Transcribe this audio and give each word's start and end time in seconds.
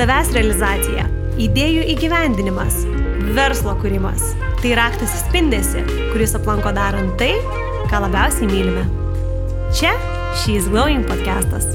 savęs 0.00 0.30
realizacija, 0.32 1.02
idėjų 1.44 1.82
įgyvendinimas, 1.92 2.78
verslo 3.36 3.74
kūrimas. 3.82 4.30
Tai 4.62 4.70
raktas 4.78 5.18
įspindėsi, 5.18 5.82
kuris 6.14 6.32
aplanko 6.38 6.72
darant 6.72 7.18
tai, 7.20 7.34
ką 7.90 8.00
labiausiai 8.06 8.48
mylime. 8.48 8.86
Čia 9.76 9.92
She's 10.40 10.70
Glowing 10.72 11.04
podcastas. 11.04 11.68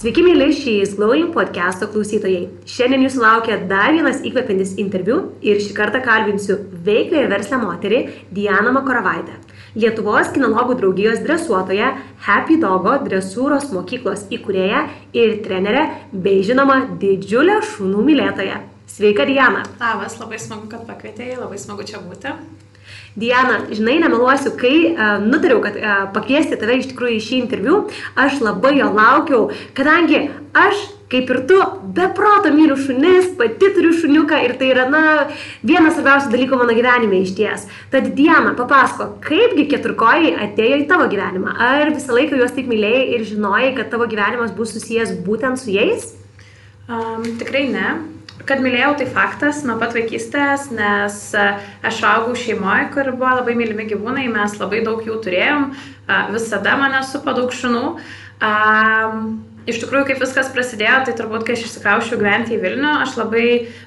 Sveiki, 0.00 0.26
mėly 0.26 0.50
She's 0.50 0.96
Glowing 0.98 1.30
podcast'o 1.36 1.92
klausytojai. 1.94 2.48
Šiandien 2.66 3.06
jūsų 3.06 3.22
laukia 3.22 3.62
dar 3.70 3.94
vienas 3.94 4.18
įkvepiantis 4.26 4.74
interviu 4.82 5.20
ir 5.46 5.62
šį 5.62 5.78
kartą 5.78 6.02
kalbinsiu 6.02 6.58
veiklę 6.82 7.22
ir 7.22 7.30
verslę 7.30 7.62
moterį 7.62 8.06
Dianą 8.34 8.74
Makoravaitę. 8.80 9.38
Lietuvos 9.74 10.28
kinologų 10.30 10.76
draugijos 10.78 11.18
dresuotoja, 11.24 11.88
Happy 12.22 12.54
Dogo 12.62 12.92
dresūros 13.02 13.72
mokyklos 13.74 14.28
įkūrėja 14.30 14.84
ir 15.18 15.40
trenerė, 15.42 15.88
bei 16.12 16.44
žinoma 16.46 16.76
didžiulė 17.00 17.56
šunų 17.72 18.04
mylėtoja. 18.06 18.60
Sveika, 18.86 19.26
Diana. 19.26 19.64
Labas, 19.80 20.14
labai 20.20 20.38
smagu, 20.38 20.68
kad 20.70 20.84
pakvietėjai, 20.86 21.40
labai 21.40 21.58
smagu 21.58 21.82
čia 21.88 21.98
būti. 22.04 22.30
Diana, 23.18 23.64
žinai, 23.74 23.96
nemeluosiu, 24.04 24.52
kai 24.58 24.76
uh, 24.92 25.16
nutariau, 25.24 25.58
kad 25.64 25.80
uh, 25.80 26.06
pakviesti 26.14 26.60
tave 26.60 26.78
iš 26.78 26.92
tikrųjų 26.92 27.18
į 27.18 27.24
šį 27.26 27.40
interviu, 27.42 27.80
aš 28.14 28.38
labai 28.46 28.76
jo 28.78 28.92
laukiau, 28.94 29.48
kadangi 29.74 30.28
aš, 30.54 30.86
kaip 31.14 31.30
ir 31.30 31.40
tu, 31.48 31.58
be 31.94 32.08
proto 32.14 32.50
myliu 32.54 32.76
šunis, 32.78 33.30
pati 33.38 33.70
turiu 33.76 33.92
šuniuką 33.94 34.40
ir 34.48 34.56
tai 34.58 34.70
yra, 34.72 34.86
na, 34.90 35.02
vienas 35.66 35.94
svarbiausių 35.94 36.32
dalykų 36.32 36.58
mano 36.58 36.74
gyvenime 36.74 37.20
iš 37.22 37.34
ties. 37.38 37.68
Tad 37.92 38.10
Diana, 38.18 38.54
papasako, 38.58 39.12
kaipgi 39.24 39.68
keturkojai 39.70 40.34
atėjo 40.48 40.80
į 40.82 40.88
tavo 40.90 41.06
gyvenimą? 41.12 41.54
Ar 41.54 41.94
visą 41.94 42.16
laiką 42.16 42.40
juos 42.40 42.56
taip 42.56 42.66
mylėjai 42.70 43.06
ir 43.14 43.28
žinojai, 43.30 43.70
kad 43.78 43.92
tavo 43.94 44.08
gyvenimas 44.10 44.54
bus 44.56 44.74
susijęs 44.74 45.14
būtent 45.26 45.62
su 45.62 45.70
jais? 45.74 46.10
Um, 46.88 47.22
tikrai 47.38 47.68
ne. 47.70 47.94
Kad 48.44 48.60
mylėjau, 48.60 48.90
tai 48.98 49.06
faktas 49.08 49.62
nuo 49.64 49.78
pat 49.80 49.94
vaikystės, 49.94 50.66
nes 50.74 51.14
e, 51.38 51.44
aš 51.86 52.00
augau 52.10 52.34
šeimoje, 52.36 52.90
kur 52.92 53.12
buvo 53.14 53.30
labai 53.38 53.54
mylimi 53.56 53.86
gyvūnai, 53.88 54.26
mes 54.28 54.58
labai 54.58 54.82
daug 54.84 55.00
jų 55.06 55.20
turėjom, 55.24 55.68
visada 56.34 56.74
mane 56.76 57.00
supa 57.06 57.32
daug 57.38 57.54
šunų. 57.54 57.86
Iš 59.64 59.78
tikrųjų, 59.80 60.10
kaip 60.10 60.18
viskas 60.20 60.50
prasidėjo, 60.52 60.98
tai 61.06 61.12
turbūt, 61.16 61.46
kai 61.46 61.54
aš 61.56 61.62
išsikraušiau 61.64 62.18
gyventi 62.20 62.52
į 62.52 62.58
Vilnių, 62.60 62.90
aš 63.00 63.14
labai 63.16 63.44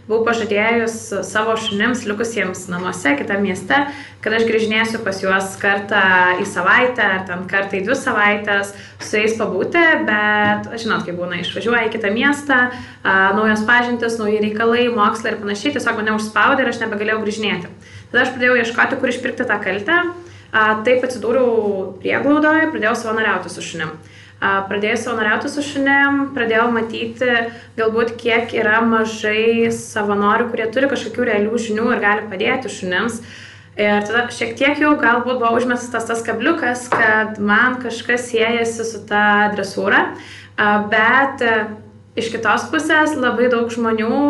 buvau 0.07 0.23
pažadėjus 0.25 0.95
savo 1.27 1.53
šunims 1.61 2.01
likusiems 2.09 2.63
namuose, 2.71 3.13
kitame 3.19 3.51
mieste, 3.51 3.77
kad 4.25 4.33
aš 4.33 4.47
grįžinėsiu 4.49 5.03
pas 5.05 5.21
juos 5.21 5.53
kartą 5.61 6.01
į 6.41 6.47
savaitę 6.49 7.05
ar 7.05 7.21
ten 7.29 7.45
kartą 7.51 7.77
į 7.77 7.83
dvi 7.85 7.99
savaitės 7.99 8.73
su 9.05 9.21
jais 9.21 9.37
pabūti, 9.37 9.85
bet 10.09 10.71
žinot, 10.81 11.05
kaip 11.05 11.21
būna, 11.21 11.43
išvažiuoja 11.43 11.85
į 11.91 11.93
kitą 11.93 12.09
miestą, 12.15 12.59
naujos 13.37 13.61
pažintis, 13.69 14.17
nauji 14.17 14.41
reikalai, 14.47 14.89
mokslai 14.89 15.35
ir 15.35 15.41
panašiai, 15.45 15.77
tiesiog 15.77 16.01
mane 16.01 16.17
užspaudė 16.17 16.65
ir 16.65 16.73
aš 16.73 16.81
nebegalėjau 16.87 17.21
grįžinėti. 17.21 17.69
Tada 18.09 18.25
aš 18.25 18.33
pradėjau 18.33 18.57
ieškoti, 18.63 18.97
kur 18.97 19.13
išpirkti 19.13 19.45
tą 19.45 19.61
kaltę, 19.61 20.03
taip 20.89 21.05
atsidūriau 21.05 21.97
prieglaudoje, 22.01 22.71
pradėjau 22.73 22.97
savanoriauti 22.97 23.53
su 23.53 23.61
šunim 23.61 23.99
pradėjau 24.39 24.99
savanoriauti 25.01 25.49
su 25.49 25.63
šunim, 25.65 26.27
pradėjau 26.35 26.67
matyti 26.73 27.29
galbūt 27.77 28.13
kiek 28.21 28.53
yra 28.53 28.81
mažai 28.85 29.71
savanorių, 29.73 30.51
kurie 30.51 30.67
turi 30.73 30.89
kažkokių 30.91 31.27
realių 31.31 31.61
žinių 31.65 31.89
ir 31.95 32.03
gali 32.03 32.27
padėti 32.29 32.71
šunims. 32.71 33.21
Ir 33.77 34.01
tada 34.05 34.23
šiek 34.33 34.55
tiek 34.57 34.79
jau 34.81 34.95
galbūt 34.97 35.37
buvo 35.37 35.53
užmestas 35.57 36.07
tas 36.09 36.23
kabliukas, 36.25 36.87
kad 36.89 37.37
man 37.37 37.77
kažkas 37.81 38.25
siejasi 38.31 38.85
su 38.85 39.03
ta 39.05 39.51
dresūra, 39.53 40.15
bet 40.89 41.45
iš 42.17 42.31
kitos 42.33 42.65
pusės 42.71 43.13
labai 43.17 43.51
daug 43.53 43.69
žmonių 43.69 44.21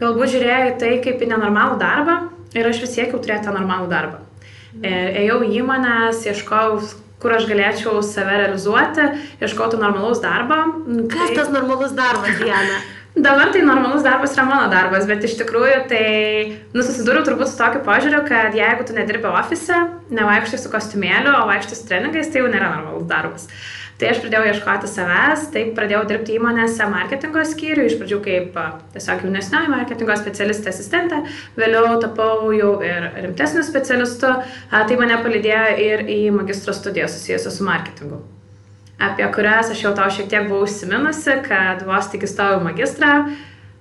galbūt 0.00 0.32
žiūrėjo 0.32 0.70
į 0.70 0.78
tai 0.80 0.94
kaip 1.04 1.20
į 1.20 1.28
nenormalų 1.34 1.76
darbą 1.80 2.16
ir 2.56 2.68
aš 2.68 2.80
vis 2.84 2.96
siekiau 2.96 3.20
turėti 3.20 3.48
tą 3.48 3.52
normalų 3.56 3.92
darbą. 3.92 4.24
Ėjau 4.80 5.42
į 5.44 5.52
įmonės, 5.60 6.24
ieškojau 6.30 6.80
kur 7.20 7.34
aš 7.36 7.48
galėčiau 7.50 8.00
save 8.06 8.38
realizuoti, 8.44 9.10
ieškoti 9.42 9.80
normalaus 9.80 10.22
darbo. 10.22 10.62
Kas 11.10 11.28
tai... 11.28 11.36
tas 11.42 11.52
normalus 11.52 11.94
darbas, 11.96 12.40
Diana? 12.40 12.80
Dabar 13.10 13.50
tai 13.50 13.64
normalus 13.66 14.04
darbas 14.06 14.36
yra 14.36 14.44
mano 14.46 14.68
darbas, 14.70 15.02
bet 15.10 15.24
iš 15.26 15.34
tikrųjų 15.40 15.80
tai 15.90 16.04
nususidūriau 16.76 17.26
turbūt 17.26 17.50
su 17.50 17.58
tokiu 17.58 17.82
požiūriu, 17.88 18.20
kad 18.28 18.54
jeigu 18.54 18.86
tu 18.86 18.94
nedirbi 18.94 19.26
ofise, 19.32 19.80
nevaikštai 20.14 20.60
su 20.62 20.70
kostiumėliu, 20.70 21.34
o 21.34 21.48
vaikštai 21.50 21.78
su 21.80 21.88
treningais, 21.90 22.30
tai 22.30 22.44
jau 22.44 22.52
nėra 22.52 22.70
normalus 22.76 23.08
darbas. 23.10 23.50
Uh, 23.50 23.79
Tai 24.00 24.08
aš 24.08 24.22
pradėjau 24.22 24.46
ieškoti 24.48 24.88
savęs, 24.88 25.42
taip 25.52 25.74
pradėjau 25.76 26.06
dirbti 26.08 26.38
įmonėse 26.38 26.86
marketingo 26.88 27.42
skyriui, 27.44 27.90
iš 27.90 27.98
pradžių 28.00 28.18
kaip 28.24 28.56
tiesiog 28.94 29.26
jaunesnioji 29.26 29.72
marketingo 29.74 30.16
specialistė 30.16 30.72
asistentė, 30.72 31.20
vėliau 31.60 31.98
tapau 32.00 32.48
jau 32.56 32.72
ir 32.86 33.10
rimtesniu 33.26 33.66
specialistu, 33.66 34.32
tai 34.72 35.00
mane 35.00 35.20
palydėjo 35.20 35.64
ir 35.84 36.04
į 36.16 36.20
magistro 36.32 36.72
studijas 36.76 37.18
susijusios 37.18 37.60
su 37.60 37.68
marketingu 37.68 38.22
apie 39.00 39.24
kurias 39.32 39.70
aš 39.72 39.84
jau 39.84 39.92
tau 39.96 40.10
šiek 40.12 40.28
tiek 40.28 40.48
buvau 40.48 40.66
užsiminusi, 40.66 41.38
kad 41.46 41.84
vos 41.88 42.10
tik 42.12 42.26
įstojau 42.28 42.60
magistrą, 42.64 43.12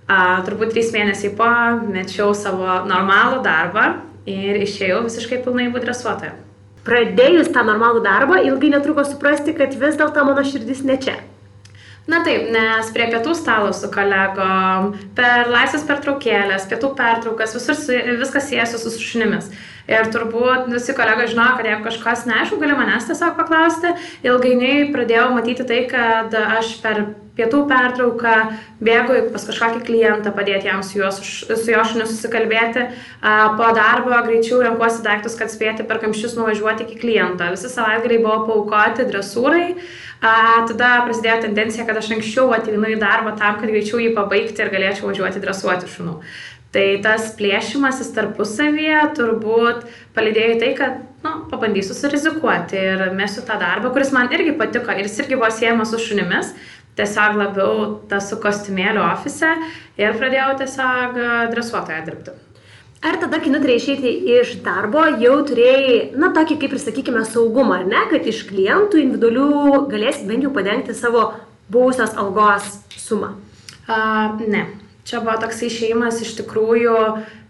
a, 0.08 0.20
turbūt 0.48 0.72
trys 0.72 0.94
mėnesiai 0.96 1.34
po 1.36 1.50
mečiau 1.92 2.32
savo 2.36 2.82
normalų 2.88 3.42
darbą 3.44 3.90
ir 4.30 4.62
išėjau 4.64 5.04
visiškai 5.08 5.42
pilnai 5.44 5.68
būdresuotoje 5.76 6.49
pradėjus 6.90 7.52
tą 7.54 7.64
normalų 7.68 8.02
darbą, 8.06 8.40
ilgai 8.50 8.74
netruko 8.74 9.06
suprasti, 9.06 9.54
kad 9.58 9.76
vis 9.78 10.00
dėlto 10.00 10.26
mano 10.26 10.46
širdis 10.46 10.82
ne 10.88 10.98
čia. 11.02 11.20
Na 12.10 12.24
taip, 12.26 12.48
nes 12.50 12.88
prie 12.96 13.06
pietų 13.12 13.36
stalo 13.38 13.70
su 13.78 13.86
kolegom, 13.94 14.96
per 15.18 15.52
laisvės 15.54 15.84
pertraukėlės, 15.86 16.66
pietų 16.72 16.96
pertraukas, 16.98 17.54
visur 17.54 17.78
viskas 18.18 18.48
siejasi 18.50 18.80
su 18.82 18.94
šunimis. 18.98 19.52
Ir 19.90 20.12
turbūt 20.14 20.68
visi 20.70 20.94
kolegos 20.94 21.32
žinojo, 21.32 21.56
kad 21.58 21.66
jeigu 21.66 21.88
kažkas 21.88 22.28
neaišku, 22.30 22.60
gali 22.62 22.76
manęs 22.78 23.08
tiesiog 23.10 23.34
paklausti. 23.40 23.96
Ilgainiui 24.28 24.92
pradėjau 24.94 25.32
matyti 25.34 25.66
tai, 25.66 25.80
kad 25.90 26.36
aš 26.38 26.76
per 26.84 27.08
pietų 27.40 27.64
pertrauką 27.70 28.36
bėgu 28.84 29.22
pas 29.34 29.46
kažkokį 29.48 29.82
klientą, 29.88 30.34
padėti 30.36 30.70
jam 30.70 30.84
su, 30.86 31.00
juos, 31.00 31.22
su 31.48 31.72
jo 31.72 31.86
šuniu 31.88 32.06
susikalbėti. 32.10 32.86
Po 33.60 33.72
darbo 33.78 34.20
greičiau 34.28 34.62
renkuosi 34.66 35.02
daiktus, 35.06 35.40
kad 35.40 35.50
spėti 35.54 35.88
per 35.88 36.02
kamščius 36.04 36.38
nuvažiuoti 36.38 36.86
iki 36.86 37.00
kliento. 37.00 37.48
Visi 37.56 37.72
savaitgaliai 37.72 38.22
buvo 38.26 38.44
paukoti 38.52 39.08
dresūrai. 39.10 39.74
Tada 40.20 40.94
prasidėjo 41.08 41.46
tendencija, 41.48 41.88
kad 41.88 41.98
aš 41.98 42.12
anksčiau 42.18 42.52
ateinu 42.52 42.92
į 42.92 43.00
darbą 43.00 43.38
tam, 43.40 43.58
kad 43.62 43.72
greičiau 43.72 44.02
jį 44.04 44.14
pabaigti 44.18 44.66
ir 44.66 44.74
galėčiau 44.74 45.08
važiuoti 45.10 45.44
dresuoti 45.44 45.88
šunų. 45.96 46.20
Tai 46.70 46.86
tas 47.02 47.32
plėšimasis 47.38 48.12
tarpusavyje 48.14 48.98
turbūt 49.18 49.88
palidėjo 50.14 50.50
į 50.54 50.58
tai, 50.62 50.74
kad, 50.78 50.98
nu, 51.26 51.32
pabandysiu 51.50 51.96
surizikuoti. 51.98 52.78
Ir 52.78 53.08
mesiu 53.18 53.42
tą 53.46 53.56
darbą, 53.58 53.90
kuris 53.96 54.12
man 54.14 54.30
irgi 54.36 54.54
patiko. 54.58 54.94
Ir 54.94 55.08
jis 55.08 55.18
irgi 55.24 55.40
buvo 55.40 55.50
siejamas 55.54 55.90
su 55.90 56.02
šunimis, 56.04 56.52
tiesiog 57.00 57.40
labiau 57.40 57.88
tas 58.12 58.30
su 58.30 58.38
kostiumėliu 58.44 59.02
ofise. 59.02 59.50
Ir 59.98 60.14
pradėjau 60.22 60.52
tiesiog 60.60 61.18
dresuotoje 61.56 62.04
dirbti. 62.06 62.36
Ar 63.00 63.16
tada, 63.18 63.40
kai 63.40 63.50
nutarėjai 63.50 63.80
išeiti 63.80 64.12
iš 64.36 64.52
darbo, 64.62 65.06
jau 65.24 65.38
turėjai, 65.48 65.94
na, 66.20 66.30
tokį 66.36 66.58
kaip 66.62 66.76
ir 66.76 66.82
sakykime 66.84 67.24
saugumą, 67.26 67.80
ar 67.80 67.88
ne, 67.88 68.04
kad 68.12 68.28
iš 68.28 68.44
klientų 68.52 69.00
individualių 69.06 69.88
galėsi 69.90 70.28
bent 70.28 70.46
jau 70.46 70.52
padengti 70.54 70.94
savo 70.94 71.24
buvusios 71.72 72.14
algos 72.20 72.68
sumą? 73.00 73.32
Uh, 73.88 74.36
ne 74.44 74.68
čia 75.08 75.22
buvo 75.24 75.36
toks 75.42 75.62
išėjimas 75.68 76.22
iš 76.26 76.36
tikrųjų 76.42 76.96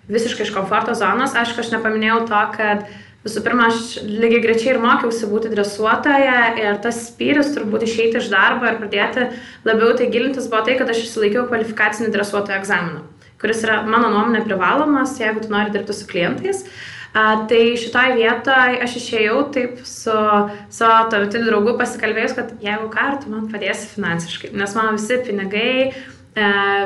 visiškai 0.10 0.48
iš 0.48 0.56
komforto 0.56 0.96
zonos. 0.98 1.36
Aišku, 1.38 1.62
aš 1.62 1.72
nepaminėjau 1.76 2.24
to, 2.30 2.42
kad 2.56 2.90
visų 3.26 3.44
pirma, 3.46 3.70
aš 3.70 4.00
lygiai 4.08 4.42
grečiai 4.44 4.74
ir 4.74 4.82
mokiausi 4.84 5.30
būti 5.30 5.52
dresuotoje 5.54 6.36
ir 6.62 6.78
tas 6.84 7.02
spyris 7.10 7.52
turbūt 7.56 7.86
išeiti 7.86 8.22
iš 8.22 8.30
darbo 8.32 8.68
ir 8.70 8.80
pradėti 8.80 9.30
labiau 9.68 9.96
tai 9.98 10.10
gilintis 10.14 10.48
buvo 10.52 10.64
tai, 10.68 10.78
kad 10.80 10.90
aš 10.92 11.04
išsilaikiau 11.06 11.48
kvalifikacinį 11.50 12.14
dresuotojo 12.16 12.62
egzaminą, 12.62 13.04
kuris 13.42 13.66
yra 13.68 13.82
mano 13.88 14.12
nuomonė 14.14 14.46
privalomas, 14.48 15.18
jeigu 15.20 15.44
tu 15.44 15.52
nori 15.52 15.76
dirbti 15.76 15.98
su 15.98 16.08
klientais. 16.10 16.64
A, 17.10 17.48
tai 17.50 17.74
šitoje 17.82 18.14
vietoje 18.20 18.80
aš 18.86 18.96
išėjau 19.00 19.40
taip 19.54 19.80
su 19.82 20.14
savo 20.14 21.08
tuometiniu 21.10 21.48
draugu 21.48 21.74
pasikalbėjus, 21.80 22.36
kad 22.38 22.52
jeigu 22.62 22.86
ką, 22.94 23.08
tu 23.24 23.32
man 23.34 23.48
padėsi 23.50 23.90
finansiškai, 23.96 24.52
nes 24.54 24.76
mano 24.78 24.94
visi 24.94 25.18
pinigai 25.26 25.72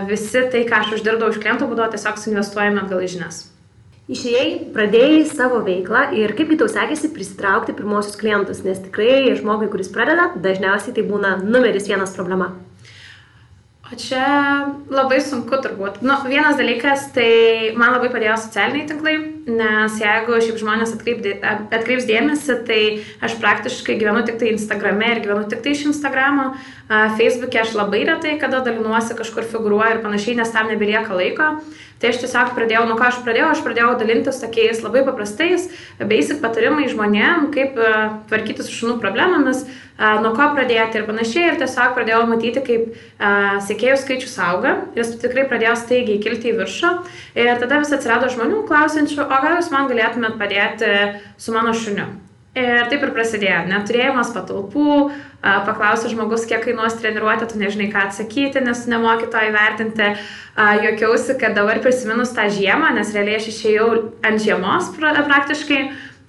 visi 0.10 0.45
tai, 0.51 0.63
ką 0.69 0.84
aš 0.84 0.94
uždirbdavau 1.00 1.34
iš 1.34 1.42
klientų, 1.44 1.68
būdavo 1.72 1.92
tiesiog 1.94 2.19
suinvestuojami 2.19 2.84
atgal 2.84 3.04
į 3.04 3.10
žinias. 3.16 3.42
Išėjai, 4.12 4.48
pradėjai 4.75 5.22
savo 5.30 5.62
veiklą 5.63 6.10
ir 6.19 6.34
kaip 6.36 6.51
tau 6.60 6.68
sekėsi 6.68 7.13
prisitraukti 7.16 7.75
pirmosius 7.78 8.19
klientus, 8.19 8.60
nes 8.68 8.81
tikrai 8.84 9.31
žmogui, 9.40 9.69
kuris 9.72 9.92
pradeda, 9.94 10.34
dažniausiai 10.44 10.95
tai 10.98 11.06
būna 11.07 11.38
numeris 11.40 11.88
vienas 11.88 12.12
problema. 12.16 12.51
O 13.88 13.95
čia 14.00 14.25
labai 14.92 15.22
sunku 15.24 15.56
turbūt. 15.56 16.01
Nu, 16.04 16.18
vienas 16.28 16.60
dalykas, 16.60 17.13
tai 17.16 17.72
man 17.80 17.95
labai 17.95 18.12
padėjo 18.12 18.36
socialiniai 18.42 18.90
tinklai, 18.90 19.16
nes 19.48 19.95
jeigu 20.00 20.40
šiaip 20.40 20.60
žmonės 20.62 20.94
atkreips, 20.95 21.44
atkreips 21.44 22.07
dėmesį, 22.07 22.57
tai 22.68 22.81
aš 23.24 23.36
praktiškai 23.42 23.98
gyvenu 24.00 24.24
tik 24.28 24.40
tai 24.40 24.54
Instagrame 24.54 25.10
ir 25.12 25.24
gyvenu 25.25 25.48
tik 25.51 25.63
tai 25.66 25.75
iš 25.75 25.88
Instagramo. 25.92 26.54
Facebook'e 27.18 27.63
aš 27.63 27.74
labai 27.75 28.04
retai 28.07 28.38
kada 28.40 28.62
dalinuosi 28.63 29.18
kažkur 29.18 29.48
figuruoju 29.50 29.98
ir 29.98 30.04
panašiai, 30.04 30.38
nes 30.40 30.51
tam 30.54 30.72
nebelieka 30.72 31.16
laiko. 31.18 31.56
Tai 32.04 32.10
aš 32.12 32.18
tiesiog 32.19 32.50
pradėjau, 32.57 32.81
nu 32.90 32.98
ką 33.00 33.06
aš 33.07 33.22
pradėjau, 33.24 33.54
aš 33.54 33.62
pradėjau 33.63 33.94
dalintis 34.01 34.42
tokiais 34.42 34.81
labai 34.84 35.06
paprastais, 35.07 35.69
basic 36.04 36.42
patarimai 36.44 36.90
žmonėm, 36.92 37.48
kaip 37.56 37.80
uh, 37.80 38.18
tvarkyti 38.28 38.66
su 38.66 38.75
šunų 38.75 38.98
problemomis, 39.00 39.63
nuo 39.98 40.34
ko 40.36 40.50
pradėti 40.56 41.00
ir 41.00 41.06
panašiai. 41.07 41.51
Ir 41.51 41.60
tiesiog 41.62 41.94
pradėjau 41.95 42.24
matyti, 42.30 42.63
kaip 42.66 42.95
sekėjų 43.68 43.98
skaičius 44.01 44.36
auga. 44.42 44.74
Jis 44.98 45.13
tikrai 45.22 45.45
pradėjo 45.50 45.75
staigiai 45.80 46.22
kilti 46.24 46.50
į 46.51 46.57
viršų. 46.57 46.94
Ir 47.38 47.51
tada 47.62 47.80
vis 47.84 47.94
atsirado 47.94 48.31
žmonių 48.34 48.63
klausiančių, 48.69 49.22
o 49.33 49.41
gal 49.44 49.57
jūs 49.57 49.71
man 49.74 49.89
galėtumėt 49.89 50.38
padėti 50.39 50.94
su 51.41 51.56
mano 51.56 51.74
šuniu. 51.77 52.12
Ir 52.53 52.83
taip 52.85 53.01
ir 53.01 53.09
prasidėjo. 53.15 53.63
Neturėjimas 53.65 54.30
patalpų, 54.35 54.97
paklausė 55.41 56.12
žmogus, 56.12 56.45
kiek 56.45 56.62
kainuos 56.62 56.94
treniruotė, 57.00 57.47
tu 57.50 57.57
nežinai, 57.57 57.88
ką 57.89 58.03
atsakyti, 58.12 58.62
nes 58.62 58.83
nemoki 58.91 59.25
to 59.33 59.41
įvertinti. 59.41 60.12
Jokiausi, 60.85 61.33
kad 61.41 61.57
dabar 61.57 61.81
prisiminus 61.81 62.35
tą 62.38 62.45
žiemą, 62.53 62.91
nes 62.94 63.09
realiai 63.15 63.39
aš 63.39 63.50
išėjau 63.50 63.88
ant 64.30 64.45
žiemos 64.45 64.91
praktiškai 65.00 65.81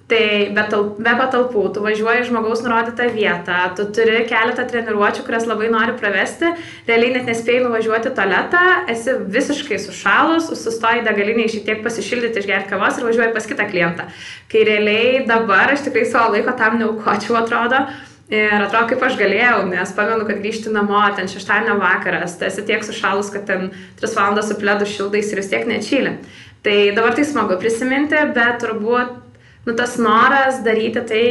Tai 0.05 0.53
be, 0.53 0.63
tal, 0.69 0.83
be 1.01 1.11
patalpų, 1.17 1.61
tu 1.73 1.81
važiuoji 1.81 2.27
žmogaus 2.27 2.59
nurodytą 2.61 3.07
vietą, 3.09 3.55
tu 3.73 3.87
turi 3.89 4.19
keletą 4.29 4.61
treniruočių, 4.69 5.23
kurias 5.25 5.47
labai 5.49 5.71
nori 5.73 5.95
pravesti, 5.97 6.51
realiai 6.85 7.15
net 7.15 7.31
nespėjai 7.31 7.63
nuvažiuoti 7.63 8.11
tualetą, 8.13 8.61
esi 8.93 9.15
visiškai 9.33 9.79
sušalus, 9.81 10.51
sustoji 10.61 11.01
degalinį 11.07 11.47
šiek 11.55 11.65
tiek 11.65 11.81
pasišildyti, 11.87 12.43
išgerti 12.43 12.69
kavos 12.75 13.01
ir 13.01 13.09
važiuoji 13.09 13.33
pas 13.33 13.49
kitą 13.49 13.65
klientą. 13.73 14.05
Kai 14.53 14.61
realiai 14.69 15.25
dabar 15.25 15.73
aš 15.73 15.87
tikrai 15.89 16.05
savo 16.05 16.37
laiko 16.37 16.53
tam 16.53 16.77
neaukočiau, 16.83 17.41
atrodo. 17.41 17.81
Ir 18.29 18.53
atrodo, 18.61 18.91
kaip 18.93 19.09
aš 19.09 19.17
galėjau, 19.17 19.65
nes 19.73 19.97
pamenu, 19.97 20.29
kad 20.29 20.37
grįžti 20.45 20.69
namo, 20.73 21.01
ten 21.17 21.25
šeštadienio 21.33 21.79
vakaras, 21.81 22.37
tu 22.37 22.45
esi 22.45 22.61
tiek 22.65 22.85
sušalus, 22.85 23.33
kad 23.33 23.49
ten 23.49 23.71
3 24.01 24.17
valandas 24.21 24.53
su 24.53 24.61
pledu 24.61 24.85
šildais 24.85 25.33
ir 25.33 25.41
vis 25.41 25.49
tiek 25.49 25.65
nečylė. 25.69 26.19
Tai 26.65 26.79
dabar 26.97 27.13
tai 27.17 27.25
smagu 27.25 27.57
prisiminti, 27.61 28.17
bet 28.33 28.61
turbūt 28.61 29.24
nu, 29.65 29.75
tas 29.77 29.97
noras 30.01 30.61
daryti 30.65 31.03
tai, 31.09 31.25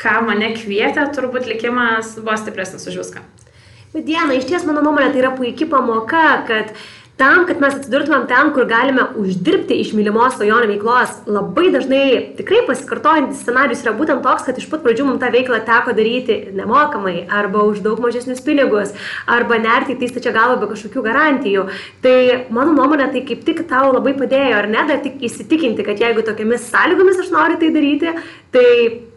ką 0.00 0.20
mane 0.26 0.52
kvietė, 0.56 1.08
turbūt 1.16 1.48
likimas 1.50 2.14
buvo 2.20 2.36
stipresnis 2.38 2.86
už 2.90 3.00
viską. 3.02 3.24
Bet 3.94 4.04
Diena, 4.04 4.34
iš 4.36 4.48
ties 4.48 4.66
mano 4.68 4.82
nuomonė 4.84 5.12
tai 5.12 5.22
yra 5.22 5.32
puikia 5.36 5.68
pamoka, 5.72 6.26
kad 6.48 6.74
tam, 7.20 7.46
kad 7.48 7.60
mes 7.62 7.74
atsidurtumėm 7.78 8.26
ten, 8.28 8.50
kur 8.52 8.66
galime 8.68 9.06
uždirbti 9.16 9.78
iš 9.80 9.94
mylimos 9.96 10.36
svajonių 10.36 10.68
veiklos, 10.74 11.14
labai 11.24 11.70
dažnai 11.72 12.02
tikrai 12.36 12.60
pasikartojantis 12.68 13.40
scenarius 13.40 13.84
yra 13.84 13.94
būtent 13.96 14.20
toks, 14.24 14.44
kad 14.44 14.60
iš 14.60 14.68
pat 14.72 14.84
pradžių 14.84 15.08
mums 15.08 15.22
tą 15.22 15.30
veiklą 15.32 15.62
teko 15.64 15.96
daryti 15.96 16.38
nemokamai 16.56 17.24
arba 17.40 17.64
už 17.70 17.80
daug 17.86 18.04
mažesnius 18.04 18.44
pinigus, 18.44 18.92
arba 19.24 19.56
nerti 19.62 19.96
tai 19.96 20.12
stačia 20.12 20.34
galva 20.36 20.60
be 20.60 20.70
kažkokių 20.74 21.06
garantijų. 21.08 21.66
Tai 22.04 22.16
mano 22.52 22.76
nuomonė 22.76 23.08
tai 23.16 23.24
kaip 23.28 23.48
tik 23.48 23.64
tau 23.70 23.88
labai 23.96 24.12
padėjo, 24.20 24.60
ar 24.60 24.70
ne, 24.72 24.84
dar 24.92 25.00
tik 25.04 25.24
įsitikinti, 25.24 25.88
kad 25.88 26.00
jeigu 26.04 26.24
tokiamis 26.26 26.68
sąlygomis 26.68 27.24
aš 27.24 27.32
noriu 27.32 27.60
tai 27.60 27.72
daryti, 27.72 28.16
tai 28.52 28.70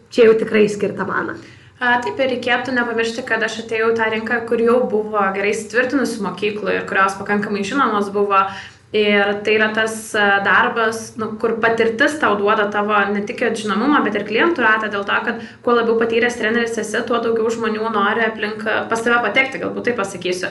čia 0.08 0.30
jau 0.30 0.38
tikrai 0.40 0.68
skirta 0.72 1.04
man. 1.04 1.34
Taip 1.80 2.18
ir 2.20 2.34
reikėtų 2.34 2.74
nepamiršti, 2.76 3.22
kad 3.24 3.40
aš 3.40 3.62
atėjau 3.62 3.94
tą 3.96 4.10
rinką, 4.12 4.42
kur 4.48 4.60
jau 4.60 4.82
buvo 4.88 5.22
gerai 5.32 5.54
įtvirtinusi 5.54 6.20
mokyklų 6.20 6.74
ir 6.74 6.84
kurios 6.88 7.16
pakankamai 7.16 7.64
žinomos 7.64 8.10
buvo. 8.12 8.42
Ir 8.90 9.36
tai 9.46 9.52
yra 9.54 9.68
tas 9.70 9.94
darbas, 10.42 11.12
nu, 11.14 11.28
kur 11.38 11.54
patirtis 11.62 12.16
tau 12.18 12.34
duoda 12.36 12.64
tavo 12.74 12.96
ne 13.14 13.20
tik 13.22 13.44
žinomumą, 13.54 14.00
bet 14.02 14.18
ir 14.18 14.24
klientų 14.26 14.64
ratą, 14.64 14.88
dėl 14.90 15.04
to, 15.06 15.18
kad 15.28 15.44
kuo 15.62 15.76
labiau 15.76 15.94
patyręs 16.00 16.36
treneris 16.40 16.74
esi, 16.82 16.98
tuo 17.06 17.20
daugiau 17.22 17.52
žmonių 17.54 17.92
nori 17.94 18.26
aplink 18.26 18.66
pas 18.66 19.04
tave 19.06 19.20
patekti, 19.22 19.62
galbūt 19.62 19.86
taip 19.88 20.00
pasakysiu. 20.02 20.50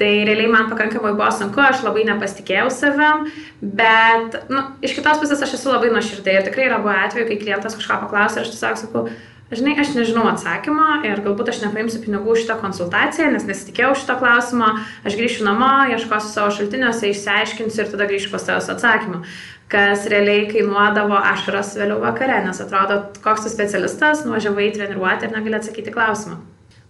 Tai 0.00 0.08
realiai 0.26 0.48
man 0.50 0.72
pakankamai 0.72 1.12
buvo 1.12 1.28
sunku, 1.30 1.60
aš 1.60 1.84
labai 1.84 2.06
nepasitikėjau 2.08 2.72
savim, 2.72 3.28
bet 3.60 4.40
nu, 4.48 4.64
iš 4.82 4.96
kitos 4.96 5.20
pusės 5.20 5.44
aš 5.44 5.54
esu 5.60 5.70
labai 5.70 5.92
nuoširdai 5.92 6.40
ir 6.40 6.48
tikrai 6.48 6.66
yra 6.70 6.80
buvę 6.82 6.96
atveju, 7.04 7.28
kai 7.28 7.38
klientas 7.44 7.76
kažką 7.78 8.00
paklausė 8.06 8.42
aš 8.42 8.56
tiesiog 8.56 8.80
sakau, 8.80 9.06
Žinai, 9.52 9.74
aš 9.76 9.90
nežinau 9.92 10.24
atsakymą 10.30 11.02
ir 11.04 11.20
galbūt 11.20 11.50
aš 11.52 11.58
nepaimsiu 11.66 11.98
pinigų 12.00 12.32
šitą 12.40 12.56
konsultaciją, 12.62 13.26
nes 13.34 13.44
nesitikėjau 13.44 13.92
šito 14.00 14.16
klausimo, 14.16 14.70
aš 15.04 15.18
grįšiu 15.18 15.44
namo, 15.44 15.68
ieškosiu 15.92 16.30
savo 16.32 16.54
šaltiniuose, 16.56 17.10
išsiaiškinsiu 17.12 17.84
ir 17.84 17.90
tada 17.92 18.08
grįšiu 18.08 18.32
pas 18.32 18.48
tavęs 18.48 18.70
atsakymą, 18.72 19.20
kas 19.68 20.08
realiai 20.08 20.48
kainuodavo 20.48 21.20
ašaras 21.20 21.74
vėliau 21.76 22.00
vakare, 22.00 22.40
nes 22.46 22.64
atrodo, 22.64 23.02
koks 23.20 23.44
tu 23.44 23.52
specialistas, 23.52 24.24
nuvažiavai 24.24 24.72
treniruoti 24.72 25.28
ir 25.28 25.36
negali 25.36 25.60
atsakyti 25.60 25.92
klausimą. 25.92 26.40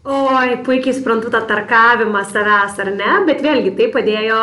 Oi, 0.05 0.59
puikiai 0.63 0.95
suprantu 0.95 1.35
tą 1.35 1.43
tarkavimą 1.49 2.23
savęs, 2.31 2.79
ar 2.79 2.95
ne, 2.95 3.13
bet 3.27 3.43
vėlgi 3.43 3.75
tai 3.81 3.91
padėjo 3.91 4.43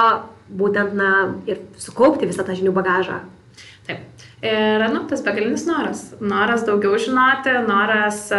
būtent, 0.52 0.98
na, 1.00 1.12
ir 1.48 1.63
sukaupti 1.80 2.28
visą 2.28 2.44
tą 2.44 2.60
žinių 2.60 2.75
bagažą. 2.75 3.22
Taip. 3.88 4.28
Ir, 4.42 4.83
nu, 4.89 5.04
tas 5.10 5.22
begalinis 5.25 5.68
noras. 5.69 6.07
Noras 6.22 6.66
daugiau 6.66 6.98
žinoti, 7.01 7.54
noras 7.68 8.30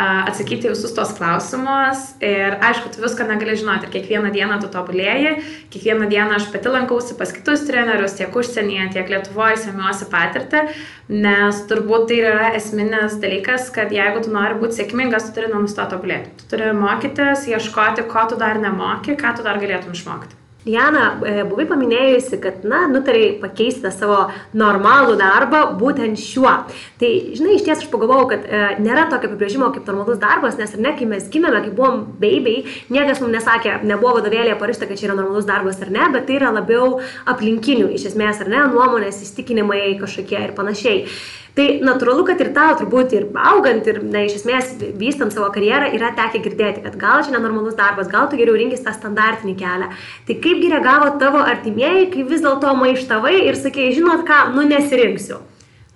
atsakyti 0.00 0.70
visus 0.70 0.94
tos 0.96 1.12
klausimus. 1.18 2.14
Ir 2.24 2.56
aišku, 2.64 2.92
tu 2.94 3.02
viską 3.02 3.26
negali 3.28 3.56
žinoti. 3.58 3.88
Ir 3.88 3.94
kiekvieną 3.96 4.32
dieną 4.34 4.60
tu 4.62 4.70
tobulėjai. 4.72 5.34
Kiekvieną 5.72 6.08
dieną 6.10 6.38
aš 6.38 6.48
pati 6.54 6.72
lankausi 6.72 7.18
pas 7.18 7.34
kitus 7.34 7.66
trenerius, 7.68 8.16
tiek 8.18 8.34
užsienyje, 8.36 8.90
tiek 8.96 9.12
Lietuvoje, 9.12 9.60
semiuosi 9.66 10.08
patirtį. 10.12 10.64
Nes 11.10 11.62
turbūt 11.70 12.08
tai 12.10 12.20
yra 12.22 12.50
esminis 12.56 13.18
dalykas, 13.22 13.70
kad 13.74 13.92
jeigu 13.94 14.24
tu 14.24 14.34
nori 14.34 14.58
būti 14.62 14.80
sėkmingas, 14.80 15.28
tu 15.28 15.40
turi 15.40 15.52
nenustoti 15.52 15.96
tobulėti. 15.96 16.36
Tu 16.40 16.52
turi 16.54 16.72
mokytis, 16.76 17.48
ieškoti, 17.50 18.08
ko 18.10 18.28
tu 18.30 18.40
dar 18.40 18.62
nemoki, 18.62 19.18
ką 19.20 19.36
tu 19.36 19.46
dar 19.46 19.60
galėtum 19.62 19.96
išmokti. 19.96 20.39
Diana, 20.60 21.14
e, 21.24 21.40
buvai 21.48 21.64
paminėjusi, 21.70 22.36
kad, 22.42 22.64
na, 22.68 22.82
nutarėjai 22.92 23.38
pakeisti 23.40 23.88
savo 23.94 24.18
normalų 24.52 25.14
darbą 25.16 25.62
būtent 25.80 26.20
šiuo. 26.20 26.52
Tai, 27.00 27.10
žinai, 27.38 27.54
iš 27.56 27.64
ties 27.64 27.80
aš 27.80 27.88
pagalvojau, 27.88 28.26
kad 28.34 28.44
e, 28.44 28.60
nėra 28.84 29.06
tokio 29.08 29.30
apibrėžimo 29.30 29.70
kaip 29.72 29.88
normalus 29.88 30.20
darbas, 30.20 30.58
nes 30.60 30.76
ar 30.76 30.84
ne, 30.84 30.92
kai 30.98 31.08
mes 31.08 31.30
gimėme, 31.32 31.64
kai 31.64 31.72
buvom 31.72 32.04
babiai, 32.20 32.66
niekas 32.92 33.24
mums 33.24 33.38
nesakė, 33.38 33.78
nebuvo 33.88 34.18
vadovėlėje 34.18 34.60
parašyta, 34.60 34.90
kad 34.90 35.00
čia 35.00 35.08
yra 35.08 35.16
normalus 35.22 35.48
darbas 35.48 35.80
ar 35.80 35.94
ne, 35.96 36.12
bet 36.12 36.28
tai 36.28 36.36
yra 36.42 36.52
labiau 36.52 36.98
aplinkinių, 37.32 37.88
iš 37.96 38.10
esmės, 38.12 38.44
ar 38.44 38.52
ne, 38.52 38.64
nuomonės, 38.74 39.24
įstikinimai 39.24 39.86
kažkokie 40.02 40.44
ir 40.44 40.56
panašiai. 40.58 41.06
Tai 41.56 41.66
natūralu, 41.82 42.24
kad 42.28 42.40
ir 42.42 42.52
tau 42.54 42.76
turbūt 42.78 43.14
ir 43.16 43.26
augant 43.50 43.86
ir, 43.90 44.00
na, 44.06 44.22
iš 44.28 44.38
esmės, 44.40 44.72
vystant 45.00 45.34
savo 45.34 45.48
karjerą, 45.54 45.90
yra 45.96 46.12
tekę 46.16 46.42
girdėti, 46.44 46.84
kad 46.84 46.96
gal 47.00 47.24
čia 47.26 47.34
nenormalus 47.34 47.76
darbas, 47.78 48.10
gal 48.12 48.30
tu 48.30 48.38
geriau 48.38 48.58
rinkis 48.58 48.84
tą 48.86 48.94
standartinį 48.94 49.56
kelią. 49.58 49.90
Tai 50.28 50.38
kaipgi 50.46 50.72
reagavo 50.72 51.12
tavo 51.22 51.42
artimieji, 51.42 52.10
kai 52.14 52.26
vis 52.30 52.44
dėlto 52.44 52.74
maištavai 52.78 53.36
ir 53.48 53.58
sakėjai, 53.58 53.96
žinot 53.98 54.26
ką, 54.28 54.42
nu 54.54 54.66
nesirinksiu. 54.70 55.42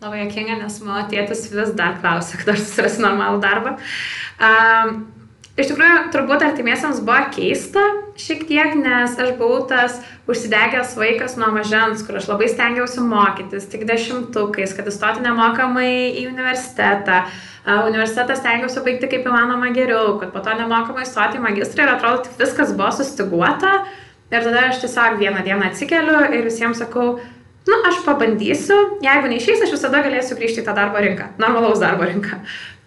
Labai 0.04 0.26
jokinga, 0.26 0.58
nes 0.60 0.74
mano 0.84 1.06
tėtis 1.08 1.46
vis 1.48 1.70
dar 1.78 1.94
klausia, 2.02 2.36
kad 2.40 2.50
aš 2.52 2.64
susirasiu 2.66 3.06
normalų 3.06 3.38
darbą. 3.40 3.76
Um, 4.42 4.98
Iš 5.54 5.68
tikrųjų, 5.70 5.98
turbūt 6.10 6.42
artimiesiams 6.42 6.98
buvo 7.06 7.28
keista 7.30 7.82
šiek 8.18 8.40
tiek, 8.48 8.72
nes 8.74 9.12
aš 9.22 9.36
buvau 9.38 9.60
tas 9.70 10.00
užsidegęs 10.26 10.96
vaikas 10.98 11.36
nuo 11.38 11.52
mažens, 11.54 12.02
kur 12.02 12.18
aš 12.18 12.26
labai 12.26 12.48
stengiausi 12.50 13.04
mokytis, 13.06 13.68
tik 13.70 13.84
dešimtukais, 13.86 14.74
kad 14.74 14.90
įstoti 14.90 15.22
nemokamai 15.22 16.10
į 16.18 16.26
universitetą. 16.32 17.20
Universitetą 17.86 18.34
stengiausi 18.40 18.82
baigti 18.82 19.12
kaip 19.14 19.30
įmanoma 19.30 19.70
geriau, 19.76 20.16
kad 20.18 20.34
po 20.34 20.42
to 20.42 20.58
nemokamai 20.58 21.06
įstoti 21.06 21.38
į 21.38 21.46
magistrą 21.46 21.86
ir 21.86 21.94
atrodo, 21.94 22.26
tik 22.26 22.42
viskas 22.42 22.74
buvo 22.74 22.90
sustiguota. 22.98 23.76
Ir 24.34 24.42
tada 24.42 24.68
aš 24.72 24.82
tiesiog 24.82 25.22
vieną 25.22 25.46
dieną 25.46 25.70
atsikeliu 25.70 26.18
ir 26.34 26.42
visiems 26.48 26.82
sakau, 26.82 27.20
nu, 27.68 27.80
aš 27.86 28.02
pabandysiu, 28.02 28.76
jeigu 29.04 29.30
neišeis, 29.30 29.62
aš 29.62 29.78
visada 29.78 30.02
galėsiu 30.02 30.34
grįžti 30.40 30.64
į 30.64 30.66
tą 30.66 30.74
darbo 30.74 30.98
rinką, 30.98 31.30
normalaus 31.38 31.78
darbo 31.78 32.10
rinką. 32.10 32.42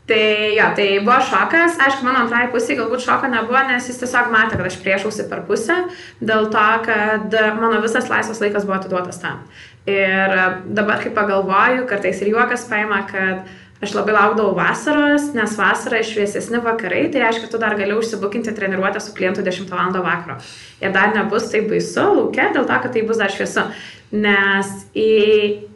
Tai 0.07 0.55
jo, 0.55 0.65
tai 0.75 0.87
buvo 1.03 1.17
šokas, 1.19 1.75
aišku, 1.83 2.05
mano 2.07 2.21
antrai 2.23 2.45
pusė 2.51 2.77
galbūt 2.79 3.03
šoko 3.03 3.27
nebuvo, 3.27 3.59
nes 3.67 3.89
jis 3.89 3.97
tiesiog 3.99 4.29
matė, 4.31 4.55
kad 4.55 4.69
aš 4.69 4.77
priešausi 4.79 5.25
per 5.27 5.41
pusę, 5.49 5.81
dėl 6.23 6.47
to, 6.53 6.67
kad 6.85 7.35
mano 7.57 7.81
visas 7.83 8.07
laisvas 8.07 8.39
laikas 8.39 8.63
buvo 8.63 8.77
atiduotas 8.77 9.19
tam. 9.19 9.41
Ir 9.87 10.35
dabar, 10.77 11.03
kai 11.03 11.11
pagalvoju, 11.15 11.83
kartais 11.91 12.23
ir 12.23 12.31
juokas 12.31 12.63
paima, 12.71 13.01
kad 13.11 13.51
Aš 13.77 13.91
labai 13.93 14.15
laukdavau 14.15 14.55
vasaros, 14.57 15.27
nes 15.37 15.51
vasara 15.53 15.99
šviesesni 16.01 16.57
vakarai, 16.65 17.03
tai 17.13 17.21
reiškia, 17.21 17.49
tu 17.51 17.59
dar 17.61 17.75
gali 17.77 17.93
užsibukinti 17.93 18.55
treniruotę 18.57 19.01
su 19.03 19.13
klientu 19.13 19.43
10 19.45 19.69
val. 19.69 19.91
vakaro. 19.93 20.39
Ir 20.81 20.91
dar 20.95 21.13
nebus 21.13 21.51
taip 21.51 21.69
baisu 21.69 22.01
laukia, 22.01 22.49
dėl 22.55 22.65
to, 22.65 22.79
kad 22.81 22.93
tai 22.93 23.05
bus 23.05 23.21
dar 23.21 23.29
šviesu. 23.29 23.67
Nes 24.07 24.69
į, 24.95 25.07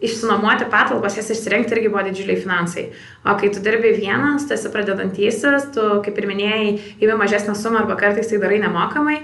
išsinuomoti 0.08 0.70
patalpas, 0.72 1.18
jas 1.20 1.30
išsirinkti 1.34 1.76
irgi 1.76 1.90
buvo 1.92 2.06
didžiuliai 2.08 2.40
finansai. 2.40 2.86
O 3.28 3.36
kai 3.38 3.50
tu 3.52 3.60
dirbi 3.62 3.92
vienas, 3.98 4.48
tu 4.48 4.56
esi 4.56 4.72
pradedantysis, 4.72 5.68
tu, 5.76 5.88
kaip 6.06 6.18
ir 6.18 6.30
minėjai, 6.30 6.70
įimi 7.04 7.20
mažesnę 7.20 7.54
sumą 7.60 7.84
arba 7.84 8.00
kartais 8.00 8.32
tai 8.32 8.40
darai 8.40 8.62
nemokamai, 8.64 9.20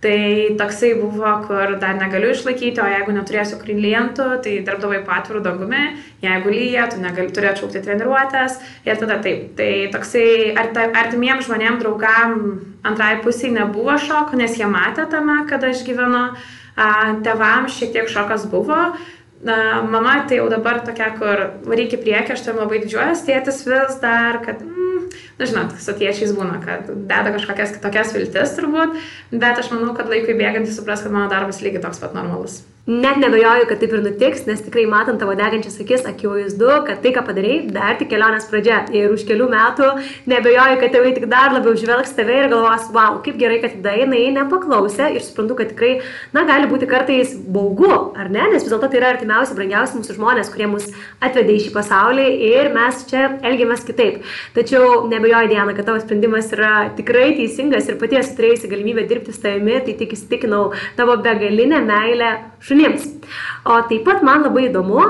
Tai 0.00 0.56
toksai 0.56 0.94
buvo, 0.96 1.28
kur 1.44 1.74
dar 1.80 1.98
negaliu 1.98 2.30
išlaikyti, 2.32 2.80
o 2.80 2.86
jeigu 2.88 3.12
neturėsiu 3.12 3.58
klientų, 3.60 4.28
tai 4.40 4.54
darbdavai 4.64 5.02
patvirų 5.04 5.42
dangumi, 5.44 5.82
jeigu 6.24 6.54
lyja, 6.54 6.86
tu 6.88 7.02
negali 7.02 7.28
turėti 7.36 7.60
šaukti 7.60 7.82
treniruotės 7.84 8.56
ir 8.88 8.96
tada 9.02 9.18
taip. 9.20 9.50
Tai 9.58 9.68
toksai 9.92 10.54
artimiem 10.56 11.44
žmonėm, 11.44 11.76
draugam 11.82 12.32
antrai 12.80 13.18
pusiai 13.20 13.52
nebuvo 13.58 13.98
šoko, 14.00 14.40
nes 14.40 14.56
jie 14.56 14.70
matė 14.72 15.04
tame, 15.12 15.42
kad 15.52 15.68
aš 15.68 15.84
gyvenu. 15.84 16.30
Tevam 17.26 17.66
šiek 17.68 17.90
tiek 17.92 18.06
šokas 18.08 18.46
buvo, 18.48 18.78
na, 19.46 19.82
mama 19.82 20.18
tai 20.28 20.40
jau 20.40 20.48
dabar 20.52 20.82
tokia, 20.84 21.10
kur 21.16 21.44
reikia 21.70 22.00
priekį, 22.00 22.34
aš 22.34 22.44
tam 22.46 22.60
labai 22.60 22.82
didžiuojas, 22.82 23.24
tėtis 23.26 23.62
vis 23.68 23.96
dar, 24.02 24.40
kad 24.44 24.60
mm, 24.64 25.06
na 25.40 25.48
žinot, 25.48 25.76
su 25.80 25.94
tiečiais 25.96 26.34
būna, 26.36 26.58
kad 26.64 26.90
deda 26.90 27.32
kažkokias 27.36 27.72
kitokias 27.76 28.12
viltis 28.16 28.52
turbūt, 28.58 28.98
bet 29.32 29.62
aš 29.62 29.72
manau, 29.72 29.94
kad 29.96 30.10
laikui 30.12 30.36
bėgant 30.36 30.68
jis 30.68 30.76
supras, 30.80 31.04
kad 31.04 31.14
mano 31.14 31.30
darbas 31.32 31.62
lygiai 31.64 31.82
toks 31.86 32.02
pat 32.02 32.16
normalus. 32.16 32.60
Net 32.86 33.18
nebejoju, 33.20 33.66
kad 33.68 33.76
taip 33.82 33.92
ir 33.92 34.00
nutiks, 34.00 34.46
nes 34.48 34.62
tikrai 34.64 34.86
matant 34.88 35.20
tavo 35.20 35.34
degančias 35.36 35.74
akis, 35.82 36.00
akivaizdu, 36.08 36.68
kad 36.86 37.02
tai, 37.04 37.10
ką 37.12 37.22
padarai, 37.26 37.58
dar 37.68 37.98
tik 38.00 38.08
kelionės 38.08 38.46
pradžia. 38.48 38.78
Ir 38.96 39.12
už 39.12 39.26
kelių 39.28 39.50
metų 39.52 39.90
nebejoju, 40.32 40.78
kad 40.80 40.94
tėvai 40.94 41.10
tik 41.18 41.26
dar 41.28 41.52
labiau 41.52 41.76
žvelgs 41.76 42.14
tave 42.16 42.38
ir 42.40 42.48
galvos, 42.48 42.86
wow, 42.94 43.18
kaip 43.20 43.36
gerai, 43.38 43.58
kad 43.60 43.74
dainai 43.84 44.22
nepaklausė 44.32 45.10
ir 45.12 45.20
suprantu, 45.26 45.58
kad 45.58 45.74
tikrai, 45.74 45.90
na, 46.32 46.46
gali 46.48 46.70
būti 46.72 46.88
kartais 46.88 47.34
baugu, 47.36 47.90
ar 48.16 48.32
ne, 48.32 48.46
nes 48.54 48.64
vis 48.64 48.72
dėlto 48.72 48.88
tai 48.88 48.98
yra 49.02 49.12
artimiausi, 49.12 49.58
brangiausi 49.60 50.00
mūsų 50.00 50.16
žmonės, 50.16 50.48
kurie 50.54 50.70
mus 50.72 50.88
atvedė 51.20 51.58
į 51.58 51.66
šį 51.66 51.74
pasaulį 51.76 52.26
ir 52.48 52.72
mes 52.72 53.04
čia 53.12 53.28
elgiamės 53.44 53.84
kitaip. 53.84 54.24
Tačiau 54.56 55.04
nebejoju, 55.12 55.52
Diena, 55.52 55.76
kad 55.76 55.84
tavo 55.84 56.00
sprendimas 56.00 56.48
yra 56.56 56.88
tikrai 56.96 57.28
teisingas 57.36 57.92
ir 57.92 58.00
paties 58.00 58.32
turėjusi 58.40 58.72
galimybę 58.72 59.04
dirbti 59.04 59.36
su 59.36 59.44
tavimi, 59.44 59.78
tai 59.84 59.98
tik 60.00 60.16
įsitikinau 60.16 60.70
tavo 60.96 61.20
begalinę 61.20 61.84
meilę 61.84 62.32
šunims. 62.70 63.06
O 63.68 63.82
taip 63.90 64.06
pat 64.08 64.24
man 64.26 64.46
labai 64.46 64.68
įdomu, 64.70 65.04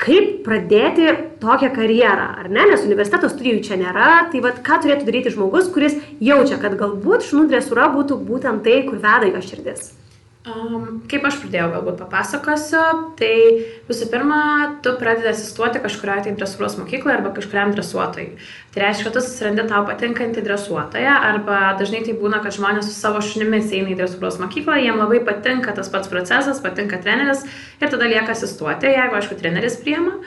kaip 0.00 0.40
pradėti 0.46 1.12
tokią 1.42 1.70
karjerą, 1.76 2.26
ar 2.40 2.48
ne, 2.48 2.64
nes 2.72 2.84
universiteto 2.86 3.28
studijų 3.28 3.60
čia 3.66 3.80
nėra, 3.80 4.10
tai 4.32 4.40
vad 4.44 4.62
ką 4.64 4.80
turėtų 4.84 5.08
daryti 5.08 5.34
žmogus, 5.34 5.68
kuris 5.74 5.98
jaučia, 6.24 6.60
kad 6.62 6.78
galbūt 6.80 7.28
šunų 7.28 7.48
dresūra 7.52 7.90
būtų 7.96 8.20
būtent 8.24 8.64
tai, 8.64 8.80
kur 8.88 9.02
veda 9.02 9.28
jo 9.28 9.42
širdis. 9.44 9.92
Um, 10.40 11.02
kaip 11.04 11.26
aš 11.28 11.36
pradėjau, 11.42 11.66
galbūt 11.74 11.98
papasakosiu. 12.00 12.80
Tai 13.18 13.34
visų 13.90 14.06
pirma, 14.08 14.38
tu 14.80 14.94
pradedi 14.96 15.28
asistuoti 15.34 15.82
kažkurioje 15.84 16.24
tai 16.26 16.32
dresuros 16.38 16.78
mokykloje 16.80 17.18
arba 17.18 17.34
kažkuriam 17.36 17.74
dresuotojui. 17.74 18.38
Tai 18.70 18.84
reiškia, 18.84 19.08
kad 19.08 19.16
tu 19.16 19.20
susirandi 19.24 19.64
tau 19.66 19.82
patinkantį 19.82 20.44
dresuotoją 20.46 21.14
arba 21.26 21.72
dažnai 21.78 22.04
tai 22.06 22.12
būna, 22.14 22.38
kad 22.44 22.54
žmonės 22.54 22.86
su 22.86 22.92
savo 22.94 23.18
šunimis 23.26 23.72
eina 23.74 23.90
į 23.90 23.96
dresuros 23.98 24.36
mokyklą, 24.38 24.76
jiem 24.78 25.00
labai 25.00 25.18
patinka 25.26 25.74
tas 25.74 25.88
pats 25.90 26.10
procesas, 26.12 26.60
patinka 26.62 27.00
treneris 27.02 27.42
ir 27.82 27.90
tada 27.90 28.06
lieka 28.06 28.30
asistuoti, 28.30 28.92
jeigu, 28.94 29.16
aišku, 29.18 29.40
treneris 29.40 29.74
priema. 29.82 30.20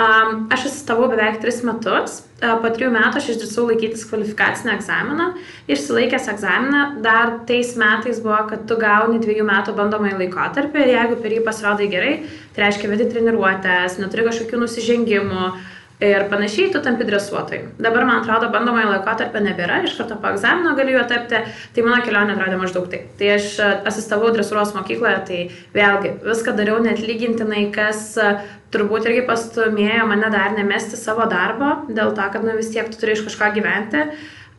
Um, 0.00 0.46
aš 0.54 0.68
asistavau 0.70 1.10
beveik 1.10 1.42
3 1.42 1.66
metus, 1.66 2.22
po 2.40 2.70
3 2.72 2.88
metų 2.94 3.20
aš 3.20 3.26
išdrįsau 3.34 3.66
laikytis 3.68 4.06
kvalifikacinę 4.08 4.78
egzaminą, 4.78 5.26
išsilaikęs 5.68 6.28
egzaminą, 6.32 6.84
dar 7.04 7.34
tais 7.48 7.74
metais 7.76 8.22
buvo, 8.24 8.38
kad 8.48 8.62
tu 8.70 8.78
gauni 8.80 9.20
2 9.20 9.44
metų 9.44 9.74
bandomąjį 9.76 10.22
laikotarpį 10.22 10.86
ir 10.86 10.94
jeigu 10.94 11.18
per 11.20 11.36
jį 11.36 11.42
pasirodai 11.50 11.90
gerai, 11.92 12.14
tai 12.54 12.64
reiškia 12.64 12.92
vedi 12.94 13.10
treniruotės, 13.10 13.98
neturi 14.00 14.28
kažkokių 14.30 14.62
nusižengimų, 14.62 15.50
uh, 15.50 15.76
ir 16.00 16.24
panašiai, 16.30 16.70
tu 16.72 16.80
tampi 16.82 17.04
dresuotojai. 17.04 17.74
Dabar, 17.78 18.06
man 18.08 18.22
atrodo, 18.22 18.48
bandomojo 18.52 18.88
laikotarpio 18.94 19.42
nebėra, 19.44 19.82
iš 19.84 19.98
karto 19.98 20.16
po 20.20 20.30
egzamino 20.32 20.72
galiu 20.78 20.96
jo 20.96 21.04
tapti, 21.10 21.42
tai 21.76 21.84
mano 21.84 22.00
kelionė 22.04 22.34
atrodė 22.36 22.60
maždaug 22.60 22.88
taip. 22.92 23.10
Tai 23.20 23.28
aš 23.34 23.50
e, 23.60 23.68
asistavau 23.90 24.32
dresuros 24.32 24.72
mokykloje, 24.76 25.18
tai 25.28 25.40
vėlgi 25.76 26.14
viską 26.24 26.56
dariau 26.56 26.80
net 26.84 27.02
lygintinai, 27.04 27.66
kas 27.74 28.14
e, 28.16 28.32
turbūt 28.72 29.10
irgi 29.10 29.26
pastumėjo 29.28 30.08
mane 30.08 30.32
dar 30.32 30.56
nemesti 30.56 30.96
savo 30.96 31.28
darbo, 31.28 31.82
dėl 31.92 32.14
to, 32.16 32.28
kad 32.32 32.46
nu, 32.46 32.56
vis 32.56 32.72
tiek 32.72 32.88
tu 32.88 33.00
turi 33.00 33.18
iš 33.18 33.26
kažko 33.28 33.52
gyventi. 33.58 34.06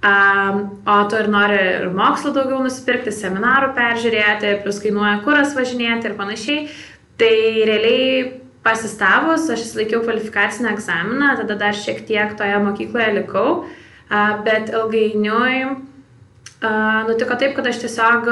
Um, 0.01 0.81
o 0.89 0.95
tu 1.09 1.17
ir 1.21 1.27
nori 1.29 1.57
ir 1.61 1.83
mokslo 1.93 2.31
daugiau 2.33 2.63
nusipirkti, 2.65 3.13
seminarų 3.13 3.75
peržiūrėti, 3.77 4.55
plus 4.63 4.79
kainuoja 4.81 5.19
kuras 5.25 5.53
važinėti 5.53 6.09
ir 6.09 6.15
panašiai. 6.17 6.63
Tai 7.21 7.35
realiai 7.69 8.40
Pasistavus, 8.61 9.47
aš 9.49 9.63
įsilaikiau 9.65 10.03
kvalifikacinę 10.05 10.75
egzaminą, 10.75 11.31
tada 11.39 11.55
dar 11.57 11.77
šiek 11.77 12.03
tiek 12.05 12.35
toje 12.37 12.59
mokykloje 12.61 13.15
likau, 13.15 13.63
bet 14.45 14.69
ilgainiui 14.69 15.87
nutiko 17.07 17.35
taip, 17.41 17.55
kad 17.57 17.65
aš 17.65 17.79
tiesiog 17.81 18.27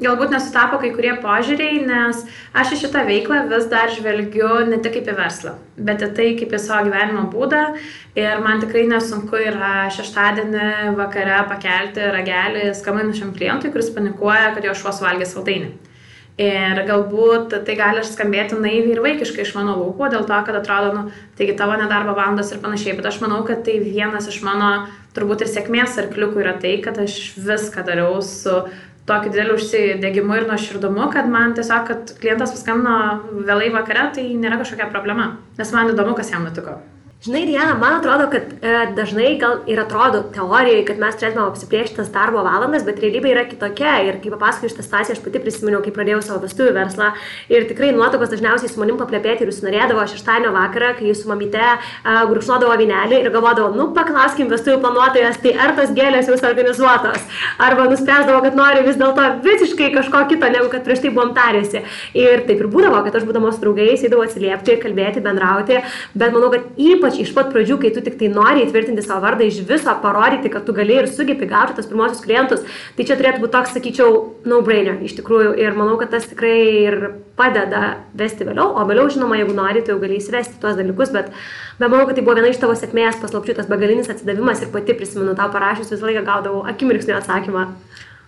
galbūt 0.00 0.32
nesutapo 0.34 0.80
kai 0.82 0.90
kurie 0.94 1.12
požiūriai, 1.22 1.84
nes 1.86 2.24
aš 2.56 2.72
į 2.74 2.78
šitą 2.80 3.04
veiklą 3.06 3.44
vis 3.52 3.68
dar 3.70 3.92
žvelgiu 3.94 4.48
ne 4.66 4.80
tik 4.82 4.96
kaip 4.96 5.10
į 5.12 5.14
verslą, 5.20 5.52
bet 5.78 6.02
į 6.02 6.08
tai 6.16 6.26
kaip 6.40 6.50
į 6.56 6.60
savo 6.62 6.88
gyvenimo 6.88 7.28
būdą 7.30 7.62
ir 8.18 8.42
man 8.42 8.64
tikrai 8.64 8.88
nesunku 8.90 9.38
yra 9.38 9.86
šeštadienį 9.94 10.96
vakare 10.98 11.44
pakelti 11.52 12.10
ragelį 12.16 12.72
skambinančiam 12.74 13.30
klientui, 13.36 13.70
kuris 13.70 13.92
panikuoja, 13.94 14.50
kad 14.56 14.66
jo 14.66 14.74
šuo 14.74 14.96
suvalgė 14.96 15.30
saldainį. 15.30 15.70
Ir 16.40 16.78
galbūt 16.88 17.52
tai 17.66 17.74
gali 17.76 18.00
skambėti 18.06 18.56
naiviai 18.56 18.94
ir 18.94 19.02
vaikiškai 19.04 19.42
iš 19.44 19.50
mano 19.58 19.74
lūpų, 19.76 20.06
dėl 20.14 20.22
to, 20.24 20.36
kad 20.46 20.56
atrodo, 20.56 20.92
nu, 20.94 21.02
taigi 21.36 21.56
tavo 21.58 21.74
nedarbo 21.76 22.14
valandos 22.16 22.52
ir 22.54 22.62
panašiai, 22.62 22.94
bet 22.96 23.10
aš 23.10 23.18
manau, 23.20 23.42
kad 23.44 23.60
tai 23.66 23.74
vienas 23.82 24.28
iš 24.30 24.38
mano 24.46 24.70
turbūt 25.16 25.44
ir 25.44 25.50
sėkmės 25.52 25.98
arkliukų 26.00 26.40
yra 26.40 26.54
tai, 26.62 26.78
kad 26.84 26.96
aš 27.02 27.18
viską 27.36 27.84
dariau 27.84 28.22
su 28.24 28.62
tokiu 29.10 29.32
dideliu 29.34 29.58
užsidėgymu 29.58 30.38
ir 30.38 30.48
nuoširdumu, 30.48 31.10
kad 31.12 31.28
man 31.28 31.52
tiesiog, 31.58 31.84
kad 31.90 32.14
klientas 32.22 32.54
paskambino 32.54 33.42
vėlai 33.48 33.68
vakare, 33.74 34.06
tai 34.16 34.30
nėra 34.38 34.62
kažkokia 34.62 34.88
problema, 34.94 35.34
nes 35.58 35.74
man 35.76 35.92
įdomu, 35.92 36.16
kas 36.16 36.32
jam 36.32 36.46
nutiko. 36.46 36.78
Žinai, 37.20 37.42
Diana, 37.46 37.74
man 37.76 37.98
atrodo, 37.98 38.30
kad 38.32 38.42
e, 38.64 38.70
dažnai 38.96 39.34
gal 39.36 39.58
ir 39.68 39.76
atrodo 39.82 40.22
teorijoje, 40.32 40.86
kad 40.88 41.00
mes 41.02 41.18
turėtume 41.20 41.42
apsipriešti 41.50 41.98
tas 41.98 42.08
darbo 42.14 42.40
valandas, 42.46 42.86
bet 42.86 43.02
realybė 43.02 43.34
yra 43.34 43.42
kitokia. 43.44 43.98
Ir 44.08 44.16
kaip 44.22 44.32
papasakoju 44.38 44.70
šitą 44.72 44.84
situaciją, 44.86 45.16
aš 45.18 45.20
pati 45.26 45.42
prisiminiau, 45.44 45.82
kai 45.84 45.92
pradėjau 45.92 46.22
savo 46.24 46.40
vestuvių 46.46 46.72
verslą. 46.78 47.10
Ir 47.52 47.66
tikrai 47.68 47.90
nuotokos 47.92 48.32
dažniausiai 48.32 48.72
su 48.72 48.80
manim 48.80 48.96
paplėpėti 48.96 49.44
ir 49.44 49.52
jūs 49.52 49.60
norėdavo 49.66 50.06
šeštadienio 50.08 50.54
vakarą, 50.54 50.94
kai 50.96 51.10
jūsų 51.10 51.28
mamyte 51.28 51.60
e, 51.60 51.74
gurkšnodavo 52.30 52.78
vinelį 52.80 53.18
ir 53.20 53.28
galvodavo, 53.36 53.68
nu 53.76 53.90
paklauskim 53.98 54.48
vestuvių 54.48 54.80
planuotojas, 54.86 55.42
tai 55.44 55.52
ar 55.60 55.76
tos 55.76 55.92
gėlės 55.92 56.32
jūs 56.32 56.46
organizuotos. 56.48 57.28
Arba 57.60 57.84
nuspręsdavo, 57.92 58.40
kad 58.48 58.56
nori 58.56 58.86
vis 58.88 58.96
dėlto 58.96 59.28
visiškai 59.44 59.90
kažko 59.98 60.24
kito, 60.32 60.48
negu 60.56 60.72
kad 60.72 60.88
prieš 60.88 61.04
tai 61.04 61.12
buvom 61.12 61.36
tarėsi. 61.36 61.84
Ir 62.16 62.48
taip 62.48 62.64
ir 62.64 62.72
būdavo, 62.72 63.04
kad 63.04 63.20
aš 63.20 63.28
būdamos 63.28 63.60
draugais 63.60 64.08
įdavau 64.08 64.24
atsiliepti, 64.24 64.80
kalbėti, 64.80 65.26
bendrauti. 65.28 65.82
Bet 66.16 66.32
manau, 66.32 66.48
kad 66.56 66.80
ypač 66.80 67.09
ypač 67.10 67.20
iš 67.22 67.32
pat 67.34 67.50
pradžių, 67.52 67.78
kai 67.80 67.90
tu 67.94 68.02
tik 68.04 68.16
tai 68.20 68.28
nori 68.30 68.64
įtvirtinti 68.64 69.02
savo 69.02 69.24
vardą 69.24 69.46
iš 69.46 69.60
viso, 69.66 69.92
parodyti, 70.02 70.50
kad 70.52 70.64
tu 70.66 70.74
gali 70.76 70.96
ir 71.00 71.08
sugebi 71.10 71.48
gauti 71.50 71.74
tos 71.76 71.88
pirmosius 71.90 72.22
klientus, 72.22 72.62
tai 72.96 73.06
čia 73.06 73.16
turėtų 73.18 73.42
būti 73.42 73.54
toks, 73.54 73.74
sakyčiau, 73.74 74.20
no-brainer 74.46 75.00
iš 75.02 75.16
tikrųjų. 75.18 75.54
Ir 75.60 75.74
manau, 75.78 75.96
kad 76.00 76.12
tas 76.14 76.28
tikrai 76.30 76.58
ir 76.86 76.98
padeda 77.38 77.96
vesti 78.14 78.46
vėliau, 78.46 78.74
o 78.76 78.84
vėliau, 78.86 79.08
žinoma, 79.10 79.40
jeigu 79.40 79.56
nori, 79.56 79.82
tai 79.82 79.94
jau 79.94 80.02
gali 80.02 80.20
įsivesti 80.20 80.60
tuos 80.62 80.78
dalykus, 80.78 81.14
bet, 81.14 81.32
bet 81.80 81.88
manau, 81.88 82.06
kad 82.06 82.18
tai 82.18 82.26
buvo 82.26 82.38
viena 82.38 82.52
iš 82.52 82.60
tavo 82.62 82.76
sėkmės 82.78 83.18
paslapčių, 83.22 83.58
tas 83.58 83.70
begalinis 83.70 84.12
atsidavimas 84.12 84.62
ir 84.62 84.70
pati 84.74 84.96
prisimenu 84.98 85.34
tau 85.38 85.50
parašius 85.54 85.90
visą 85.94 86.10
laiką 86.10 86.26
gaudavau 86.28 86.62
akimirksnį 86.70 87.18
atsakymą. 87.18 87.70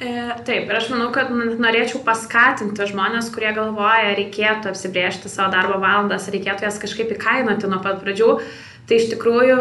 E, 0.02 0.10
taip, 0.46 0.66
ir 0.66 0.74
aš 0.74 0.88
manau, 0.90 1.10
kad 1.14 1.28
norėčiau 1.30 2.00
paskatinti 2.02 2.88
žmonės, 2.90 3.28
kurie 3.34 3.52
galvoja, 3.54 4.16
reikėtų 4.18 4.72
apsibriežti 4.72 5.30
savo 5.30 5.52
darbo 5.52 5.76
valandas, 5.82 6.26
reikėtų 6.32 6.66
jas 6.66 6.80
kažkaip 6.82 7.12
įkainoti 7.14 7.70
nuo 7.70 7.78
pat 7.84 8.00
pradžių. 8.02 8.32
Tai 8.88 8.98
iš 8.98 9.10
tikrųjų, 9.14 9.58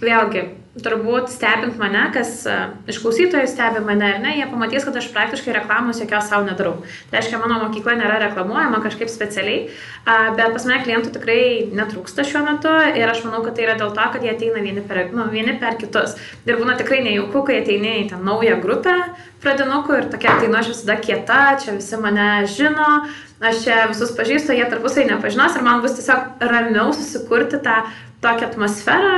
vėlgi, 0.00 0.48
turbūt 0.78 1.32
stebint 1.32 1.74
mane, 1.80 2.02
kas 2.14 2.44
uh, 2.46 2.70
iš 2.90 3.00
klausytojų 3.02 3.48
stebi 3.50 3.80
mane 3.82 4.06
ar 4.06 4.20
ne, 4.22 4.36
jie 4.38 4.46
pamatys, 4.46 4.84
kad 4.86 4.96
aš 5.00 5.08
praktiškai 5.10 5.54
reklamos 5.56 5.98
jokios 5.98 6.28
savo 6.30 6.46
nedarau. 6.46 6.76
Tai 7.10 7.18
reiškia, 7.18 7.40
mano 7.42 7.58
mokykla 7.64 7.96
nėra 7.98 8.20
reklamuojama 8.22 8.78
kažkaip 8.84 9.10
specialiai, 9.10 9.64
bet 10.06 10.54
pas 10.54 10.66
mane 10.68 10.78
klientų 10.86 11.10
tikrai 11.16 11.40
netrūksta 11.74 12.22
šiuo 12.28 12.44
metu 12.46 12.70
ir 12.94 13.10
aš 13.10 13.24
manau, 13.26 13.42
kad 13.46 13.58
tai 13.58 13.66
yra 13.66 13.74
dėl 13.80 13.90
to, 13.96 14.04
kad 14.14 14.22
jie 14.22 14.30
ateina 14.36 14.62
vieni 14.62 14.84
per, 14.86 15.08
nu, 15.10 15.26
vieni 15.32 15.56
per 15.58 15.74
kitus. 15.80 16.14
Ir 16.46 16.60
būna 16.60 16.76
tikrai 16.78 17.02
nejauku, 17.06 17.42
kai 17.48 17.60
ateini 17.64 17.96
į 18.04 18.06
tą 18.12 18.20
naują 18.22 18.60
grupę 18.62 18.94
pradinukų 19.42 19.96
ir 19.96 20.06
tokia 20.12 20.36
ateinu 20.36 20.60
aš 20.60 20.70
visada 20.74 20.98
kieta, 21.00 21.40
čia 21.64 21.74
visi 21.74 21.98
mane 21.98 22.28
žino, 22.50 22.90
aš 23.42 23.64
čia 23.64 23.80
visus 23.90 24.12
pažįstu, 24.14 24.54
jie 24.54 24.68
tarpusai 24.70 25.06
nepažinos 25.08 25.56
ir 25.56 25.66
man 25.66 25.82
bus 25.82 25.96
tiesiog 25.98 26.44
ramiau 26.44 26.92
susikurti 26.94 27.58
tą 27.64 27.80
tokią 28.24 28.50
atmosferą, 28.50 29.12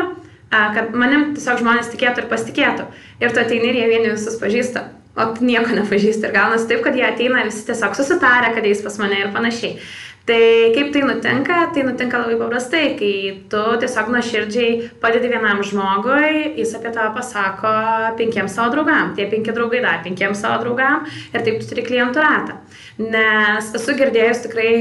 kad 0.51 0.93
manim 0.97 1.33
tiesiog 1.37 1.63
žmonės 1.63 1.93
tikėtų 1.93 2.25
ir 2.25 2.31
pasitikėtų. 2.31 2.89
Ir 3.23 3.33
tu 3.33 3.43
ateini 3.43 3.71
ir 3.73 3.81
jie 3.81 3.89
vieni 3.91 4.13
visus 4.13 4.37
pažįsta, 4.41 4.85
o 5.17 5.29
tu 5.35 5.47
nieko 5.49 5.75
nepažįsti. 5.79 6.29
Ir 6.29 6.35
gaunasi 6.37 6.69
taip, 6.71 6.83
kad 6.85 6.97
jie 6.99 7.07
ateina 7.09 7.45
visi 7.49 7.65
tiesiog 7.69 7.97
susitarę, 7.99 8.53
kad 8.55 8.67
eis 8.69 8.83
pas 8.85 8.99
mane 9.01 9.21
ir 9.25 9.33
panašiai. 9.35 9.79
Tai 10.27 10.71
kaip 10.75 10.93
tai 10.95 11.03
nutinka? 11.03 11.57
Tai 11.75 11.83
nutinka 11.83 12.19
labai 12.23 12.37
paprastai, 12.39 12.83
kai 12.99 13.15
tu 13.51 13.63
tiesiog 13.83 14.11
nuoširdžiai 14.15 14.91
padedi 15.03 15.31
vienam 15.33 15.63
žmogui, 15.67 16.53
jis 16.61 16.77
apie 16.79 16.93
tave 16.95 17.11
pasako 17.17 17.73
penkiems 18.21 18.55
savo 18.55 18.71
draugam, 18.71 19.17
tie 19.17 19.27
penki 19.27 19.51
draugai 19.57 19.81
dar 19.83 19.99
penkiems 20.05 20.45
savo 20.45 20.61
draugam 20.63 21.09
ir 21.11 21.43
taip 21.43 21.59
tu 21.59 21.67
turi 21.73 21.83
klientų 21.89 22.23
ratą. 22.23 22.61
Nes 23.03 23.73
esu 23.75 23.97
girdėjus 23.99 24.45
tikrai 24.45 24.73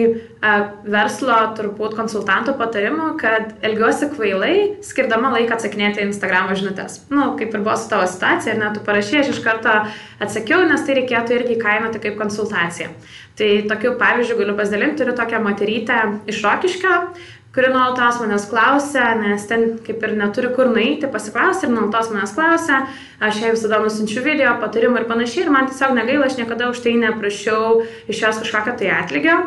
verslo, 0.86 1.40
turbūt 1.58 1.96
konsultantų 1.98 2.54
patarimų, 2.60 3.08
kad 3.22 3.56
elgiuosi 3.66 4.12
kvailai, 4.14 4.54
skirdama 4.86 5.32
laiką 5.38 5.58
atsakinėti 5.58 6.04
Instagram 6.06 6.54
žinutės. 6.54 7.00
Na, 7.10 7.18
nu, 7.18 7.28
kaip 7.40 7.56
ir 7.56 7.66
buvo 7.66 7.78
su 7.80 7.90
tavo 7.90 8.06
situacija, 8.10 8.54
ir 8.54 8.62
net 8.62 8.78
tu 8.78 8.86
parašė, 8.86 9.24
aš 9.24 9.34
iš 9.34 9.42
karto 9.46 9.74
atsakiau, 10.22 10.62
nes 10.70 10.86
tai 10.86 11.00
reikėtų 11.02 11.40
irgi 11.40 11.58
kainuoti 11.62 12.04
kaip 12.04 12.20
konsultacija. 12.22 12.92
Tai 13.42 13.54
tokiu 13.66 13.96
pavyzdžiu 13.98 14.36
galiu 14.38 14.54
pasidalinti, 14.54 15.00
turiu 15.02 15.16
tokią 15.18 15.40
materytę 15.42 15.96
iš 16.30 16.44
Rokiškio, 16.46 16.98
kuri 17.56 17.72
nuolatos 17.74 18.20
manęs 18.22 18.46
klausia, 18.52 19.16
nes 19.18 19.48
ten 19.50 19.80
kaip 19.82 20.04
ir 20.06 20.14
neturi 20.20 20.52
kur 20.54 20.70
nueiti, 20.70 21.10
pasiklausia 21.10 21.66
ir 21.66 21.74
nuolatos 21.74 22.12
manęs 22.14 22.36
klausia, 22.38 22.84
aš 23.18 23.42
jai 23.42 23.56
visada 23.56 23.82
nusinčiu 23.82 24.22
video, 24.22 24.54
patarimų 24.62 25.02
ir 25.02 25.10
panašiai, 25.10 25.48
ir 25.48 25.52
man 25.58 25.72
tiesiog 25.72 25.98
negaila, 25.98 26.30
aš 26.30 26.38
niekada 26.38 26.70
už 26.70 26.84
tai 26.86 26.94
neprašiau 27.02 27.82
iš 28.06 28.22
jos 28.28 28.44
kažkokio 28.46 28.78
tai 28.78 28.94
atlygio, 29.00 29.40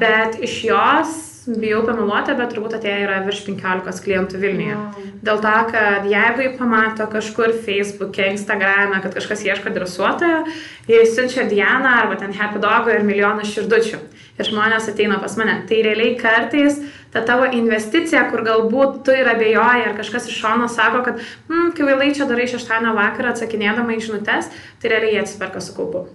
bet 0.00 0.40
iš 0.40 0.56
jos 0.70 1.14
bijau 1.46 1.82
pameluoti, 1.84 2.34
bet 2.38 2.52
turbūt 2.54 2.76
atėjo 2.78 3.04
yra 3.04 3.20
virš 3.26 3.42
15 3.46 4.02
klientų 4.04 4.40
Vilniuje. 4.40 4.76
Wow. 4.78 5.06
Dėl 5.24 5.40
to, 5.44 5.54
kad 5.70 6.08
jeigu 6.08 6.44
jį 6.44 6.50
pamato 6.58 7.06
kažkur 7.12 7.54
Facebook'e, 7.66 8.30
Instagram'e, 8.32 9.00
kad 9.04 9.16
kažkas 9.16 9.44
ieško 9.44 9.72
dresuotojo, 9.74 10.42
jie 10.88 11.04
siunčia 11.08 11.46
Dianą 11.50 11.92
arba 12.02 12.18
ten 12.20 12.32
Happy 12.36 12.62
Dog'ą 12.62 12.96
ir 12.96 13.06
milijoną 13.06 13.46
širdučių. 13.48 14.00
Ir 14.34 14.48
žmonės 14.48 14.88
ateina 14.90 15.20
pas 15.22 15.36
mane. 15.38 15.60
Tai 15.68 15.80
realiai 15.86 16.16
kartais 16.18 16.80
ta 17.14 17.22
tavo 17.22 17.46
investicija, 17.46 18.24
kur 18.32 18.42
galbūt 18.46 19.04
tu 19.06 19.14
ir 19.14 19.28
abejoji, 19.30 19.84
ar 19.86 19.94
kažkas 19.98 20.26
iš 20.30 20.40
šono 20.42 20.66
sako, 20.72 21.04
kad, 21.06 21.20
hm, 21.50 21.70
kai 21.76 21.86
vėlai 21.86 22.10
čia 22.16 22.26
darai 22.26 22.48
šeštadienio 22.50 22.96
vakarą 22.96 23.30
atsakinėdama 23.30 23.94
į 23.94 24.02
žinutes, 24.08 24.50
tai 24.82 24.90
realiai 24.90 25.18
jie 25.18 25.22
atsiperka 25.22 25.62
su 25.62 25.76
kaupu. 25.76 26.08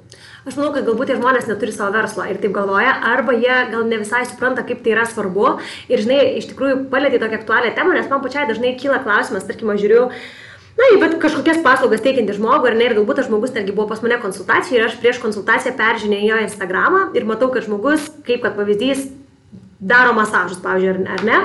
Aš 0.48 0.56
manau, 0.56 0.72
kad 0.72 0.86
galbūt 0.88 1.10
tie 1.12 1.18
žmonės 1.20 1.50
neturi 1.50 1.74
savo 1.76 1.92
verslo 1.92 2.24
ir 2.30 2.38
taip 2.40 2.54
galvoja, 2.56 2.94
arba 3.12 3.34
jie 3.36 3.56
gal 3.74 3.84
ne 3.90 4.00
visai 4.00 4.22
supranta, 4.28 4.64
kaip 4.68 4.84
tai 4.86 4.94
yra 4.94 5.04
svarbu. 5.10 5.58
Ir, 5.92 6.04
žinai, 6.06 6.20
iš 6.40 6.48
tikrųjų 6.54 6.86
palėtė 6.94 7.20
tokią 7.20 7.42
aktualią 7.42 7.74
temą, 7.76 7.98
nes 7.98 8.08
man 8.12 8.24
pačiai 8.24 8.48
dažnai 8.48 8.78
kyla 8.80 9.02
klausimas, 9.04 9.48
tarkim, 9.50 9.74
aš 9.74 9.84
žiūriu, 9.84 10.06
Na, 10.80 10.88
bet 10.96 11.18
kažkokias 11.20 11.58
paslaugas 11.60 12.00
teikiantį 12.06 12.38
žmogų, 12.38 12.70
ar 12.70 12.76
ne, 12.80 12.86
ir 12.88 12.94
galbūt 12.96 13.18
tas 13.20 13.26
žmogus, 13.28 13.52
netgi 13.52 13.74
buvo 13.76 13.90
pas 13.90 14.00
mane 14.00 14.16
konsultacija 14.22 14.78
ir 14.78 14.86
aš 14.86 14.94
prieš 15.02 15.18
konsultaciją 15.20 15.74
peržiūrėjau 15.76 16.30
jo 16.30 16.38
Instagramą 16.46 17.02
ir 17.20 17.26
matau, 17.28 17.50
kad 17.52 17.66
žmogus, 17.66 18.06
kaip 18.24 18.46
kad 18.46 18.56
pavyzdys, 18.56 19.10
daro 19.80 20.12
masažus, 20.14 20.60
pavyzdžiui, 20.60 21.06
ar 21.08 21.22
ne. 21.24 21.38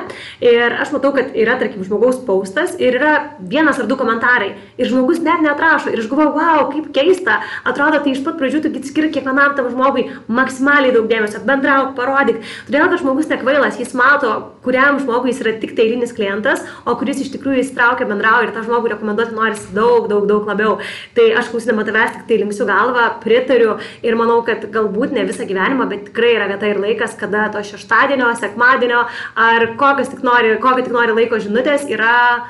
Ir 0.43 0.75
aš 0.83 0.91
matau, 0.97 1.13
kad 1.15 1.37
yra, 1.39 1.55
tarkim, 1.61 1.85
žmogaus 1.87 2.19
paustas 2.27 2.75
ir 2.83 2.97
yra 2.99 3.13
vienas 3.39 3.79
ar 3.79 3.87
du 3.87 3.95
komentarai. 3.99 4.55
Ir 4.75 4.91
žmogus 4.91 5.21
net 5.23 5.45
neatrašo. 5.45 5.93
Ir 5.95 6.03
aš 6.03 6.09
galvoju, 6.11 6.33
wow, 6.35 6.65
kaip 6.73 6.89
keista. 6.97 7.39
Atrodo, 7.63 8.01
tai 8.03 8.15
iš 8.15 8.25
pat 8.27 8.39
pradžių 8.41 8.65
tu 8.65 8.73
skiri 8.89 9.13
kiekvienam 9.15 9.55
tam 9.55 9.71
žmogui 9.71 10.09
maksimaliai 10.27 10.95
daug 10.95 11.07
dėmesio, 11.11 11.45
bendrauk, 11.47 11.95
parodyk. 11.95 12.43
Todėl, 12.67 12.89
kad 12.91 13.05
žmogus 13.05 13.31
nekvailas, 13.31 13.79
jis 13.79 13.95
mato, 13.95 14.33
kuriam 14.67 14.99
žmogui 14.99 15.31
jis 15.31 15.45
yra 15.45 15.55
tik 15.63 15.77
tai 15.79 15.87
eilinis 15.87 16.15
klientas, 16.17 16.67
o 16.83 16.97
kuris 16.99 17.23
iš 17.23 17.31
tikrųjų 17.37 17.63
įsitraukia 17.63 18.09
bendrauja 18.11 18.49
ir 18.49 18.55
tą 18.57 18.65
žmogų 18.67 18.97
rekomenduoti 18.97 19.39
norisi 19.39 19.71
daug, 19.77 20.11
daug, 20.11 20.27
daug 20.27 20.51
labiau. 20.51 20.81
Tai 21.15 21.29
aš 21.39 21.53
klausydama 21.53 21.87
tavęs 21.87 22.17
tik 22.19 22.27
tai 22.27 22.41
linksiu 22.43 22.67
galvą, 22.67 23.07
pritariu 23.23 23.79
ir 24.03 24.19
manau, 24.19 24.41
kad 24.47 24.67
galbūt 24.75 25.15
ne 25.15 25.27
visą 25.29 25.47
gyvenimą, 25.47 25.87
bet 25.93 26.09
tikrai 26.11 26.35
yra 26.41 26.51
vieta 26.51 26.71
ir 26.71 26.83
laikas, 26.83 27.15
kada 27.21 27.47
to 27.55 27.63
šeštadienio 27.63 28.24
penktadienio, 28.25 28.41
sekmadienio 28.41 29.05
ar 29.37 29.77
kokios 29.77 30.09
tik 30.09 30.23
nori, 30.25 30.59
kokio 30.61 30.85
tik 30.85 30.93
nori 30.93 31.15
laiko 31.15 31.39
žinutės 31.39 31.89
yra, 31.91 32.45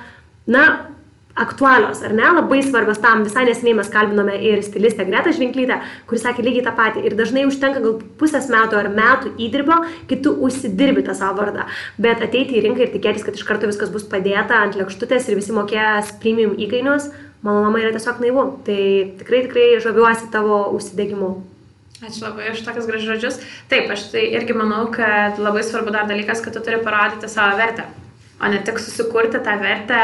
na, 0.46 0.64
aktualios, 1.34 2.00
ar 2.06 2.12
ne, 2.14 2.28
labai 2.30 2.60
svarbios 2.62 3.00
tam. 3.02 3.24
Visai 3.26 3.44
neseniai 3.48 3.74
mes 3.80 3.88
kalbinome 3.90 4.36
ir 4.38 4.62
stilistę 4.62 5.04
Gretą 5.08 5.32
Žvinklytę, 5.34 5.80
kuris 6.06 6.22
sakė 6.22 6.44
lygiai 6.46 6.62
tą 6.62 6.74
patį. 6.78 7.02
Ir 7.08 7.16
dažnai 7.18 7.42
užtenka 7.48 7.82
gal 7.82 7.96
pusės 8.20 8.46
metų 8.52 8.78
ar 8.78 8.88
metų 8.94 9.32
įdirbio, 9.42 9.80
kai 10.06 10.20
tu 10.22 10.36
užsidirbi 10.46 11.02
tą 11.02 11.16
savo 11.18 11.40
vardą. 11.40 11.66
Bet 11.98 12.22
ateiti 12.22 12.54
į 12.54 12.62
rinką 12.68 12.86
ir 12.86 12.92
tikėtis, 12.94 13.26
kad 13.26 13.34
iš 13.34 13.42
karto 13.48 13.66
viskas 13.66 13.90
bus 13.90 14.06
padėta 14.06 14.60
ant 14.62 14.78
lėkštutės 14.78 15.26
ir 15.26 15.40
visi 15.40 15.56
mokės 15.56 16.14
premium 16.22 16.54
įkainius, 16.54 17.10
mano 17.42 17.66
mama 17.66 17.82
yra 17.82 17.90
tiesiog 17.96 18.22
naivu. 18.22 18.46
Tai 18.68 18.78
tikrai, 19.18 19.42
tikrai 19.48 19.66
žaviuosi 19.82 20.30
tavo 20.30 20.68
užsidegimu. 20.78 21.32
Ačiū 22.04 22.20
labai 22.26 22.50
už 22.52 22.60
tokius 22.66 22.84
gražius 22.84 23.08
žodžius. 23.08 23.36
Taip, 23.70 23.88
aš 23.94 24.08
tai 24.12 24.26
irgi 24.36 24.52
manau, 24.56 24.90
kad 24.92 25.38
labai 25.40 25.62
svarbu 25.64 25.94
dar 25.94 26.08
dalykas, 26.10 26.42
kad 26.44 26.52
tu 26.52 26.60
turi 26.60 26.82
parodyti 26.84 27.30
savo 27.32 27.56
vertę, 27.56 27.86
o 28.40 28.50
ne 28.52 28.58
tik 28.66 28.80
susikurti 28.82 29.40
tą 29.46 29.54
vertę 29.62 30.00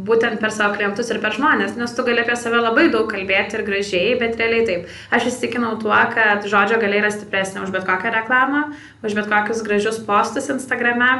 būtent 0.00 0.40
per 0.40 0.48
savo 0.48 0.72
klientus 0.72 1.10
ir 1.12 1.18
per 1.20 1.34
žmonės, 1.36 1.74
nes 1.76 1.92
tu 1.92 2.04
gali 2.06 2.22
apie 2.22 2.32
save 2.40 2.62
labai 2.62 2.86
daug 2.92 3.10
kalbėti 3.10 3.58
ir 3.58 3.64
gražiai, 3.66 4.14
bet 4.20 4.38
realiai 4.40 4.64
taip. 4.64 4.86
Aš 5.12 5.26
įsitikinau 5.28 5.74
tuo, 5.82 5.96
kad 6.14 6.46
žodžio 6.48 6.78
galiai 6.80 7.02
yra 7.02 7.10
stipresnė 7.12 7.60
už 7.66 7.74
bet 7.74 7.84
kokią 7.84 8.12
reklamą, 8.14 8.62
už 9.04 9.16
bet 9.18 9.28
kokius 9.28 9.60
gražius 9.66 10.00
postus 10.06 10.48
Instagrame. 10.54 11.10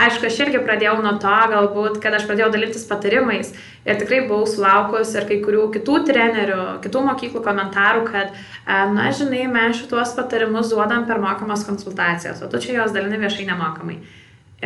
Aišku, 0.00 0.30
aš 0.30 0.40
irgi 0.46 0.62
pradėjau 0.64 0.96
nuo 1.04 1.12
to, 1.20 1.34
galbūt, 1.52 2.00
kad 2.00 2.16
aš 2.16 2.24
pradėjau 2.30 2.48
dalytis 2.56 2.88
patarimais 2.88 3.52
ir 3.84 4.00
tikrai 4.00 4.22
buvau 4.24 4.48
sulaukus 4.48 5.12
ir 5.12 5.28
kai 5.28 5.42
kurių 5.44 5.68
kitų 5.76 6.00
trenerių, 6.08 6.62
kitų 6.86 7.04
mokyklų 7.10 7.44
komentarų, 7.44 8.06
kad, 8.08 8.32
na, 8.64 9.10
žinai, 9.12 9.44
mes 9.52 9.76
šituos 9.82 10.16
patarimus 10.16 10.72
duodam 10.72 11.04
per 11.04 11.20
mokamas 11.20 11.68
konsultacijas, 11.68 12.40
o 12.40 12.48
tu 12.48 12.64
čia 12.64 12.80
juos 12.80 12.96
dalini 12.96 13.20
viešai 13.20 13.50
nemokamai 13.52 14.00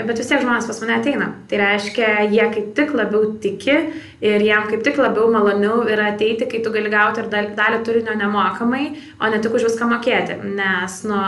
bet 0.05 0.21
vis 0.21 0.29
tiek 0.29 0.43
žmonės 0.43 0.69
pas 0.69 0.79
mane 0.83 0.95
ateina. 0.99 1.31
Tai 1.49 1.61
reiškia, 1.63 2.09
jie 2.29 2.45
kaip 2.53 2.71
tik 2.77 2.93
labiau 2.97 3.31
tiki 3.41 3.77
ir 4.21 4.45
jam 4.45 4.69
kaip 4.69 4.85
tik 4.85 5.01
labiau 5.01 5.31
maloniau 5.33 5.87
yra 5.89 6.11
ateiti, 6.13 6.49
kai 6.51 6.61
tu 6.65 6.73
gali 6.75 6.93
gauti 6.93 7.23
ir 7.25 7.31
dalį 7.33 7.83
turinio 7.87 8.17
nemokamai, 8.19 8.91
o 9.21 9.31
ne 9.33 9.41
tik 9.41 9.57
už 9.57 9.71
viską 9.71 9.89
mokėti. 9.95 10.37
Nes, 10.59 10.99
nu, 11.09 11.21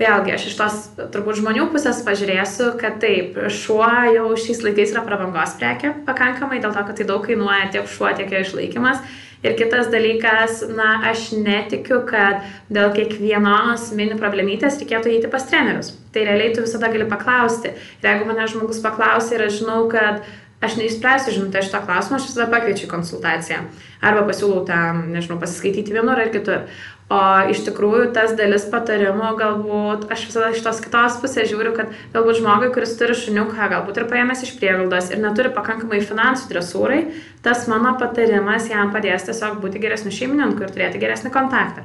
vėlgi, 0.00 0.34
aš 0.34 0.48
iš 0.50 0.56
tos 0.58 0.80
turbūt 1.14 1.38
žmonių 1.38 1.68
pusės 1.70 2.02
pažiūrėsiu, 2.06 2.72
kad 2.80 2.98
taip, 3.02 3.38
šuo 3.62 3.86
jau 4.10 4.26
šiais 4.34 4.64
laikais 4.66 4.94
yra 4.96 5.04
prabangos 5.06 5.54
prekė 5.60 5.94
pakankamai, 6.08 6.58
dėl 6.64 6.74
to, 6.74 6.82
kad 6.88 6.98
tai 6.98 7.06
daug 7.06 7.22
kainuoja 7.26 7.70
tiek 7.76 7.86
šuo, 7.90 8.10
tiek 8.18 8.32
jo 8.34 8.42
išlaikymas. 8.42 9.04
Ir 9.44 9.52
kitas 9.58 9.90
dalykas, 9.92 10.62
na, 10.72 10.94
aš 11.10 11.26
netikiu, 11.36 11.98
kad 12.08 12.46
dėl 12.72 12.94
kiekvienos 12.96 13.90
mini 13.96 14.16
problemytės 14.16 14.78
reikėtų 14.80 15.12
eiti 15.12 15.28
pas 15.32 15.44
trenerius. 15.50 15.92
Tai 16.14 16.22
realiai 16.24 16.54
tu 16.54 16.64
visada 16.64 16.88
gali 16.88 17.04
paklausti. 17.10 17.74
Ir 18.00 18.08
jeigu 18.08 18.28
mane 18.30 18.46
žmogus 18.48 18.80
paklausia 18.80 19.36
ir 19.36 19.44
aš 19.48 19.58
žinau, 19.60 19.82
kad 19.92 20.24
aš 20.64 20.78
neišspręsiu 20.80 21.36
žinutę 21.36 21.62
šito 21.64 21.80
klausimo, 21.84 22.18
aš 22.18 22.30
visada 22.30 22.48
pakviečiu 22.52 22.88
konsultaciją. 22.90 23.62
Arba 24.04 24.24
pasiūlau 24.28 24.64
tam, 24.68 25.06
nežinau, 25.14 25.38
pasiskaityti 25.40 25.94
vienur 25.94 26.20
ar 26.20 26.32
kitur. 26.34 26.66
O 27.12 27.20
iš 27.52 27.60
tikrųjų 27.66 28.06
tas 28.16 28.32
dalis 28.36 28.64
patarimų 28.72 29.34
galbūt, 29.36 30.06
aš 30.14 30.22
visada 30.30 30.48
iš 30.54 30.62
tos 30.64 30.78
kitos 30.80 31.18
pusės 31.20 31.50
žiūriu, 31.50 31.74
kad 31.76 31.90
galbūt 32.14 32.38
žmogui, 32.38 32.70
kuris 32.72 32.94
turi 32.96 33.16
šuniuką, 33.18 33.68
galbūt 33.74 34.00
ir 34.00 34.08
paėmęs 34.08 34.46
iš 34.46 34.54
prieglaudos 34.56 35.10
ir 35.12 35.20
neturi 35.20 35.52
pakankamai 35.52 36.00
finansų 36.00 36.48
dresūrai, 36.48 37.02
tas 37.44 37.66
mano 37.68 37.92
patarimas 38.00 38.70
jam 38.72 38.88
padės 38.94 39.28
tiesiog 39.28 39.60
būti 39.60 39.84
geresniu 39.84 40.14
šeimininku 40.16 40.64
ir 40.64 40.72
turėti 40.72 41.02
geresnį 41.02 41.34
kontaktą. 41.34 41.84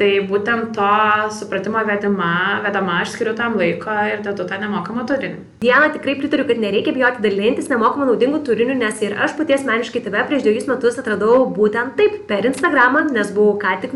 Tai 0.00 0.08
būtent 0.24 0.70
to 0.72 0.90
supratimo 1.36 1.80
vedama, 1.84 2.62
vedama 2.64 3.02
aš 3.02 3.10
skiriu 3.12 3.34
tam 3.36 3.58
laiko 3.60 3.92
ir 4.08 4.22
dedu 4.24 4.46
tą 4.48 4.56
nemokamą 4.62 5.02
turinį. 5.10 5.40
Diena, 5.60 5.90
tikrai 5.92 6.14
pritariu, 6.16 6.46
kad 6.48 6.60
nereikia 6.62 6.94
bijoti 6.96 7.20
dalintis 7.20 7.66
nemokamą 7.68 8.06
naudingų 8.08 8.38
turinių, 8.46 8.78
nes 8.80 9.02
ir 9.04 9.12
aš 9.20 9.34
paties 9.36 9.66
meniškai 9.66 10.00
tave 10.06 10.22
prieš 10.30 10.46
dviejus 10.46 10.68
metus 10.70 10.96
atradau 11.02 11.42
būtent 11.52 11.98
taip 11.98 12.14
per 12.30 12.48
Instagramą, 12.48 13.02
nes 13.12 13.28
buvau 13.36 13.58
ką 13.60 13.74
tik 13.82 13.92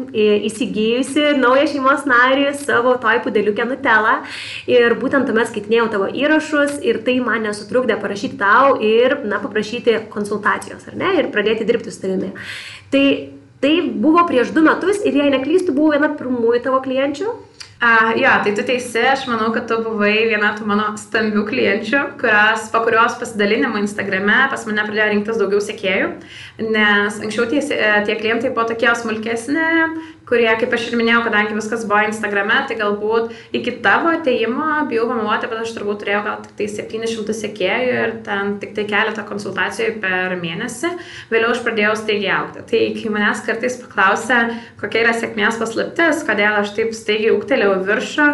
įsigijusi 0.51 1.39
naują 1.39 1.71
šeimos 1.73 2.05
narį 2.11 2.51
savo 2.59 2.99
toj 3.01 3.23
pudeliukę 3.25 3.65
Nutella 3.71 4.19
ir 4.69 4.99
būtent 5.01 5.25
tuomet 5.31 5.49
skaitinėjau 5.49 5.87
tavo 5.95 6.11
įrašus 6.13 6.83
ir 6.85 7.01
tai 7.07 7.15
man 7.25 7.49
nesutrukdė 7.49 7.97
parašyti 8.03 8.37
tau 8.45 8.77
ir, 8.85 9.23
na, 9.25 9.41
paprašyti 9.41 10.03
konsultacijos, 10.13 10.85
ar 10.93 11.01
ne, 11.01 11.15
ir 11.23 11.33
pradėti 11.33 11.65
dirbti 11.65 11.95
su 11.95 12.05
tavimi. 12.05 12.35
Tai 12.93 13.07
Tai 13.65 13.75
buvo 13.97 14.21
prieš 14.29 14.51
du 14.53 14.61
metus 14.61 14.99
ir 15.09 15.15
jei 15.17 15.31
neklystu, 15.33 15.73
buvo 15.73 15.95
viena 15.95 16.11
pirmųjų 16.13 16.59
tavo 16.67 16.83
klienčių. 16.85 17.31
Uh, 17.85 18.11
jo, 18.17 18.31
tai 18.45 18.53
tu 18.57 18.63
teisi, 18.65 19.01
aš 19.09 19.25
manau, 19.29 19.49
kad 19.53 19.65
tu 19.69 19.79
buvai 19.85 20.13
viena 20.31 20.53
tų 20.57 20.67
mano 20.69 20.91
stambių 21.01 21.43
klienčių, 21.49 22.03
kurios, 22.21 22.69
po 22.73 22.81
kurios 22.85 23.17
pasidalinimo 23.21 23.81
Instagrame 23.81 24.37
pas 24.53 24.63
mane 24.69 24.85
pradėjo 24.87 25.09
rinktis 25.11 25.41
daugiau 25.41 25.61
sekėjų, 25.65 26.13
nes 26.63 27.19
anksčiau 27.25 27.49
tie, 27.51 27.65
tie 28.07 28.17
klientai 28.21 28.53
buvo 28.55 28.69
tokie 28.71 28.93
smulkesni, 29.01 29.67
kurie, 30.29 30.49
kaip 30.61 30.73
aš 30.75 30.89
ir 30.89 30.97
minėjau, 30.99 31.23
kadangi 31.27 31.57
viskas 31.57 31.85
buvo 31.89 32.01
Instagrame, 32.09 32.57
tai 32.69 32.77
galbūt 32.79 33.33
iki 33.57 33.77
tavo 33.85 34.13
ateimo, 34.15 34.69
bijau 34.91 35.07
pameluoti, 35.11 35.51
bet 35.51 35.63
aš 35.63 35.75
turbūt 35.77 36.01
turėjau 36.03 36.23
gal 36.27 36.39
tik 36.45 36.55
tai 36.59 36.69
700 36.73 37.37
sekėjų 37.41 37.97
ir 38.01 38.15
ten 38.27 38.55
tik 38.63 38.75
tai 38.77 38.87
keletą 38.91 39.25
konsultacijų 39.29 39.99
per 40.05 40.37
mėnesį. 40.41 40.93
Vėliau 41.33 41.53
aš 41.55 41.63
pradėjau 41.67 41.95
staigiai 42.01 42.33
aukti. 42.39 42.65
Tai 42.71 42.83
kai 42.99 43.15
manęs 43.17 43.45
kartais 43.47 43.79
paklausia, 43.83 44.41
kokia 44.81 45.05
yra 45.05 45.17
sėkmės 45.19 45.61
paslaptis, 45.61 46.25
kodėl 46.29 46.61
aš 46.63 46.75
taip 46.79 46.95
staigiai 46.97 47.35
ūktelėjau 47.35 47.81
viršų, 47.89 48.31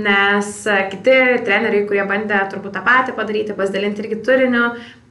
nes 0.00 0.52
kiti 0.92 1.18
treneriai, 1.46 1.86
kurie 1.88 2.04
bandė 2.08 2.42
turbūt 2.52 2.76
tą 2.76 2.84
patį 2.86 3.16
padaryti, 3.16 3.56
pasidalinti 3.56 4.04
irgi 4.04 4.20
turiniu, 4.26 4.66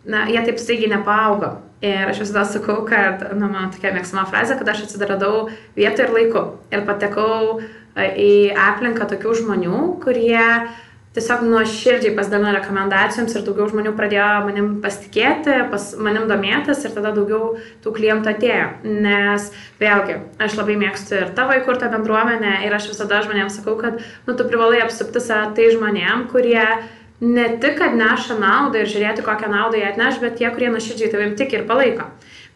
na, 0.09 0.27
jie 0.29 0.45
taip 0.45 0.61
staigiai 0.61 0.93
nepaaugo. 0.93 1.68
Ir 1.79 2.09
aš 2.11 2.25
visada 2.25 2.43
sakau, 2.43 2.81
kad, 2.87 3.21
na, 3.31 3.47
mano 3.47 3.69
tokia 3.71 3.93
mėgstama 3.95 4.25
frazė, 4.27 4.57
kad 4.59 4.67
aš 4.67 4.83
atsidaradau 4.83 5.47
vietoj 5.77 6.09
ir 6.09 6.11
laiku. 6.11 6.41
Ir 6.75 6.83
patekau 6.87 7.61
e, 7.61 8.09
į 8.19 8.33
aplinką 8.67 9.07
tokių 9.07 9.37
žmonių, 9.39 9.79
kurie 10.03 10.43
tiesiog 11.15 11.41
nuoširdžiai 11.47 12.13
pasidalino 12.17 12.51
rekomendacijoms 12.57 13.33
ir 13.33 13.45
daugiau 13.47 13.69
žmonių 13.71 13.95
pradėjo 13.97 14.27
manim 14.45 14.67
pasitikėti, 14.83 15.55
pas 15.71 15.87
manim 15.97 16.27
domėtis 16.29 16.83
ir 16.83 16.93
tada 16.93 17.15
daugiau 17.15 17.55
tų 17.83 17.95
klientų 17.95 18.33
atėjo. 18.33 18.67
Nes 19.07 19.49
vėlgi, 19.79 20.19
aš 20.43 20.59
labai 20.59 20.77
mėgstu 20.83 21.17
ir 21.17 21.33
tavo 21.39 21.55
įkurtą 21.57 21.89
bendruomenę 21.95 22.59
ir 22.67 22.75
aš 22.75 22.91
visada 22.91 23.23
žmonėms 23.25 23.57
sakau, 23.61 23.79
kad 23.79 24.03
nu, 24.27 24.35
tu 24.35 24.45
privalai 24.45 24.83
apsupti 24.83 25.23
save 25.23 25.55
tai 25.57 25.71
žmonėm, 25.73 26.27
kurie 26.29 26.67
ne 27.21 27.45
tik, 27.59 27.77
kad 27.79 27.95
neša 27.99 28.37
naudą 28.39 28.83
ir 28.83 28.89
žiūrėti, 28.89 29.23
kokią 29.25 29.51
naudą 29.51 29.79
jie 29.79 29.87
atneš, 29.89 30.19
bet 30.23 30.37
tie, 30.39 30.49
kurie 30.53 30.71
nuoširdžiai 30.73 31.11
tavim 31.11 31.35
tik 31.39 31.53
ir 31.55 31.65
palaiko. 31.69 32.07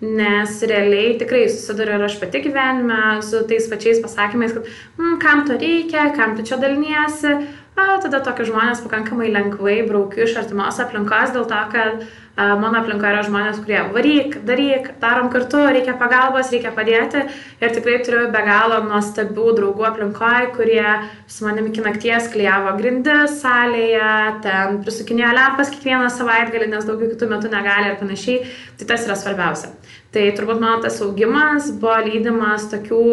Nes 0.03 0.57
realiai 0.67 1.17
tikrai 1.19 1.45
susiduriu 1.47 1.95
ir 1.95 2.05
aš 2.07 2.17
pati 2.19 2.41
gyvenime 2.43 3.21
su 3.23 3.43
tais 3.47 3.67
pačiais 3.71 4.01
pasakymais, 4.03 4.55
kad 4.55 4.67
mm, 4.99 5.19
kam 5.23 5.45
to 5.47 5.55
reikia, 5.59 6.09
kam 6.15 6.35
tu 6.35 6.43
čia 6.47 6.59
daliniesi, 6.59 7.37
a, 7.75 7.97
tada 8.03 8.19
tokius 8.23 8.51
žmonės 8.51 8.83
pakankamai 8.85 9.31
lengvai 9.33 9.79
braukiu 9.87 10.27
iš 10.27 10.35
artimos 10.43 10.77
aplinkos 10.81 11.33
dėl 11.33 11.47
to, 11.49 11.61
kad 11.73 12.03
a, 12.03 12.53
mano 12.59 12.79
aplinkoje 12.79 13.13
yra 13.13 13.23
žmonės, 13.25 13.61
kurie 13.63 13.79
varyk, 13.95 14.37
daryk, 14.47 14.91
darom 15.01 15.31
kartu, 15.33 15.61
reikia 15.73 15.95
pagalbos, 15.97 16.51
reikia 16.53 16.73
padėti. 16.75 17.23
Ir 17.61 17.73
tikrai 17.73 17.99
turiu 18.05 18.27
be 18.33 18.43
galo 18.45 18.79
nuostabių 18.85 19.55
draugų 19.59 19.87
aplinkoje, 19.89 20.51
kurie 20.57 20.85
su 21.25 21.47
manimi 21.47 21.73
iki 21.73 21.85
nakties 21.85 22.29
klyjavo 22.33 22.75
grindis 22.77 23.39
salėje, 23.41 24.11
ten 24.45 24.81
prisukinėjo 24.85 25.31
lempas 25.37 25.73
kiekvieną 25.73 26.11
savaitgalį, 26.13 26.69
nes 26.75 26.89
daugiau 26.89 27.13
kitų 27.15 27.31
metų 27.33 27.53
negali 27.53 27.93
ir 27.93 27.97
panašiai, 28.01 28.43
tai 28.77 28.89
tas 28.93 29.07
yra 29.07 29.17
svarbiausia. 29.17 29.73
Tai 30.13 30.27
turbūt 30.37 30.61
mano 30.61 30.77
tas 30.83 31.01
augimas 31.01 31.71
buvo 31.81 31.97
lydimas 32.05 32.69
tokių 32.69 33.07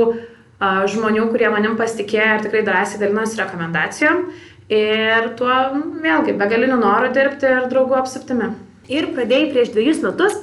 žmonių, 0.61 1.25
kurie 1.33 1.49
manim 1.49 1.77
pasitikėjo 1.79 2.35
ir 2.37 2.43
tikrai 2.45 2.61
drąsiai 2.67 3.01
dalinosi 3.01 3.39
rekomendacijom 3.41 4.27
ir 4.71 5.33
tuo 5.39 5.57
vėlgi 6.03 6.37
begaliniu 6.39 6.79
noru 6.81 7.11
dirbti 7.15 7.49
ir 7.51 7.67
draugų 7.71 7.99
apsiptimi. 8.01 8.53
Ir 8.91 9.11
pradėjai 9.15 9.51
prieš 9.53 9.73
dviejus 9.75 10.01
metus, 10.03 10.39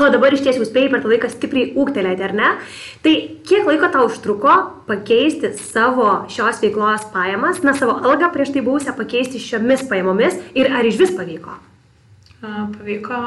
o 0.00 0.08
dabar 0.12 0.34
iš 0.34 0.44
tiesų 0.46 0.66
spėjai 0.68 0.90
per 0.92 1.02
tą 1.02 1.10
laiką 1.12 1.30
stipriai 1.32 1.72
ūktelėti, 1.78 2.24
ar 2.26 2.34
ne? 2.36 2.52
Tai 3.04 3.14
kiek 3.48 3.68
laiko 3.68 3.90
tau 3.94 4.06
užtruko 4.08 4.56
pakeisti 4.88 5.52
savo 5.58 6.26
šios 6.32 6.62
veiklos 6.62 7.06
pajamas, 7.14 7.62
na 7.66 7.74
savo 7.78 7.98
algą 8.02 8.30
prieš 8.34 8.54
tai 8.54 8.64
buvusią 8.66 8.96
pakeisti 8.98 9.42
šiomis 9.42 9.86
pajamomis 9.90 10.38
ir 10.58 10.70
ar 10.74 10.86
iš 10.86 10.98
vis 11.02 11.14
pavyko? 11.16 11.58
Pavyko 12.42 13.20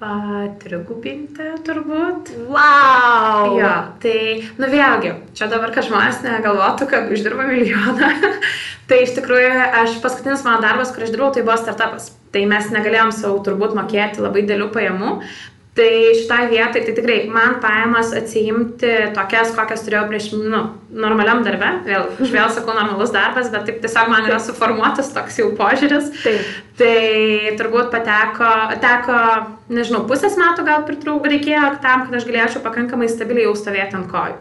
patrigubinti 0.00 1.50
turbūt. 1.66 2.32
Wow! 2.48 3.58
Jo, 3.58 3.72
tai, 4.00 4.16
nu 4.56 4.70
vėlgi, 4.72 5.12
čia 5.36 5.50
dabar, 5.52 5.74
kad 5.74 5.84
žmonės 5.88 6.22
negalvotų, 6.24 6.88
kad 6.88 7.12
uždirba 7.12 7.44
milijoną. 7.50 8.08
tai 8.88 9.02
iš 9.04 9.12
tikrųjų, 9.18 9.52
aš 9.82 9.98
paskutinis 10.04 10.44
mano 10.46 10.64
darbas, 10.64 10.94
kur 10.94 11.04
aš 11.04 11.12
dirbau, 11.12 11.30
tai 11.36 11.44
buvo 11.44 11.58
startupas. 11.60 12.10
Tai 12.32 12.44
mes 12.48 12.70
negalėjom 12.72 13.12
savo 13.12 13.40
turbūt 13.44 13.76
mokėti 13.76 14.22
labai 14.22 14.46
dėlių 14.48 14.70
pajamų, 14.72 15.16
Tai 15.80 15.92
šitoj 16.12 16.48
vietoj, 16.50 16.82
tai 16.84 16.92
tikrai 16.92 17.18
man 17.32 17.54
pajamas 17.62 18.10
atsijimti 18.12 18.90
tokias, 19.16 19.54
kokias 19.56 19.80
turėjau 19.86 20.02
prieš, 20.10 20.26
nu, 20.36 20.58
normaliam 20.92 21.40
darbe, 21.46 21.70
vėl, 21.86 22.10
aš 22.20 22.34
vėl 22.34 22.50
sakau 22.52 22.74
normalus 22.76 23.14
darbas, 23.14 23.48
bet 23.48 23.64
taip 23.64 23.78
tiesiog 23.80 24.10
man 24.12 24.28
yra 24.28 24.36
suformuotas 24.44 25.08
toks 25.14 25.38
jau 25.40 25.48
požiūris. 25.56 26.10
Taip. 26.20 26.50
Tai 26.80 27.54
turbūt 27.60 27.88
pateko, 27.94 28.50
teko, 28.82 29.20
nežinau, 29.72 30.02
pusės 30.10 30.36
metų 30.40 30.66
gal 30.68 30.84
pritrauk 30.88 31.30
reikėjo 31.32 31.70
tam, 31.84 32.04
kad 32.04 32.18
aš 32.20 32.28
galėčiau 32.28 32.64
pakankamai 32.66 33.08
stabiliai 33.08 33.48
jau 33.48 33.56
stovėti 33.56 33.96
ant 34.02 34.10
kojų. 34.12 34.36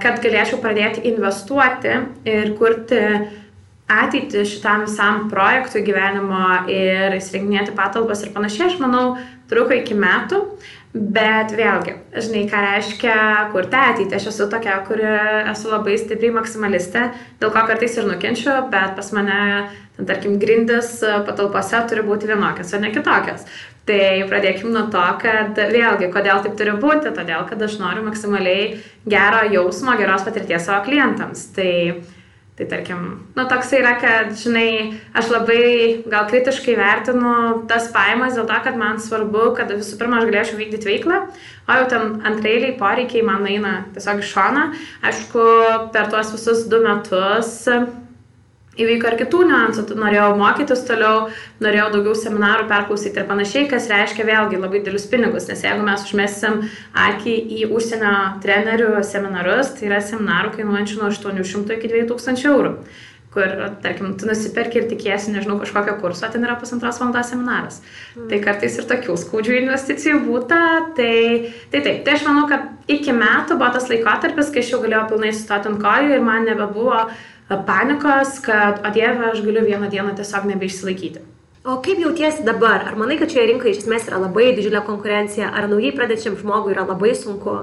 Kad 0.00 0.22
galėčiau 0.24 0.62
pradėti 0.64 1.04
investuoti 1.10 1.92
ir 2.30 2.54
kurti 2.56 3.04
ateitį 3.88 4.44
šitam 4.48 4.84
visam 4.84 5.26
projektui 5.32 5.82
gyvenimo 5.84 6.44
ir 6.72 7.16
įsirenginėti 7.16 7.76
patalpas 7.76 8.22
ir 8.24 8.32
panašiai, 8.34 8.68
aš 8.68 8.80
manau, 8.82 9.16
truko 9.48 9.76
iki 9.76 9.96
metų, 9.98 10.42
bet 10.92 11.52
vėlgi, 11.56 11.94
žinai, 12.16 12.44
ką 12.48 12.60
reiškia 12.64 13.16
kurti 13.52 13.78
ateitį. 13.78 14.16
Aš 14.16 14.30
esu 14.32 14.48
tokia, 14.50 14.78
kuri 14.88 15.08
esu 15.52 15.72
labai 15.72 15.98
stipriai 16.00 16.34
maksimalistė, 16.38 17.08
dėl 17.40 17.52
ko 17.54 17.64
kartais 17.68 17.96
ir 17.98 18.08
nukenčiu, 18.08 18.54
bet 18.72 18.96
pas 18.96 19.10
mane, 19.16 19.40
ten, 19.96 20.08
tarkim, 20.08 20.38
grindis 20.40 20.96
patalpose 21.28 21.82
turi 21.90 22.04
būti 22.06 22.30
vienokios, 22.30 22.72
o 22.72 22.82
ne 22.82 22.92
kitokios. 22.94 23.44
Tai 23.88 24.04
pradėkime 24.28 24.72
nuo 24.74 24.84
to, 24.92 25.04
kad 25.22 25.56
vėlgi, 25.56 26.10
kodėl 26.12 26.42
taip 26.44 26.58
turi 26.60 26.74
būti, 26.80 27.12
todėl 27.16 27.46
kad 27.48 27.62
aš 27.64 27.78
noriu 27.80 28.04
maksimaliai 28.04 28.74
gero 29.08 29.46
jausmo, 29.48 29.94
geros 29.96 30.26
patirties 30.26 30.68
savo 30.68 30.82
klientams. 30.84 31.46
Tai 31.56 31.70
Tai 32.58 32.66
tarkim, 32.66 33.02
nu 33.36 33.42
toks 33.46 33.68
yra, 33.78 33.92
kad, 34.02 34.32
žinai, 34.34 34.96
aš 35.14 35.28
labai 35.30 35.60
gal 36.10 36.24
kritiškai 36.26 36.74
vertinu 36.74 37.34
tas 37.70 37.86
pajamas 37.94 38.34
dėl 38.34 38.48
to, 38.50 38.56
kad 38.64 38.80
man 38.80 38.98
svarbu, 38.98 39.52
kad 39.54 39.70
visų 39.70 39.94
pirma 40.00 40.18
aš 40.18 40.26
galėčiau 40.26 40.58
vykdyti 40.58 40.90
veiklą, 40.90 41.20
o 41.68 41.76
jau 41.78 41.86
ten 41.92 42.18
antrailiai 42.26 42.74
poreikiai 42.80 43.22
man 43.22 43.46
eina 43.46 43.76
tiesiog 43.94 44.24
iš 44.24 44.34
šona. 44.34 44.66
Aišku, 45.06 45.46
per 45.94 46.10
tuos 46.10 46.34
visus 46.34 46.66
du 46.66 46.82
metus 46.82 47.54
įvyko 48.78 49.10
ir 49.10 49.16
kitų 49.22 49.42
niuansų, 49.48 49.84
norėjau 49.98 50.28
mokytis 50.38 50.84
toliau, 50.88 51.26
norėjau 51.64 51.88
daugiau 51.96 52.14
seminarų 52.18 52.68
perklausyti 52.70 53.20
ir 53.20 53.28
panašiai, 53.30 53.66
kas 53.70 53.90
reiškia 53.90 54.26
vėlgi 54.28 54.60
labai 54.60 54.82
didelius 54.82 55.08
pinigus, 55.10 55.48
nes 55.50 55.64
jeigu 55.66 55.84
mes 55.86 56.06
užmesim 56.06 56.62
akį 57.08 57.36
į 57.58 57.68
užsienio 57.74 58.14
trenerių 58.44 59.02
seminarus, 59.06 59.74
tai 59.78 59.90
yra 59.90 60.00
seminarų 60.04 60.56
kainuojančių 60.56 61.02
nuo 61.02 61.12
800 61.12 61.78
iki 61.78 61.94
2000 61.96 62.50
eurų 62.52 62.74
kur, 63.38 63.50
tarkim, 63.84 64.14
tu 64.18 64.26
nusipirki 64.26 64.80
ir 64.80 64.86
tikėsi, 64.90 65.32
nežinau, 65.34 65.58
kažkokio 65.60 65.98
kurso, 66.00 66.26
ten 66.32 66.46
yra 66.46 66.56
pusantros 66.58 66.96
valandos 66.98 67.28
seminaras. 67.30 67.80
Mm. 68.16 68.26
Tai 68.30 68.38
kartais 68.46 68.78
ir 68.80 68.86
tokių 68.88 69.16
skaudžių 69.20 69.58
investicijų 69.60 70.22
būta, 70.24 70.60
tai, 70.96 71.12
tai 71.70 71.82
taip, 71.84 72.00
tai 72.06 72.16
aš 72.16 72.24
manau, 72.26 72.46
kad 72.50 72.64
iki 72.90 73.14
metų 73.14 73.58
buvo 73.60 73.68
tas 73.76 73.90
laikotarpis, 73.92 74.48
kai 74.54 74.64
aš 74.64 74.72
jau 74.72 74.80
galėjau 74.84 75.04
pilnai 75.12 75.34
sustoti 75.36 75.70
ant 75.70 75.82
kojų 75.84 76.16
ir 76.16 76.24
man 76.24 76.48
nebebuvo 76.48 77.02
uh, 77.04 77.18
panikos, 77.48 78.38
kad, 78.44 78.82
o 78.84 78.92
dieve, 78.92 79.30
aš 79.32 79.40
galiu 79.44 79.64
vieną 79.64 79.88
dieną 79.90 80.14
tiesiog 80.18 80.44
nebeišsilaikyti. 80.50 81.24
O 81.64 81.78
kaip 81.84 81.98
jautiesi 82.00 82.44
dabar? 82.44 82.84
Ar 82.88 82.96
manai, 82.96 83.18
kad 83.20 83.32
šioje 83.32 83.46
rinkoje 83.52 83.74
iš 83.74 83.82
esmės 83.82 84.06
yra 84.08 84.20
labai 84.22 84.52
didžiulė 84.56 84.84
konkurencija, 84.86 85.50
ar 85.52 85.68
naujai 85.68 85.94
pradedančiam 85.96 86.36
žmogui 86.38 86.72
yra 86.76 86.86
labai 86.88 87.14
sunku? 87.16 87.56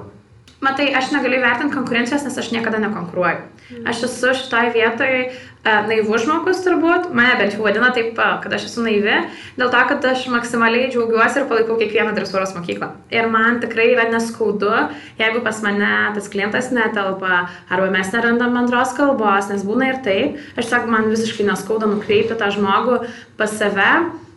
Matai, 0.64 0.88
aš 0.96 1.12
negaliu 1.12 1.42
vertinti 1.44 1.76
konkurencijos, 1.76 2.24
nes 2.24 2.38
aš 2.40 2.54
niekada 2.54 2.80
nekonkuruoju. 2.80 3.44
Aš 3.90 4.04
esu 4.08 4.32
šitoje 4.38 4.72
vietoje 4.76 5.20
naivus 5.66 6.24
žmogus 6.24 6.62
turbūt, 6.62 7.10
mane 7.18 7.34
bent 7.40 7.56
jau 7.56 7.64
vadina 7.66 7.90
taip, 7.94 8.14
kad 8.16 8.54
aš 8.54 8.68
esu 8.70 8.84
naivi, 8.86 9.16
dėl 9.58 9.72
to, 9.74 9.82
kad 9.90 10.06
aš 10.12 10.28
maksimaliai 10.32 10.92
džiaugiuosi 10.94 11.42
ir 11.42 11.48
palaikau 11.50 11.78
kiekvieną 11.80 12.14
dresūros 12.16 12.54
mokyklą. 12.56 12.92
Ir 13.14 13.28
man 13.34 13.60
tikrai 13.64 13.90
yra 13.96 14.06
neskaudu, 14.14 14.72
jeigu 15.20 15.42
pas 15.46 15.60
mane 15.66 15.92
tas 16.16 16.30
klientas 16.32 16.70
netelpa, 16.76 17.46
arba 17.68 17.92
mes 17.92 18.14
nerandam 18.14 18.56
bendros 18.56 18.94
kalbos, 18.98 19.50
nes 19.52 19.66
būna 19.66 19.92
ir 19.92 20.02
taip, 20.06 20.42
aš 20.56 20.70
sakau, 20.72 20.94
man 20.94 21.10
visiškai 21.12 21.50
neskauda 21.50 21.90
nukreipti 21.90 22.38
tą 22.38 22.54
žmogų 22.54 23.02
pas 23.42 23.58
save. 23.60 23.92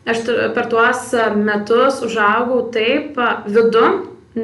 Aš 0.09 0.25
per 0.57 0.71
tuos 0.73 1.11
metus 1.37 2.01
užaugau 2.07 2.63
taip 2.73 3.19
vidu, 3.45 3.85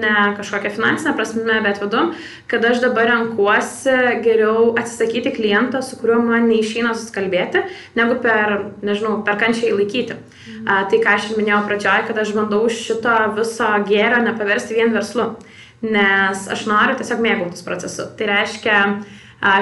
ne 0.01 0.35
kažkokią 0.39 0.73
finansinę 0.75 1.15
prasme, 1.17 1.59
bet 1.65 1.81
vidum, 1.83 2.13
kad 2.51 2.65
aš 2.65 2.83
dabar 2.85 3.09
renkuosi 3.11 3.97
geriau 4.25 4.73
atsisakyti 4.79 5.33
kliento, 5.37 5.83
su 5.83 5.99
kuriuo 6.01 6.21
man 6.27 6.49
neišeina 6.51 6.95
suskalbėti, 6.95 7.65
negu 7.99 8.19
per, 8.23 8.57
nežinau, 8.85 9.19
per 9.27 9.39
kančiai 9.41 9.75
laikyti. 9.75 10.17
Mm. 10.19 10.65
A, 10.65 10.81
tai 10.91 11.03
ką 11.03 11.19
aš 11.19 11.31
ir 11.31 11.41
minėjau 11.41 11.65
pradžioje, 11.69 12.07
kad 12.09 12.23
aš 12.23 12.33
bandau 12.37 12.65
šito 12.71 13.19
viso 13.39 13.69
gėrio 13.89 14.23
nepaversti 14.25 14.79
vien 14.79 14.95
verslu, 14.95 15.33
nes 15.85 16.49
aš 16.51 16.67
noriu 16.71 16.99
tiesiog 17.01 17.23
mėgautis 17.25 17.65
procesu. 17.67 18.09
Tai 18.19 18.33
reiškia, 18.33 18.81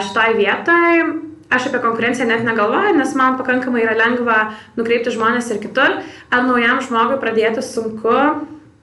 šitoj 0.08 0.38
vietoj 0.38 1.04
aš 1.52 1.68
apie 1.68 1.82
konkurenciją 1.82 2.26
net 2.28 2.44
negalvoju, 2.46 2.94
nes 2.96 3.14
man 3.18 3.36
pakankamai 3.40 3.84
yra 3.84 3.96
lengva 3.98 4.38
nukreipti 4.78 5.12
žmonės 5.12 5.50
ir 5.52 5.60
kitur. 5.62 5.98
Ar 6.32 6.46
naujam 6.46 6.80
žmogui 6.84 7.18
pradėti 7.20 7.64
sunku, 7.66 8.14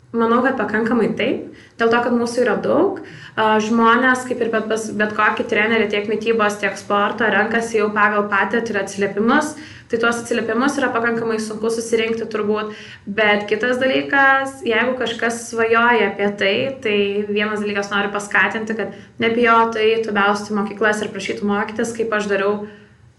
Manau, 0.10 0.40
kad 0.42 0.56
pakankamai 0.58 1.12
taip, 1.14 1.52
dėl 1.78 1.90
to, 1.94 1.98
kad 2.02 2.14
mūsų 2.18 2.42
yra 2.42 2.56
daug. 2.64 2.96
Žmonės, 3.38 4.24
kaip 4.26 4.40
ir 4.42 4.50
bet, 4.50 4.72
bet 4.98 5.12
kokį 5.14 5.46
trenerį, 5.52 5.86
tiek 5.92 6.08
mytybos, 6.10 6.58
tiek 6.58 6.74
sporto, 6.82 7.28
renkasi 7.30 7.78
jau 7.78 7.92
pagal 7.94 8.26
patirtį 8.32 8.74
ir 8.74 8.80
atsiliepimus. 8.82 9.52
Tai 9.90 10.00
tuos 10.02 10.24
atsiliepimus 10.24 10.80
yra 10.82 10.90
pakankamai 10.94 11.38
sunku 11.42 11.70
susirinkti 11.74 12.26
turbūt. 12.30 12.74
Bet 13.06 13.46
kitas 13.50 13.78
dalykas, 13.82 14.60
jeigu 14.66 14.98
kažkas 14.98 15.44
svajoja 15.52 16.10
apie 16.10 16.34
tai, 16.42 16.56
tai 16.82 16.98
vienas 17.30 17.62
dalykas 17.62 17.94
noriu 17.94 18.10
paskatinti, 18.14 18.78
kad 18.82 18.98
nebijotų 19.22 19.86
įtų 19.94 20.18
belsti 20.18 20.58
mokyklas 20.58 21.06
ir 21.06 21.14
prašytų 21.14 21.54
mokytis, 21.54 21.94
kaip 21.98 22.18
aš 22.18 22.30
dariau 22.34 22.54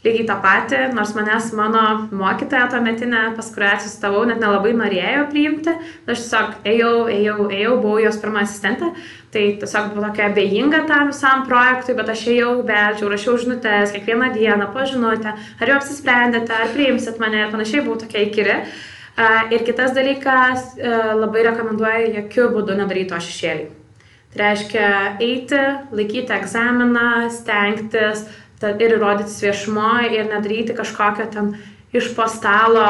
lygiai 0.00 0.24
tą 0.28 0.36
patį, 0.40 0.78
nors 0.96 1.10
manęs 1.12 1.50
mano 1.56 1.82
mokytoja 2.16 2.70
to 2.72 2.78
metinė, 2.80 3.22
pas 3.36 3.50
kurią 3.52 3.72
atsistavau, 3.76 4.22
net 4.28 4.40
nelabai 4.40 4.72
norėjo 4.76 5.26
priimti. 5.32 5.74
Aš 6.08 6.22
tiesiog 6.22 6.68
ėjau, 6.72 6.92
ėjau, 7.12 7.48
ėjau, 7.52 7.74
buvau 7.82 7.98
jos 8.00 8.16
pirmą 8.22 8.44
asistentę, 8.46 8.88
tai 9.34 9.42
tiesiog 9.60 9.90
buvau 9.92 10.08
tokia 10.08 10.30
abejinga 10.30 10.86
tam 10.88 11.12
visam 11.12 11.44
projektui, 11.48 11.98
bet 11.98 12.14
aš 12.14 12.24
ėjau, 12.32 12.54
beldžiau, 12.70 13.10
rašiau 13.12 13.36
žinutės 13.44 13.92
kiekvieną 13.96 14.30
dieną, 14.38 14.70
pažinutę, 14.72 15.34
ar 15.36 15.74
jau 15.74 15.76
apsisprendėte, 15.82 16.56
ar 16.56 16.72
priimsit 16.72 17.20
mane 17.20 17.44
ir 17.44 17.52
panašiai, 17.52 17.84
buvau 17.84 18.00
tokia 18.00 18.24
įkyri. 18.24 18.56
Ir 19.52 19.66
kitas 19.66 19.92
dalykas, 19.92 20.78
labai 21.20 21.44
rekomenduoju 21.50 22.14
jokių 22.14 22.48
būdų 22.54 22.80
nedaryti 22.80 23.12
to 23.12 23.20
šešėlį. 23.20 23.68
Tai 24.30 24.38
reiškia 24.38 24.88
eiti, 25.20 25.58
laikyti 25.90 26.32
egzaminą, 26.36 27.26
stengtis, 27.34 28.22
ir 28.62 28.96
rodytis 29.00 29.40
viešumoje 29.42 30.14
ir 30.16 30.30
nedaryti 30.30 30.76
kažkokio 30.76 31.26
ten 31.32 31.54
iš 31.92 32.12
po 32.14 32.26
stalo 32.30 32.84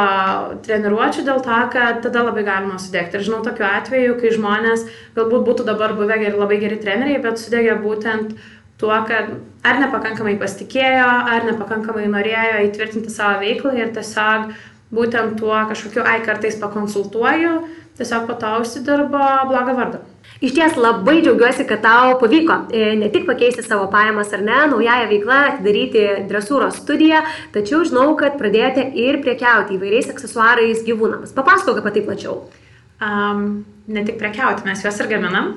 treniruočio 0.64 1.24
dėl 1.24 1.40
to, 1.44 1.58
kad 1.72 2.02
tada 2.04 2.24
labai 2.26 2.44
galima 2.44 2.78
sudegti. 2.78 3.16
Ir 3.16 3.24
žinau 3.24 3.40
tokiu 3.44 3.64
atveju, 3.64 4.16
kai 4.20 4.32
žmonės 4.34 4.84
galbūt 5.16 5.46
būtų 5.46 5.66
dabar 5.68 5.94
buvę 5.96 6.18
geri, 6.20 6.36
labai 6.36 6.58
geri 6.60 6.80
treneriai, 6.82 7.22
bet 7.24 7.40
sudegė 7.40 7.78
būtent 7.80 8.34
tuo, 8.80 8.92
kad 9.08 9.32
ar 9.64 9.80
nepakankamai 9.80 10.36
pasitikėjo, 10.40 11.08
ar 11.32 11.48
nepakankamai 11.48 12.06
norėjo 12.12 12.66
įtvirtinti 12.68 13.12
savo 13.12 13.40
veiklą 13.44 13.74
ir 13.78 13.92
tiesiog 13.96 14.52
būtent 14.92 15.36
tuo 15.40 15.56
kažkokiu, 15.70 16.04
ai 16.04 16.20
kartais 16.26 16.60
pakonsultuoju, 16.60 17.56
tiesiog 18.00 18.28
po 18.28 18.36
to 18.40 18.54
užsidirbo 18.60 19.26
blogą 19.48 19.76
vardą. 19.80 20.04
Iš 20.40 20.54
ties 20.56 20.76
labai 20.80 21.18
džiaugiuosi, 21.20 21.66
kad 21.68 21.82
tau 21.84 22.14
pavyko 22.20 22.54
e, 22.72 22.94
ne 22.96 23.10
tik 23.12 23.26
pakeisti 23.28 23.60
savo 23.66 23.90
pajamas 23.92 24.32
ar 24.32 24.40
ne, 24.46 24.62
naująją 24.72 25.10
veiklą, 25.10 25.40
atidaryti 25.50 26.06
dresūros 26.30 26.78
studiją, 26.80 27.20
tačiau 27.52 27.82
žinau, 27.84 28.14
kad 28.16 28.38
pradėjote 28.40 28.86
ir 29.02 29.20
priekiauti 29.20 29.76
įvairiais 29.76 30.08
aksesuarais 30.14 30.80
gyvūnams. 30.86 31.36
Papasakok 31.36 31.82
apie 31.82 31.98
tai 31.98 32.06
plačiau. 32.08 32.40
Um, 33.00 33.44
ne 33.88 34.02
tik 34.04 34.18
prekiauti, 34.20 34.64
mes 34.64 34.80
juos 34.84 34.98
ir 35.00 35.12
gaminam. 35.12 35.54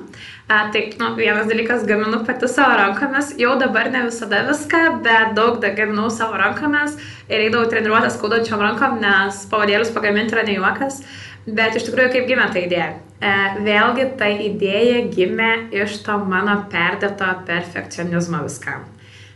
A, 0.48 0.66
taip, 0.72 0.94
nu, 1.00 1.10
vienas 1.16 1.48
dalykas, 1.48 1.84
gaminu 1.88 2.22
pati 2.24 2.48
savo 2.48 2.76
rankomis, 2.76 3.34
jau 3.40 3.56
dabar 3.60 3.90
ne 3.92 4.06
visada 4.06 4.42
viską, 4.48 4.80
bet 5.04 5.32
daug 5.36 5.60
dar 5.64 5.76
gaminau 5.76 6.08
savo 6.12 6.36
rankomis 6.40 6.96
ir 7.28 7.44
eidavau 7.44 7.68
treniruotės 7.72 8.16
skaudančiom 8.18 8.64
rankom, 8.64 8.96
nes 9.00 9.44
pavadėlius 9.52 9.92
pagaminti 9.96 10.36
yra 10.36 10.44
ne 10.48 10.56
juokas. 10.56 11.04
Bet 11.44 11.76
iš 11.76 11.88
tikrųjų, 11.88 12.12
kaip 12.14 12.28
gimė 12.30 12.46
ta 12.52 12.60
idėja? 12.62 12.90
E, 13.20 13.32
vėlgi 13.66 14.06
ta 14.20 14.30
idėja 14.32 15.04
gimė 15.12 15.50
iš 15.76 15.98
to 16.06 16.16
mano 16.24 16.56
perdėto 16.72 17.28
perfekcionizmo 17.48 18.40
viskam. 18.46 18.86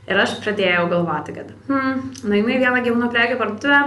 Ir 0.08 0.16
aš 0.16 0.38
pradėjau 0.40 0.86
galvoti, 0.88 1.34
kad, 1.36 1.52
hmm, 1.68 1.98
nueinu 2.24 2.54
į 2.54 2.62
vieną 2.62 2.80
gyvūnų 2.86 3.10
prekių 3.12 3.36
parduotuvę, 3.36 3.80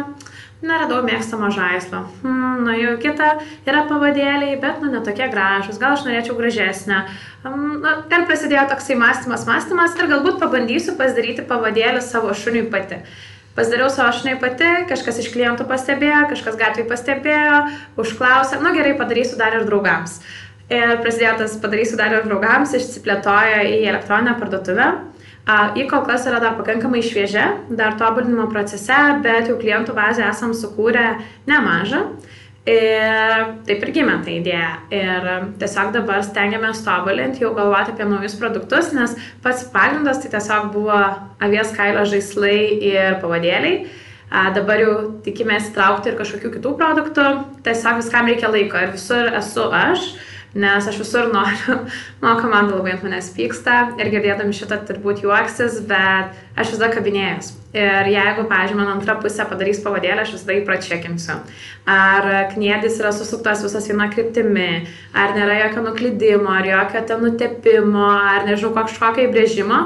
neradau 0.62 1.00
mėgstamo 1.06 1.50
žaislo. 1.54 2.04
Hmm, 2.22 2.62
nu 2.68 2.76
jau 2.78 2.94
kita 3.02 3.32
yra 3.66 3.88
pavadėliai, 3.90 4.60
bet 4.62 4.84
nu 4.84 4.92
netokie 4.94 5.26
gražus, 5.34 5.82
gal 5.82 5.96
aš 5.96 6.06
norėčiau 6.06 6.38
gražesnę. 6.38 7.02
Um, 7.42 7.82
nu, 7.82 7.96
ten 8.12 8.28
prasidėjo 8.30 8.68
toksai 8.70 9.00
mąstymas, 9.02 9.48
mąstymas 9.50 9.98
ir 9.98 10.12
galbūt 10.14 10.38
pabandysiu 10.44 10.94
pasidaryti 11.00 11.48
pavadėlį 11.50 12.06
savo 12.06 12.38
šuniui 12.38 12.68
pati. 12.70 13.02
Pasidariau 13.52 13.90
savo 13.92 14.14
šnai 14.16 14.38
pati, 14.40 14.70
kažkas 14.88 15.18
iš 15.20 15.32
klientų 15.34 15.66
pastebėjo, 15.68 16.22
kažkas 16.32 16.56
gatvėje 16.60 16.88
pastebėjo, 16.88 17.58
užklausė, 18.00 18.62
nu 18.64 18.72
gerai, 18.78 18.94
padarysiu 19.00 19.36
dar 19.42 19.58
ir 19.58 19.66
draugams. 19.68 20.22
Ir 20.72 21.02
prasidėjo 21.04 21.34
tas 21.42 21.58
padarysiu 21.60 21.98
dar 22.00 22.16
ir 22.16 22.24
draugams, 22.30 22.72
išsiplėtojo 22.78 23.66
į 23.68 23.82
elektroninę 23.92 24.38
parduotuvę. 24.40 24.88
Į 25.76 25.84
kol 25.92 26.06
kas 26.08 26.24
yra 26.30 26.40
dar 26.40 26.56
pakankamai 26.56 27.02
šviežia, 27.04 27.50
dar 27.76 27.98
tobulinimo 28.00 28.46
procese, 28.54 29.00
bet 29.26 29.52
jau 29.52 29.58
klientų 29.60 29.98
bazę 29.98 30.24
esam 30.30 30.54
sukūrę 30.56 31.10
nemažą. 31.50 32.06
Ir 32.70 33.46
taip 33.66 33.82
ir 33.82 33.90
gimė 33.96 34.20
ta 34.22 34.30
idėja. 34.30 34.70
Ir 34.94 35.30
tiesiog 35.62 35.96
dabar 35.96 36.22
stengiamės 36.22 36.84
tobulinti, 36.86 37.42
jau 37.42 37.56
galvoti 37.58 37.96
apie 37.96 38.06
naujus 38.06 38.36
produktus, 38.38 38.92
nes 38.94 39.16
pats 39.42 39.64
pagrindas 39.74 40.22
tai 40.22 40.30
tiesiog 40.36 40.70
buvo 40.76 41.00
avies 41.42 41.74
kailio 41.74 42.06
žaislai 42.06 42.60
ir 42.92 43.18
pavadėliai. 43.24 43.88
Dabar 44.56 44.80
jau 44.80 44.94
tikimės 45.26 45.72
įtraukti 45.72 46.12
ir 46.12 46.20
kažkokių 46.22 46.54
kitų 46.54 46.76
produktų. 46.78 47.26
Tiesiog 47.66 47.98
viskam 48.04 48.30
reikia 48.30 48.54
laiko 48.54 48.80
ir 48.80 48.94
visur 48.94 49.34
esu 49.42 49.66
aš 49.76 50.06
nes 50.54 50.88
aš 50.88 50.98
visur 51.00 51.30
noriu, 51.32 51.78
mano 52.22 52.42
komanda 52.42 52.76
labai 52.76 52.96
ant 52.96 53.06
manęs 53.06 53.32
pyksta 53.36 53.78
ir 54.02 54.12
girdėdami 54.12 54.56
šitą 54.56 54.82
turbūt 54.90 55.24
juoksis, 55.24 55.80
bet 55.88 56.36
aš 56.60 56.74
visada 56.74 56.92
kabinėjus. 56.92 57.54
Ir 57.72 58.10
jeigu, 58.12 58.44
pavyzdžiui, 58.52 58.76
mano 58.82 58.98
antra 58.98 59.16
pusė 59.22 59.46
padarys 59.48 59.80
pavadėlį, 59.84 60.26
aš 60.26 60.34
visada 60.36 60.58
įpračekinsiu. 60.60 61.38
Ar 61.88 62.28
kniedis 62.52 63.00
yra 63.00 63.14
susuktas 63.16 63.64
visas 63.64 63.88
viena 63.88 64.10
kryptimi, 64.12 64.84
ar 65.16 65.32
nėra 65.38 65.62
jokio 65.62 65.86
nuklydimo, 65.88 66.52
ar 66.52 66.68
jokio 66.68 67.06
ten 67.08 67.24
nutepimo, 67.24 68.10
ar 68.12 68.44
nežinau, 68.50 68.74
kažkokio 68.76 69.30
įbrėžimo 69.30 69.86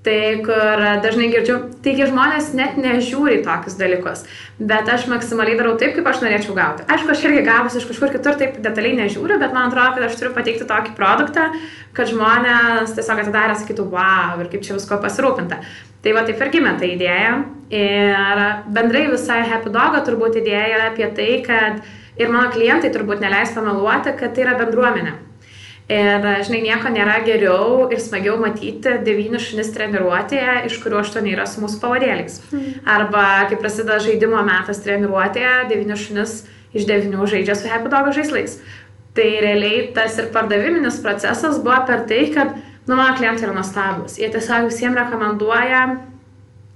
Tai 0.00 0.20
kur 0.40 0.82
dažnai 1.04 1.26
girdžiu, 1.28 1.58
taigi 1.84 2.06
žmonės 2.08 2.54
net 2.56 2.78
nežiūri 2.80 3.42
tokius 3.44 3.74
dalykus, 3.76 4.22
bet 4.56 4.88
aš 4.88 5.04
maksimaliai 5.12 5.58
darau 5.58 5.74
taip, 5.76 5.92
kaip 5.92 6.08
aš 6.08 6.22
norėčiau 6.24 6.56
gauti. 6.56 6.86
Aišku, 6.88 7.12
aš 7.12 7.26
irgi 7.28 7.42
gavus 7.44 7.76
iš 7.76 7.84
kažkur 7.90 8.14
kitur 8.14 8.38
taip 8.40 8.56
detaliai 8.64 8.96
nežiūriu, 9.02 9.36
bet 9.42 9.52
man 9.52 9.68
atrodo, 9.68 9.98
kad 9.98 10.08
aš 10.08 10.16
turiu 10.16 10.32
pateikti 10.32 10.64
tokį 10.72 10.96
produktą, 10.96 11.50
kad 11.92 12.08
žmonės 12.08 12.96
tiesiog 12.96 13.24
atidarę 13.26 13.60
sakytų, 13.60 13.88
wow, 13.92 14.40
ir 14.40 14.48
kaip 14.48 14.64
čia 14.64 14.78
visko 14.78 15.02
pasirūpinta. 15.04 15.60
Tai 16.00 16.16
va 16.16 16.24
taip 16.24 16.40
ir 16.40 16.56
gimė 16.56 16.78
ta 16.80 16.88
idėja. 16.88 17.38
Ir 17.68 18.44
bendrai 18.72 19.04
visai 19.12 19.42
Happy 19.52 19.68
Dog 19.74 20.00
turbūt 20.06 20.40
idėja 20.40 20.78
yra 20.78 20.92
apie 20.94 21.12
tai, 21.12 21.32
kad 21.44 21.84
ir 22.16 22.32
mano 22.32 22.48
klientai 22.56 22.88
turbūt 22.94 23.20
neleis 23.20 23.52
pameluoti, 23.52 24.16
kad 24.16 24.32
tai 24.32 24.48
yra 24.48 24.56
bendruomenė 24.64 25.20
Ir, 25.90 26.26
žinai, 26.46 26.60
nieko 26.68 26.90
nėra 26.94 27.16
geriau 27.26 27.88
ir 27.90 27.98
smagiau 27.98 28.36
matyti 28.38 28.92
devynis 29.02 29.48
šunis 29.48 29.72
treniruotėje, 29.74 30.60
iš 30.68 30.76
kurių 30.84 31.00
aštuoni 31.00 31.32
yra 31.34 31.48
su 31.50 31.64
mūsų 31.64 31.80
pavadėliais. 31.82 32.36
Mm. 32.52 32.76
Arba, 32.94 33.24
kai 33.50 33.58
prasideda 33.58 33.96
žaidimo 34.04 34.38
metas 34.46 34.78
treniruotėje, 34.84 35.56
devynis 35.72 36.04
šunis 36.04 36.36
iš 36.78 36.86
devynių 36.86 37.26
žaidžia 37.32 37.58
su 37.58 37.72
Happy 37.72 37.90
Dog 37.90 38.12
žaislais. 38.14 38.60
Tai 39.18 39.26
realiai 39.42 39.88
tas 39.96 40.14
ir 40.22 40.30
pardaviminis 40.30 41.00
procesas 41.02 41.58
buvo 41.58 41.80
per 41.88 42.06
tai, 42.06 42.22
kad, 42.36 42.54
nu, 42.86 42.94
mano 42.94 43.16
klientai 43.18 43.48
yra 43.48 43.56
nuostabus. 43.56 44.20
Jie 44.22 44.30
tiesiog 44.30 44.70
visiems 44.70 45.00
rekomenduoja 45.00 45.82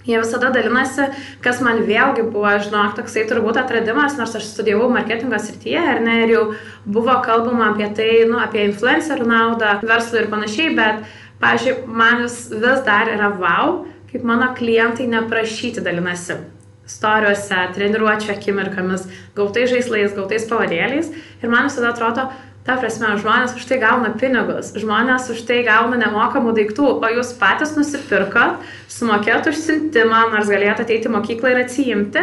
Jie 0.04 0.18
visada 0.20 0.50
dalinasi, 0.52 1.06
kas 1.44 1.62
man 1.64 1.80
vėlgi 1.88 2.26
buvo, 2.28 2.50
žinok, 2.60 2.92
toksai 2.98 3.24
turbūt 3.30 3.56
atradimas, 3.62 4.18
nors 4.20 4.34
aš 4.36 4.50
studijavau 4.50 4.90
marketingo 4.92 5.38
srityje 5.40 5.84
ir, 5.94 6.00
ne, 6.04 6.18
ir 6.26 6.34
jau 6.34 6.42
buvo 6.84 7.14
kalbama 7.24 7.70
apie 7.72 7.88
tai, 7.96 8.10
nu, 8.28 8.36
apie 8.42 8.66
influencerių 8.68 9.28
naudą, 9.30 9.78
verslų 9.88 10.20
ir 10.20 10.28
panašiai, 10.34 10.74
bet, 10.76 11.06
pažiūrėjau, 11.40 11.86
man 11.88 12.26
vis, 12.26 12.36
vis 12.52 12.84
dar 12.84 13.08
yra 13.14 13.32
wow, 13.38 13.78
kaip 14.12 14.28
mano 14.28 14.52
klientai 14.58 15.08
neprašyti 15.08 15.82
dalinasi 15.84 16.42
storiuose, 16.86 17.62
treniruočio 17.74 18.34
akimirkomis, 18.34 19.06
gautais 19.36 19.70
žaislais, 19.72 20.12
gautais 20.16 20.44
pavadėliais. 20.50 21.08
Ir 21.40 21.52
man 21.52 21.70
visada 21.70 21.94
atrodo, 21.94 22.28
Ta 22.64 22.78
prasme, 22.80 23.10
žmonės 23.20 23.58
už 23.58 23.66
tai 23.68 23.76
gauna 23.82 24.14
pinigus, 24.16 24.70
žmonės 24.80 25.26
už 25.34 25.42
tai 25.44 25.58
gauna 25.66 25.98
nemokamų 26.00 26.54
daiktų, 26.56 26.86
o 26.96 27.10
jūs 27.12 27.34
patys 27.36 27.74
nusipirkot, 27.76 28.62
sumokėt 28.88 29.50
už 29.50 29.58
siuntimą, 29.60 30.30
nors 30.32 30.48
galėjote 30.48 30.86
ateiti 30.86 31.10
į 31.10 31.12
mokyklą 31.12 31.52
ir 31.52 31.60
atsijimti 31.66 32.22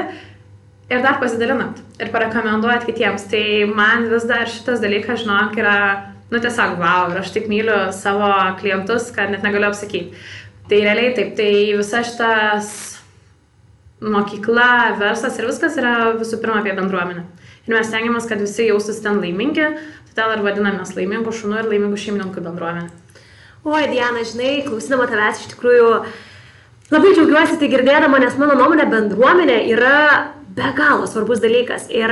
ir 0.91 1.03
dar 1.05 1.19
pasidalinat 1.21 1.77
ir 2.01 2.09
parekomenduojat 2.09 2.87
kitiems. 2.89 3.27
Tai 3.29 3.43
man 3.69 4.09
vis 4.09 4.25
dar 4.29 4.49
šitas 4.49 4.81
dalykas, 4.81 5.21
žinok, 5.21 5.53
yra, 5.61 5.77
nu 6.33 6.41
tiesiog 6.41 6.73
wow, 6.81 7.11
ir 7.13 7.21
aš 7.21 7.35
tik 7.37 7.45
myliu 7.51 7.77
savo 7.93 8.31
klientus, 8.57 9.11
kad 9.13 9.29
net 9.29 9.45
negaliu 9.45 9.69
apsakyti. 9.69 10.17
Tai 10.71 10.81
realiai 10.87 11.13
taip, 11.13 11.35
tai 11.37 11.51
visa 11.77 12.01
šitas 12.07 12.73
mokykla, 14.01 14.97
verslas 14.99 15.37
ir 15.37 15.47
viskas 15.49 15.77
yra 15.77 16.11
visų 16.17 16.41
pirma 16.41 16.61
apie 16.61 16.73
bendruomenę. 16.77 17.25
Ir 17.69 17.75
mes 17.75 17.89
stengiamės, 17.91 18.25
kad 18.29 18.41
visi 18.41 18.65
jaustųsi 18.71 19.03
ten 19.05 19.19
laimingi, 19.21 19.67
Todėl 20.11 20.33
ir 20.35 20.41
vadinamės 20.43 20.89
laimingų 20.97 21.31
šunų 21.31 21.61
ir 21.61 21.67
laimingų 21.71 21.97
šeimininkų 22.01 22.41
bendruomenė. 22.43 22.89
Oi, 23.63 23.85
Diana, 23.87 24.25
žinai, 24.27 24.57
klausydama 24.65 25.05
tavęs 25.07 25.39
iš 25.39 25.53
tikrųjų 25.53 25.91
labai 26.91 27.13
džiaugiuosi 27.15 27.55
tai 27.61 27.69
girdėdama, 27.71 28.19
nes 28.19 28.35
mano 28.41 28.57
nuomonė 28.59 28.89
bendruomenė 28.91 29.61
yra 29.71 29.93
be 30.55 30.69
galo 30.75 31.07
svarbus 31.07 31.41
dalykas. 31.43 31.87
Ir 31.93 32.11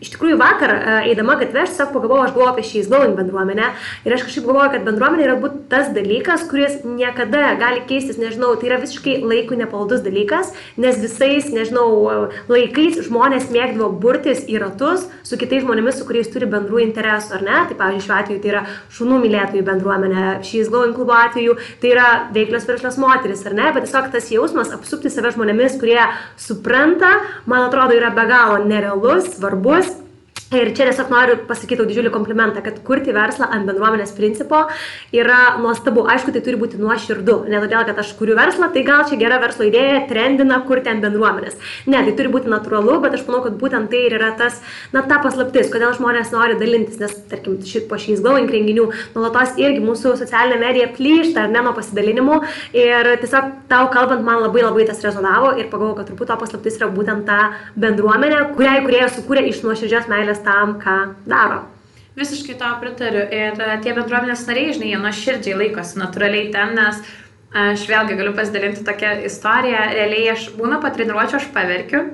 iš 0.00 0.12
tikrųjų 0.14 0.38
vakar, 0.40 0.72
eidama 1.08 1.36
gatvė, 1.40 1.64
aš 1.64 1.74
tiesiog 1.74 1.92
pagalvojau, 1.94 2.24
aš 2.26 2.34
galvoju 2.36 2.52
apie 2.52 2.64
šį 2.70 2.84
Going 2.90 3.16
bendruomenę. 3.18 3.70
Ir 4.06 4.14
aš 4.16 4.24
kažkaip 4.26 4.46
galvoju, 4.48 4.72
kad 4.72 4.86
bendruomenė 4.86 5.26
yra 5.26 5.36
būt 5.42 5.58
tas 5.72 5.90
dalykas, 5.96 6.46
kuris 6.50 6.78
niekada 6.86 7.54
gali 7.60 7.82
keistis, 7.88 8.20
nežinau, 8.20 8.54
tai 8.56 8.70
yra 8.70 8.80
visiškai 8.80 9.18
laikų 9.26 9.60
nepaldus 9.60 10.04
dalykas, 10.04 10.52
nes 10.80 11.00
visais, 11.02 11.50
nežinau, 11.52 12.30
laikais 12.48 13.00
žmonės 13.06 13.50
mėgdavo 13.52 13.90
burtis 14.00 14.44
į 14.48 14.60
ratus 14.62 15.06
su 15.26 15.36
kitais 15.40 15.64
žmonėmis, 15.64 15.98
su 15.98 16.08
kuriais 16.08 16.30
turi 16.32 16.48
bendrų 16.50 16.80
interesų, 16.86 17.36
ar 17.38 17.44
ne? 17.44 17.60
Tai 17.68 17.78
pavyzdžiui, 17.80 18.06
šiuo 18.06 18.16
atveju 18.16 18.42
tai 18.42 18.52
yra 18.54 18.64
šunų 18.96 19.20
mylėtojų 19.26 19.66
bendruomenė, 19.66 20.26
šį 20.46 20.64
Going 20.72 20.96
klubo 20.96 21.14
atveju 21.14 21.56
tai 21.82 21.92
yra 21.92 22.08
veiklios 22.34 22.66
verslios 22.68 22.98
moteris, 23.00 23.44
ar 23.46 23.54
ne? 23.58 23.68
Bet 23.74 23.86
tiesiog 23.86 24.10
tas 24.14 24.30
jausmas 24.32 24.72
apsupti 24.74 25.12
save 25.12 25.34
žmonėmis, 25.36 25.76
kurie 25.80 26.00
supranta, 26.40 27.12
man 27.46 27.66
atrodo, 27.66 27.75
yra 27.92 28.10
be 28.10 28.24
galo 28.26 28.64
nerealus, 28.64 29.36
svarbus 29.36 30.05
Ir 30.54 30.68
čia 30.78 30.84
tiesiog 30.86 31.08
noriu 31.10 31.34
pasakyti 31.48 31.82
didžiulį 31.88 32.12
komplimentą, 32.14 32.60
kad 32.62 32.76
kurti 32.86 33.10
verslą 33.10 33.48
ant 33.50 33.66
bendruomenės 33.66 34.12
principo 34.14 34.60
yra 35.10 35.56
nuostabu. 35.58 36.04
Aišku, 36.06 36.30
tai 36.30 36.42
turi 36.46 36.60
būti 36.60 36.78
nuoširdu. 36.78 37.34
Ne 37.50 37.58
todėl, 37.64 37.82
kad 37.88 37.98
aš 37.98 38.12
kuriu 38.14 38.36
verslą, 38.38 38.68
tai 38.70 38.84
gal 38.86 39.02
čia 39.10 39.18
gera 39.18 39.40
verslo 39.42 39.66
idėja, 39.66 40.04
trendina 40.06 40.60
kurti 40.68 40.92
ant 40.92 41.02
bendruomenės. 41.02 41.56
Ne, 41.90 41.98
tai 42.06 42.14
turi 42.14 42.30
būti 42.30 42.52
natūralu, 42.52 43.00
bet 43.02 43.16
aš 43.18 43.24
manau, 43.26 43.40
kad 43.42 43.56
būtent 43.58 43.90
tai 43.90 44.04
ir 44.06 44.14
yra 44.20 44.28
tas, 44.38 44.60
na, 44.94 45.02
ta 45.02 45.18
paslaptis, 45.24 45.66
kodėl 45.72 45.96
žmonės 45.98 46.30
nori 46.30 46.54
dalintis, 46.60 47.00
nes, 47.02 47.16
tarkim, 47.26 47.58
šit 47.66 47.90
po 47.90 47.98
šiais 47.98 48.22
glowing 48.22 48.46
renginių, 48.46 48.86
nuolatos 49.16 49.58
irgi 49.58 49.82
mūsų 49.82 50.14
socialinė 50.22 50.60
medija 50.62 50.86
plyšta 50.94 51.48
ar 51.48 51.52
ne 51.56 51.64
nuo 51.66 51.74
pasidalinimų. 51.74 52.38
Ir 52.84 53.10
tiesiog 53.24 53.50
tau 53.66 53.90
kalbant, 53.90 54.22
man 54.22 54.44
labai 54.46 54.62
labai 54.62 54.86
tas 54.86 55.02
rezonavo 55.02 55.56
ir 55.58 55.66
pagalvojau, 55.74 55.98
kad 55.98 56.12
turbūt 56.12 56.30
to 56.30 56.38
paslaptis 56.44 56.78
yra 56.78 56.92
būtent 56.94 57.26
ta 57.26 57.42
bendruomenė, 57.74 58.44
kuriai 58.54 58.86
kurie 58.86 59.02
sukūrė 59.10 59.46
iš 59.50 59.64
nuoširdžios 59.66 60.06
meilės 60.12 60.35
atsakingas 60.36 60.44
tam, 60.44 60.80
ką 60.80 61.14
daro. 61.26 61.66
Visiškai 62.16 62.56
to 62.58 62.80
pritariu. 62.80 63.26
Ir 63.30 63.60
e, 63.60 63.80
tie 63.82 63.92
bendruomenės 63.92 64.46
nariai, 64.48 64.74
žinai, 64.74 64.92
jie 64.94 65.00
nuoširdžiai 65.00 65.56
laikosi 65.56 65.98
natūraliai 66.00 66.52
ten, 66.52 66.74
nes 66.74 67.02
aš 67.56 67.86
vėlgi 67.88 68.16
galiu 68.16 68.32
pasidalinti 68.36 68.84
tokią 68.84 69.22
istoriją. 69.28 69.90
Realiai 69.92 70.32
aš 70.32 70.50
būna 70.56 70.80
patreniruočiau, 70.80 71.40
aš 71.40 71.50
paverkiu. 71.52 72.06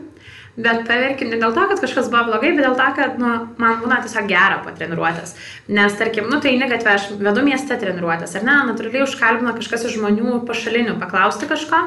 Bet 0.52 0.82
paverkiu 0.84 1.30
ne 1.30 1.38
dėl 1.40 1.54
to, 1.54 1.62
kad 1.70 1.80
kažkas 1.80 2.10
buvo 2.12 2.26
blogai, 2.28 2.50
bet 2.52 2.66
dėl 2.66 2.74
to, 2.76 2.88
kad 2.98 3.14
nu, 3.16 3.30
man 3.62 3.78
būna 3.80 4.02
tiesiog 4.02 4.26
gera 4.28 4.58
patreniruotis. 4.66 5.36
Nes, 5.72 5.94
tarkim, 5.96 6.26
nu, 6.28 6.42
tai 6.44 6.58
negatvė, 6.60 6.96
aš 6.98 7.06
vedu 7.22 7.46
mieste 7.46 7.78
treniruotis, 7.80 8.34
ar 8.36 8.44
ne, 8.44 8.58
natūraliai 8.68 9.06
užkalbina 9.06 9.54
kažkas 9.56 9.86
iš 9.88 9.96
žmonių 9.96 10.42
pašalinių 10.50 10.98
paklausti 11.00 11.48
kažko 11.48 11.86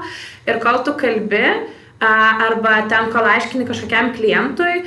ir 0.50 0.58
kol 0.64 0.82
tu 0.88 0.96
kalbi, 0.98 1.46
arba 2.04 2.82
ten, 2.90 3.12
kol 3.14 3.28
aiškini 3.30 3.68
kažkokiam 3.68 4.12
klientui, 4.16 4.84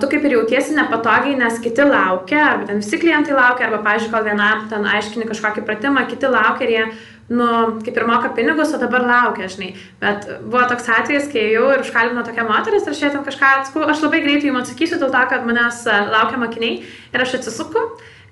tu 0.00 0.08
kaip 0.08 0.24
ir 0.24 0.38
jautiesi 0.38 0.76
nepatogiai, 0.76 1.36
nes 1.36 1.58
kiti 1.60 1.84
laukia, 1.84 2.40
arba 2.52 2.70
ten 2.70 2.80
visi 2.80 3.00
klientai 3.00 3.36
laukia, 3.36 3.68
arba, 3.68 3.82
pažiūrėjau, 3.84 4.14
kol 4.14 4.24
vienam 4.24 4.64
ten 4.70 4.88
aiškini 4.88 5.28
kažkokį 5.28 5.66
pratimą, 5.68 6.06
kiti 6.08 6.30
laukia 6.32 6.64
ir 6.66 6.72
jie, 6.72 6.86
nu, 7.28 7.46
kaip 7.84 8.00
ir 8.00 8.08
moka 8.08 8.32
pinigus, 8.32 8.72
o 8.72 8.80
dabar 8.80 9.04
laukia, 9.04 9.50
žinai. 9.52 9.74
Bet 10.00 10.26
buvo 10.46 10.64
toks 10.70 10.88
atvejis, 10.96 11.28
kai 11.32 11.44
jau 11.52 11.68
ir 11.74 11.84
užkalbino 11.84 12.24
tokia 12.24 12.46
moteris 12.48 12.88
ir 12.88 12.96
šiandien 12.96 13.26
kažką 13.26 13.52
atsakau, 13.60 13.84
aš 13.90 14.04
labai 14.06 14.22
greitai 14.24 14.48
jums 14.48 14.64
atsakysiu 14.64 15.00
dėl 15.02 15.12
to, 15.12 15.24
kad 15.32 15.48
manęs 15.48 15.84
laukia 16.14 16.40
mokiniai 16.40 16.80
ir 16.86 17.26
aš 17.26 17.40
atsisuku 17.40 17.84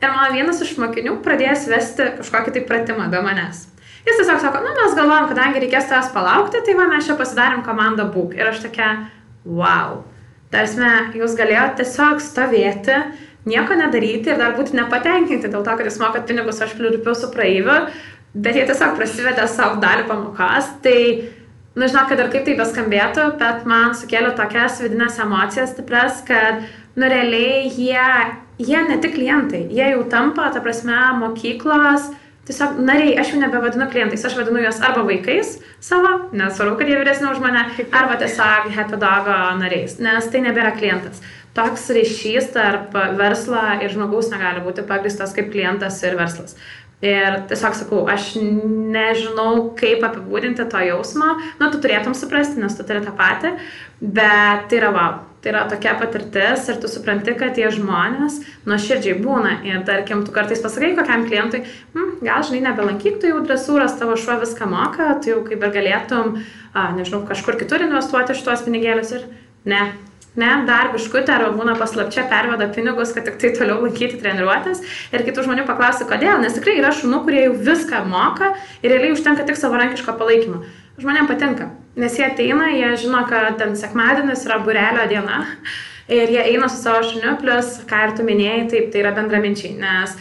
ir 0.05 0.13
mano 0.13 0.33
vienas 0.35 0.61
iš 0.65 0.75
mokinių 0.81 1.19
pradės 1.25 1.69
vesti 1.71 2.11
kažkokį 2.19 2.57
tai 2.57 2.65
pratimą 2.69 3.11
be 3.13 3.23
manęs. 3.25 3.67
Jis 4.05 4.19
tiesiog 4.21 4.41
sako, 4.41 4.61
nu 4.61 4.73
mes 4.77 4.97
galvojam, 4.99 5.29
kadangi 5.31 5.63
reikės 5.63 5.87
tavęs 5.89 6.11
palaukti, 6.13 6.61
tai 6.65 6.75
va 6.77 6.89
mes 6.91 7.07
čia 7.07 7.15
pasidarėm 7.17 7.63
komandą 7.65 8.05
būk. 8.13 8.35
Ir 8.37 8.51
aš 8.51 8.61
tokia, 8.67 8.89
wow. 9.49 10.03
Tarsi, 10.53 10.91
jūs 11.17 11.37
galėjote 11.39 11.81
tiesiog 11.81 12.21
stovėti, 12.21 12.99
nieko 13.49 13.79
nedaryti 13.81 14.31
ir 14.31 14.41
dar 14.41 14.53
būti 14.59 14.77
nepatenkinti 14.77 15.49
dėl 15.49 15.65
to, 15.65 15.77
kad 15.79 15.89
jūs 15.89 15.97
mokat 16.03 16.29
pinigus, 16.29 16.61
aš 16.61 16.75
pliurpiu 16.77 17.15
su 17.17 17.31
praeiviu, 17.33 17.79
bet 18.35 18.59
jie 18.59 18.67
tiesiog 18.69 18.93
prasivedė 18.99 19.47
savo 19.49 19.81
dalį 19.83 20.05
pamokos. 20.11 20.69
Tai, 20.85 20.99
nu 21.75 21.89
žinok, 21.89 22.11
kad 22.11 22.21
ir 22.21 22.29
kaip 22.35 22.45
tai 22.47 22.59
beskambėtų, 22.61 23.25
bet 23.41 23.65
man 23.71 23.97
sukėlė 23.97 24.35
tokias 24.37 24.83
vidinės 24.85 25.17
emocijas 25.25 25.73
stipres, 25.73 26.21
kad, 26.29 26.61
nu 27.01 27.09
realiai 27.09 27.73
jie, 27.73 28.05
jie 28.61 28.85
ne 28.85 29.01
tik 29.01 29.17
klientai, 29.17 29.65
jie 29.73 29.89
jau 29.95 30.05
tampa, 30.13 30.51
ta 30.53 30.61
prasme, 30.63 31.01
mokyklos, 31.25 32.13
Tiesiog 32.45 32.77
nariai, 32.85 33.15
aš 33.17 33.31
jų 33.33 33.39
nebevadinu 33.41 33.87
klientais, 33.89 34.25
aš 34.29 34.35
vadinu 34.37 34.61
juos 34.61 34.77
arba 34.85 35.01
vaikais 35.07 35.55
savo, 35.81 36.11
nesvarbu, 36.37 36.77
kad 36.77 36.91
jie 36.91 36.99
vyresni 37.01 37.31
už 37.31 37.41
mane, 37.41 37.63
arba 37.89 38.19
tiesiog 38.21 38.69
Happy 38.75 39.01
Dogo 39.01 39.39
nariais, 39.63 39.97
nes 40.05 40.29
tai 40.29 40.45
nebėra 40.45 40.75
klientas. 40.77 41.23
Toks 41.57 41.87
ryšys 41.97 42.51
tarp 42.53 42.93
verslo 43.17 43.63
ir 43.81 43.93
žmogaus 43.95 44.29
negali 44.33 44.61
būti 44.65 44.85
pagristas 44.85 45.33
kaip 45.33 45.53
klientas 45.55 46.03
ir 46.05 46.19
verslas. 46.21 46.59
Ir 47.05 47.41
tiesiog 47.49 47.77
sakau, 47.81 48.05
aš 48.13 48.35
nežinau, 48.41 49.71
kaip 49.81 50.05
apibūdinti 50.05 50.69
to 50.69 50.85
jausmo, 50.85 51.37
nu, 51.61 51.71
tu 51.73 51.81
turėtum 51.81 52.17
suprasti, 52.17 52.61
nes 52.61 52.77
tu 52.77 52.85
turi 52.85 53.05
tą 53.05 53.13
patį, 53.17 53.57
bet 54.05 54.69
tai 54.69 54.83
yra 54.83 54.93
wow 54.93 55.23
Tai 55.45 55.51
yra 55.53 55.67
tokia 55.69 55.93
patirtis 56.01 56.63
ir 56.73 56.79
tu 56.81 56.89
supranti, 56.89 57.35
kad 57.37 57.53
tie 57.59 57.67
žmonės 57.69 58.39
nuoširdžiai 58.65 59.19
būna. 59.21 59.59
Ir 59.69 59.83
tarkim, 59.85 60.23
tu 60.25 60.33
kartais 60.33 60.63
pasakai 60.65 60.95
kokiam 60.97 61.27
klientui, 61.29 61.61
hm, 61.93 62.15
gal 62.25 62.47
žinai, 62.49 62.63
nebelankyk, 62.65 63.19
tu 63.21 63.29
jau 63.29 63.43
dresūras, 63.45 63.99
tavo 64.01 64.17
šuo 64.17 64.39
viską 64.41 64.65
moka, 64.71 65.11
tu 65.21 65.35
jau 65.35 65.43
kaip 65.45 65.61
ir 65.61 65.75
galėtum, 65.75 66.39
a, 66.73 66.87
nežinau, 66.97 67.27
kažkur 67.29 67.59
kitur 67.61 67.85
investuoti 67.85 68.39
šitos 68.39 68.65
pinigėlius 68.65 69.13
ir 69.19 69.27
ne. 69.69 69.83
Ne, 70.35 70.49
dar 70.67 70.89
biškutė 70.91 71.31
arba 71.31 71.53
būna 71.55 71.77
paslapčia 71.79 72.25
perveda 72.27 72.67
pinigus, 72.75 73.13
kad 73.15 73.29
tik 73.29 73.37
tai 73.39 73.53
toliau 73.55 73.85
laikyti 73.85 74.17
treniruotės 74.19 74.81
ir 75.15 75.23
kitų 75.29 75.45
žmonių 75.45 75.67
paklausti, 75.69 76.09
kodėl, 76.09 76.41
nes 76.43 76.57
tikrai 76.57 76.81
yra 76.81 76.91
šunų, 76.91 77.21
kurie 77.29 77.45
jau 77.45 77.53
viską 77.69 78.01
moka 78.09 78.49
ir 78.81 78.91
realiai 78.91 79.13
užtenka 79.15 79.47
tik 79.47 79.61
savarankiško 79.61 80.17
palaikymo. 80.19 80.65
Žmonėms 80.95 81.27
patinka. 81.27 81.73
Nes 81.99 82.15
jie 82.19 82.27
ateina, 82.27 82.69
jie 82.71 82.93
žino, 83.03 83.25
kad 83.27 83.57
ten 83.59 83.75
sekmadienis 83.79 84.45
yra 84.47 84.61
burelio 84.63 85.09
diena 85.11 85.41
ir 86.11 86.31
jie 86.31 86.45
eina 86.53 86.69
su 86.71 86.79
savo 86.83 87.03
šuniu, 87.07 87.35
plus, 87.41 87.81
ką 87.91 88.03
ir 88.07 88.15
tu 88.15 88.27
minėjai, 88.27 88.69
taip, 88.71 88.89
tai 88.93 89.03
yra 89.03 89.11
bendraminčiai, 89.17 89.73
nes 89.81 90.15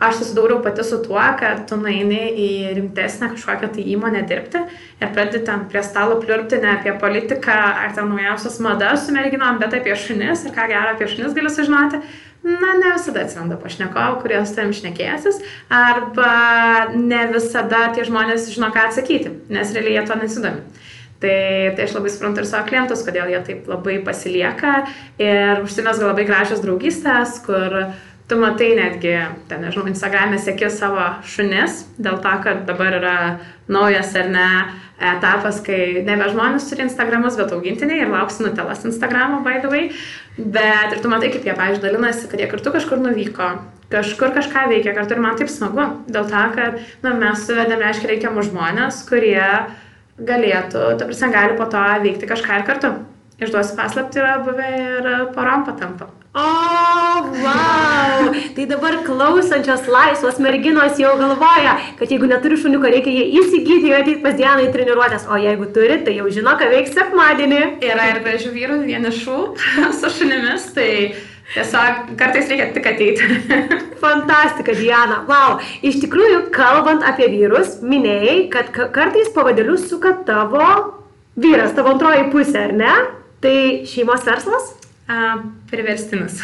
aš 0.00 0.20
susidūriau 0.20 0.62
pati 0.64 0.84
su 0.86 1.00
tuo, 1.04 1.20
kad 1.40 1.64
tu 1.68 1.76
naini 1.80 2.20
į 2.30 2.48
rimtesnę 2.78 3.32
kažkokią 3.34 3.72
tai 3.74 3.84
įmonę 3.94 4.22
dirbti 4.30 4.62
ir 4.62 5.10
pradedi 5.12 5.42
ten 5.48 5.66
prie 5.72 5.82
stalo 5.84 6.16
pliurpti 6.22 6.60
ne 6.62 6.76
apie 6.76 6.94
politiką 7.02 7.56
ar 7.84 7.92
ten 7.96 8.08
naujausias 8.08 8.60
madas 8.64 9.06
su 9.06 9.16
merginom, 9.16 9.58
bet 9.60 9.76
apie 9.76 9.98
šunis 9.98 10.46
ir 10.46 10.54
ką 10.56 10.70
gero 10.70 10.94
apie 10.94 11.10
šunis 11.10 11.36
gali 11.36 11.52
sužinoti. 11.52 12.00
Na, 12.40 12.72
ne 12.80 12.94
visada 12.94 13.26
atsiranda 13.26 13.58
pašnekovų, 13.60 14.20
kurie 14.22 14.38
su 14.48 14.54
tavim 14.56 14.72
šnekėsis, 14.72 15.42
arba 15.68 16.88
ne 16.94 17.26
visada 17.34 17.90
tie 17.92 18.06
žmonės 18.08 18.48
žino, 18.54 18.70
ką 18.72 18.86
atsakyti, 18.88 19.34
nes 19.52 19.74
realiai 19.76 19.98
jie 19.98 20.04
to 20.08 20.16
nesidomi. 20.22 20.62
Tai, 21.20 21.36
tai 21.76 21.84
aš 21.84 21.92
labai 21.98 22.10
suprantu 22.14 22.40
ir 22.40 22.48
savo 22.48 22.64
klientus, 22.70 23.02
kodėl 23.04 23.28
jie 23.28 23.42
taip 23.44 23.66
labai 23.68 23.98
pasilieka 24.06 24.86
ir 25.20 25.60
užsimesga 25.66 26.08
labai 26.08 26.24
gražios 26.24 26.62
draugystės, 26.64 27.42
kur 27.44 27.76
tu 28.30 28.38
matai 28.38 28.74
netgi, 28.78 29.16
ten, 29.50 29.64
nežinau, 29.64 29.88
Instagram'e 29.90 30.38
sėki 30.38 30.68
savo 30.70 31.02
šunis, 31.26 31.82
dėl 31.98 32.20
to, 32.22 32.34
kad 32.44 32.62
dabar 32.68 32.94
yra 33.00 33.16
naujas 33.70 34.14
ar 34.18 34.30
ne 34.30 34.50
etapas, 35.00 35.58
kai 35.64 36.04
nebe 36.06 36.28
žmonės 36.30 36.68
turi 36.68 36.84
Instagramus, 36.84 37.38
bet 37.40 37.54
augintiniai 37.56 38.04
ir 38.04 38.12
lauks 38.12 38.38
nutelas 38.44 38.84
Instagramo, 38.86 39.40
by 39.46 39.58
the 39.64 39.72
way. 39.72 39.90
Bet 40.38 40.94
ir 40.94 41.02
tu 41.02 41.10
matai, 41.10 41.32
kaip 41.34 41.48
jie, 41.48 41.56
pavyzdžiui, 41.56 41.84
dalinasi, 41.88 42.28
kad 42.30 42.42
jie 42.42 42.48
kartu 42.52 42.74
kažkur 42.76 43.02
nuvyko, 43.02 43.50
kažkur 43.90 44.34
kažką 44.36 44.68
veikia 44.70 44.94
kartu 44.96 45.16
ir 45.16 45.24
man 45.24 45.40
taip 45.40 45.50
smagu. 45.50 45.88
Dėl 46.12 46.30
to, 46.30 46.44
kad 46.54 46.78
na, 47.02 47.16
mes 47.16 47.44
suvedėme, 47.48 47.82
reiškia, 47.82 48.12
reikiamus 48.14 48.52
žmonės, 48.52 49.02
kurie 49.10 49.42
galėtų, 50.20 50.86
ta 51.00 51.08
prasme, 51.08 51.32
gali 51.34 51.58
po 51.58 51.66
to 51.72 51.82
veikti 52.06 52.30
kažką 52.30 52.60
ir 52.60 52.68
kartu. 52.68 52.94
Išduosiu 53.40 53.76
paslapti, 53.78 54.20
yra 54.20 54.38
buvę 54.44 54.72
ir 54.76 55.12
porom 55.34 55.64
patampa. 55.64 56.12
O, 56.32 56.38
oh, 56.38 57.22
wow! 57.42 58.30
Tai 58.54 58.66
dabar 58.70 59.00
klausančios 59.02 59.88
laisvos 59.90 60.36
merginos 60.38 60.94
jau 61.02 61.16
galvoja, 61.18 61.72
kad 61.98 62.12
jeigu 62.12 62.28
neturi 62.30 62.54
šuniuko, 62.54 62.86
reikia 62.86 63.10
jį 63.16 63.40
įsigyti 63.40 63.90
ir 63.90 63.96
ateiti 63.96 64.22
pas 64.22 64.36
dieną 64.38 64.68
į 64.68 64.70
treniruotės, 64.76 65.24
o 65.26 65.40
jeigu 65.42 65.66
turi, 65.74 65.96
tai 66.06 66.14
jau 66.20 66.28
žino, 66.30 66.54
ką 66.60 66.70
veiks 66.70 66.94
sekmadienį. 66.94 67.60
Yra 67.82 68.06
ir 68.12 68.22
gražių 68.22 68.54
vyrų 68.54 68.78
vienišų 68.86 69.40
su 69.98 70.14
šunimis, 70.20 70.70
tai 70.78 70.88
Tiesiog 71.50 72.12
kartais 72.14 72.46
reikia 72.46 72.68
tik 72.76 72.84
ateiti. 72.86 73.38
Fantastika, 74.04 74.70
Diana. 74.78 75.24
Wow. 75.26 75.58
Iš 75.82 75.98
tikrųjų, 76.04 76.44
kalbant 76.54 77.02
apie 77.02 77.26
vyrus, 77.32 77.80
minėjai, 77.82 78.44
kad 78.54 78.70
kartais 78.94 79.32
pavadėlius 79.34 79.88
suka 79.90 80.14
tavo 80.28 80.62
vyras, 81.34 81.74
tavo 81.74 81.96
antroji 81.96 82.28
pusė, 82.30 82.68
ar 82.68 82.76
ne? 82.78 82.94
Tai 83.42 83.56
šeimos 83.90 84.22
verslas? 84.30 84.76
Priverstinis. 85.70 86.40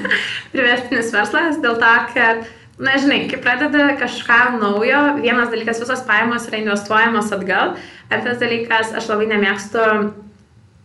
priverstinis 0.54 1.12
verslas 1.14 1.60
dėl 1.62 1.76
to, 1.80 1.96
kad 2.14 2.46
Na, 2.78 2.92
žinai, 2.94 3.24
kai 3.26 3.40
pradeda 3.42 3.88
kažką 3.98 4.52
naujo, 4.60 4.98
vienas 5.18 5.48
dalykas, 5.50 5.80
visos 5.82 6.04
pajamos 6.06 6.44
yra 6.46 6.60
investuojamos 6.60 7.32
atgal, 7.34 7.72
antras 8.06 8.38
dalykas, 8.38 8.92
aš 8.94 9.08
labai 9.10 9.26
nemėgstu 9.32 9.82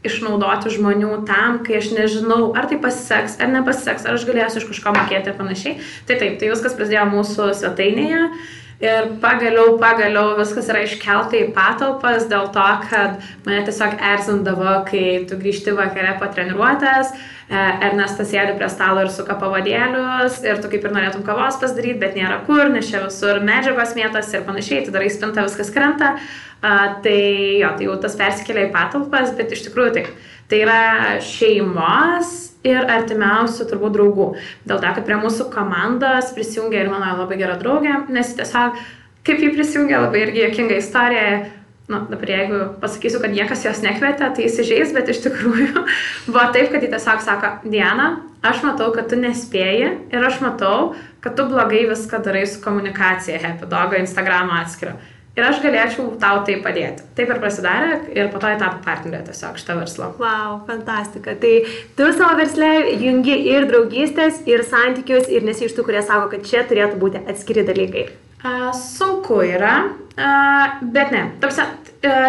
išnaudoti 0.01 0.71
žmonių 0.73 1.19
tam, 1.27 1.61
kai 1.61 1.77
aš 1.79 1.91
nežinau, 1.95 2.49
ar 2.57 2.65
tai 2.71 2.79
pasiseks, 2.81 3.37
ar 3.37 3.53
nepasiseks, 3.53 4.07
ar 4.07 4.17
aš 4.17 4.25
galėsiu 4.27 4.63
iš 4.63 4.67
kažko 4.71 4.95
mokėti 4.97 5.31
ir 5.31 5.37
panašiai. 5.37 5.77
Tai 6.09 6.17
taip, 6.17 6.39
tai 6.41 6.49
viskas 6.51 6.73
prasidėjo 6.79 7.05
mūsų 7.13 7.49
svetainėje. 7.61 8.25
Ir 8.83 9.13
pagaliau, 9.23 9.77
pagaliau 9.79 10.33
viskas 10.35 10.67
yra 10.67 10.81
iškelta 10.83 11.37
į 11.39 11.53
patalpas 11.55 12.25
dėl 12.27 12.49
to, 12.51 12.65
kad 12.89 13.21
mane 13.45 13.61
tiesiog 13.63 13.95
erzindavo, 14.11 14.73
kai 14.89 15.21
tu 15.29 15.37
grįžti 15.39 15.71
vakare 15.77 16.17
po 16.19 16.27
treniruotės, 16.27 17.13
e, 17.47 17.61
Ernestas 17.87 18.33
sėdi 18.33 18.57
prie 18.59 18.67
stalo 18.73 19.05
ir 19.05 19.11
suka 19.13 19.37
pavadėlius 19.39 20.41
ir 20.43 20.59
tu 20.59 20.71
kaip 20.73 20.83
ir 20.83 20.95
norėtum 20.97 21.23
kavos 21.23 21.61
pasidaryti, 21.61 22.01
bet 22.01 22.19
nėra 22.19 22.41
kur, 22.43 22.65
nes 22.73 22.91
čia 22.91 23.05
visur 23.05 23.39
medžiagos 23.47 23.95
mėtas 23.95 24.35
ir 24.35 24.43
panašiai, 24.49 24.83
tu 24.83 24.91
darai 24.91 25.07
spintą, 25.13 25.47
viskas 25.47 25.71
krenta. 25.71 26.17
Tai 26.63 27.19
jo, 27.59 27.69
tai 27.75 27.87
jau 27.87 27.95
tas 28.03 28.19
persikelia 28.19 28.67
į 28.67 28.73
patalpas, 28.75 29.31
bet 29.35 29.51
iš 29.51 29.63
tikrųjų 29.65 29.95
taip. 29.95 30.11
Tai 30.51 30.59
yra 30.63 30.83
šeimos 31.23 32.52
ir 32.67 32.89
artimiausių 32.89 33.67
turbūt 33.69 33.95
draugų. 33.97 34.27
Dėl 34.67 34.81
to, 34.81 34.91
kad 34.95 35.07
prie 35.07 35.17
mūsų 35.19 35.49
komandos 35.53 36.31
prisijungia 36.35 36.83
ir 36.83 36.91
mano 36.91 37.13
labai 37.19 37.39
gera 37.41 37.57
draugė, 37.59 38.05
nes 38.13 38.33
tiesiog 38.37 38.79
kaip 39.27 39.43
jį 39.43 39.51
prisijungia, 39.55 40.01
labai 40.05 40.25
irgi 40.25 40.47
jokinga 40.47 40.79
istorija. 40.79 41.27
Na, 41.83 41.97
nu, 41.99 42.13
dabar 42.13 42.29
jeigu 42.31 42.59
pasakysiu, 42.79 43.19
kad 43.19 43.33
niekas 43.35 43.65
jos 43.65 43.81
nekvietė, 43.83 44.29
tai 44.31 44.45
įsižeis, 44.47 44.93
bet 44.95 45.09
iš 45.11 45.19
tikrųjų 45.25 45.81
buvo 46.29 46.45
taip, 46.55 46.69
kad 46.71 46.79
jį 46.79 46.93
tiesiog 46.93 47.19
sako, 47.25 47.49
Diana, 47.67 48.05
aš 48.39 48.63
matau, 48.63 48.87
kad 48.95 49.09
tu 49.11 49.19
nespėji 49.19 49.89
ir 50.15 50.27
aš 50.29 50.39
matau, 50.45 50.93
kad 51.23 51.35
tu 51.35 51.43
blogai 51.51 51.83
viską 51.91 52.21
darai 52.23 52.45
su 52.47 52.63
komunikacija 52.63 53.41
Happy 53.43 53.67
Dog 53.67 53.97
Instagram 53.99 54.55
atskiriu 54.61 54.95
ir 55.37 55.47
aš 55.47 55.61
galėčiau 55.63 56.11
tau 56.21 56.41
tai 56.47 56.57
padėti. 56.63 57.05
Taip 57.17 57.31
ir 57.33 57.41
pasidarė 57.41 57.97
ir 58.13 58.29
po 58.33 58.41
to 58.41 58.51
jie 58.51 58.59
tapo 58.61 58.81
partnerė 58.85 59.23
tiesiog 59.29 59.57
šitą 59.61 59.77
verslą. 59.79 60.11
Wow, 60.21 60.59
fantastika. 60.69 61.35
Tai 61.41 61.53
tu 61.97 62.09
savo 62.13 62.37
versle 62.39 62.71
jungi 63.01 63.37
ir 63.53 63.67
draugystės, 63.71 64.43
ir 64.49 64.65
santykius, 64.67 65.29
ir 65.33 65.45
nesi 65.47 65.67
iš 65.67 65.75
tų, 65.77 65.87
kurie 65.89 66.03
sako, 66.05 66.29
kad 66.35 66.47
čia 66.49 66.65
turėtų 66.69 67.01
būti 67.01 67.23
atskiri 67.25 67.65
dalykai. 67.67 68.07
A, 68.43 68.73
sunku 68.75 69.39
yra, 69.47 69.75
a, 70.19 70.31
bet 70.83 71.13
ne. 71.15 71.27
Tarsi, 71.41 71.65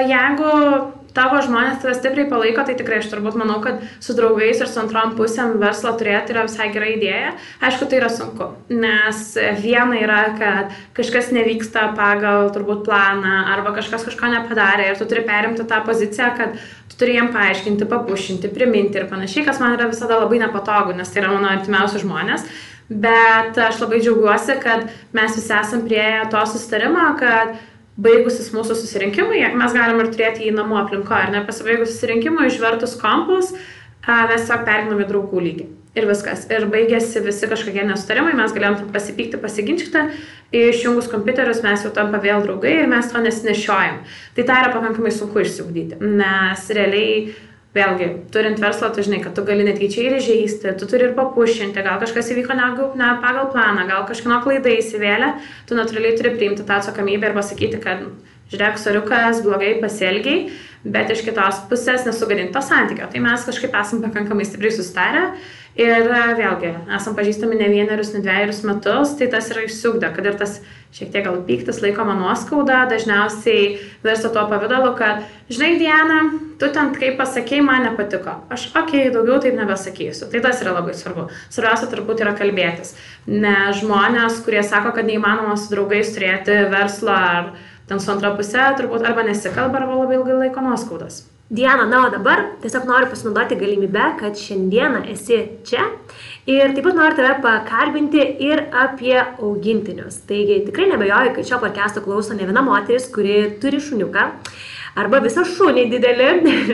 jeigu 0.09 0.53
tavo 1.15 1.39
žmonės 1.45 1.81
tave 1.83 1.95
stipriai 1.97 2.29
palaiko, 2.31 2.65
tai 2.67 2.75
tikrai 2.79 2.99
aš 3.01 3.09
turbūt 3.13 3.37
manau, 3.39 3.61
kad 3.65 3.81
su 4.03 4.17
draugais 4.19 4.61
ir 4.61 4.71
su 4.71 4.81
antrom 4.83 5.15
pusėm 5.19 5.57
verslą 5.63 5.95
turėti 5.99 6.35
yra 6.35 6.45
visai 6.49 6.69
gera 6.75 6.91
idėja. 6.91 7.33
Aišku, 7.65 7.89
tai 7.91 8.01
yra 8.01 8.11
sunku, 8.13 8.51
nes 8.75 9.23
viena 9.63 9.99
yra, 10.01 10.21
kad 10.41 10.75
kažkas 10.97 11.31
nevyksta 11.35 11.87
pagal 11.99 12.51
turbūt 12.55 12.85
planą 12.89 13.45
arba 13.55 13.75
kažkas 13.79 14.07
kažko 14.11 14.33
nepadarė 14.35 14.91
ir 14.91 15.01
tu 15.01 15.09
turi 15.11 15.25
perimti 15.27 15.67
tą 15.71 15.81
poziciją, 15.87 16.31
kad 16.39 16.59
tu 16.91 17.01
turi 17.01 17.17
jiem 17.19 17.31
paaiškinti, 17.35 17.89
papušinti, 17.91 18.53
priminti 18.55 19.01
ir 19.01 19.09
panašiai, 19.11 19.47
kas 19.47 19.63
man 19.63 19.79
yra 19.79 19.91
visada 19.91 20.19
labai 20.21 20.43
nepatogu, 20.43 20.97
nes 20.99 21.11
tai 21.11 21.23
yra 21.23 21.35
mano 21.37 21.53
artimiausi 21.55 22.03
žmonės. 22.03 22.47
Bet 22.85 23.57
aš 23.57 23.79
labai 23.81 24.03
džiaugiuosi, 24.03 24.59
kad 24.61 24.91
mes 25.17 25.39
visi 25.39 25.55
esam 25.57 25.87
prie 25.87 26.05
to 26.31 26.43
sustarimo, 26.51 27.15
kad 27.17 27.55
baigusis 28.01 28.51
mūsų 28.55 28.77
susirinkimai, 28.79 29.45
mes 29.55 29.77
galim 29.77 30.03
ir 30.03 30.11
turėti 30.15 30.49
į 30.49 30.55
namų 30.57 30.81
aplinkoje, 30.83 31.29
ar 31.29 31.33
ne, 31.35 31.45
pasibaigus 31.47 31.95
susirinkimui, 31.95 32.49
išvertus 32.49 32.97
kompus, 33.01 33.55
mes 34.05 34.31
tiesiog 34.35 34.67
perinam 34.67 35.01
į 35.01 35.09
draugų 35.11 35.43
lygį. 35.47 35.71
Ir 35.95 36.09
viskas. 36.11 36.49
Ir 36.51 36.65
baigėsi 36.73 37.21
visi 37.23 37.47
kažkokie 37.47 37.85
nesutarimai, 37.87 38.33
mes 38.35 38.51
galėjom 38.51 38.89
pasipykti, 38.91 39.39
pasiginčyti, 39.39 40.03
išjungus 40.59 41.07
kompiuterius 41.13 41.63
mes 41.63 41.85
jau 41.87 41.93
tampa 41.95 42.19
vėl 42.23 42.43
draugai 42.43 42.73
ir 42.81 42.91
mes 42.91 43.07
to 43.13 43.23
nesinešiojam. 43.23 44.01
Tai 44.35 44.47
tai 44.49 44.57
yra 44.65 44.73
pakankamai 44.75 45.15
sunku 45.15 45.45
išsiugdyti, 45.45 46.01
nes 46.19 46.67
realiai 46.75 47.37
vėlgi, 47.75 48.09
turint 48.35 48.61
verslą, 48.63 48.91
tu 48.95 49.03
žinai, 49.03 49.21
kad 49.25 49.35
tu 49.35 49.43
gali 49.47 49.67
netyčia 49.67 50.05
ir 50.07 50.19
įžeisti, 50.21 50.75
tu 50.79 50.87
turi 50.91 51.09
ir 51.09 51.17
papušinti, 51.17 51.83
gal 51.83 51.99
kažkas 52.03 52.31
įvyko 52.35 52.55
ne, 52.59 52.69
ne 53.01 53.09
pagal 53.25 53.51
planą, 53.55 53.89
gal 53.91 54.07
kažkieno 54.09 54.39
klaida 54.45 54.71
įsivėlė, 54.75 55.33
tu 55.69 55.79
natūraliai 55.79 56.15
turi 56.19 56.37
priimti 56.37 56.67
tą 56.67 56.79
atsakomybę 56.79 57.31
ir 57.31 57.37
pasakyti, 57.37 57.83
kad 57.83 58.07
žiūrėk, 58.53 58.79
soriukas, 58.79 59.43
blogai 59.43 59.75
pasielgiai, 59.83 60.53
bet 60.85 61.11
iš 61.11 61.25
kitos 61.27 61.65
pusės 61.71 62.07
nesugadinti 62.07 62.55
to 62.55 62.63
santykio. 62.63 63.09
Tai 63.11 63.23
mes 63.25 63.47
kažkaip 63.49 63.75
esam 63.81 64.05
pakankamai 64.05 64.47
stipriai 64.47 64.75
sustarę 64.77 65.29
Ir 65.75 66.07
e, 66.07 66.19
vėlgi, 66.39 66.69
esam 66.95 67.17
pažįstami 67.19 67.57
ne 67.59 67.67
vienerius, 67.73 68.13
ne 68.15 68.21
dviejerius 68.23 68.61
metus, 68.63 69.17
tai 69.19 69.27
tas 69.33 69.49
yra 69.51 69.65
išsiugdę, 69.67 70.13
kad 70.15 70.29
ir 70.31 70.37
tas 70.39 70.61
šiek 70.95 71.11
tiek 71.11 71.25
gal 71.27 71.41
pyktis 71.49 71.81
laikoma 71.83 72.15
nuoskauda, 72.15 72.85
dažniausiai 72.93 73.81
virsta 74.05 74.31
tuo 74.31 74.45
pavydalu, 74.53 74.93
kad, 74.95 75.25
žinai, 75.51 75.73
Diana, 75.83 76.21
tu 76.63 76.71
ten 76.71 76.95
kaip 76.95 77.19
pasakėjai, 77.19 77.67
man 77.67 77.89
nepatiko. 77.89 78.37
Aš, 78.55 78.69
okei, 78.71 79.09
okay, 79.09 79.13
daugiau 79.17 79.41
taip 79.43 79.59
nebesakysiu. 79.59 80.31
Tai 80.31 80.45
tas 80.47 80.63
yra 80.63 80.77
labai 80.79 80.95
svarbu. 80.95 81.27
Svarbiausia 81.51 81.91
turbūt 81.91 82.23
yra 82.23 82.39
kalbėtis. 82.39 82.95
Ne 83.27 83.75
žmonės, 83.75 84.45
kurie 84.47 84.63
sako, 84.63 84.95
kad 84.95 85.11
neįmanoma 85.11 85.59
su 85.59 85.75
draugais 85.75 86.15
turėti 86.15 86.63
verslą 86.71 87.21
ar 87.35 87.55
ten 87.91 87.99
su 87.99 88.15
antra 88.15 88.31
pusė, 88.39 88.71
turbūt 88.79 89.03
arba 89.03 89.27
nesikalba, 89.27 89.83
arba 89.83 90.05
labai 90.05 90.23
ilgai 90.23 90.45
laiko 90.47 90.63
nuoskaudas. 90.63 91.25
Diana, 91.51 91.85
na, 91.85 92.07
o 92.07 92.11
dabar 92.11 92.41
tiesiog 92.63 92.87
noriu 92.89 93.11
pasinaudoti 93.13 93.57
galimybę, 93.61 94.05
kad 94.17 94.39
šiandieną 94.41 95.03
esi 95.13 95.43
čia 95.69 95.83
ir 96.49 96.73
taip 96.73 96.87
pat 96.87 96.97
noriu 96.97 97.19
tave 97.19 97.35
pakalbinti 97.45 98.23
ir 98.47 98.63
apie 98.73 99.19
augintinius. 99.21 100.23
Taigi 100.25 100.63
tikrai 100.65 100.89
nebejoju, 100.95 101.35
kad 101.37 101.51
šio 101.51 101.59
podcast'o 101.61 102.01
klauso 102.07 102.33
ne 102.33 102.49
viena 102.49 102.63
moteris, 102.65 103.11
kuri 103.13 103.37
turi 103.61 103.83
šuniuką 103.85 104.25
arba 104.97 105.21
visą 105.21 105.45
šunį 105.45 105.85
didelį. 105.93 106.33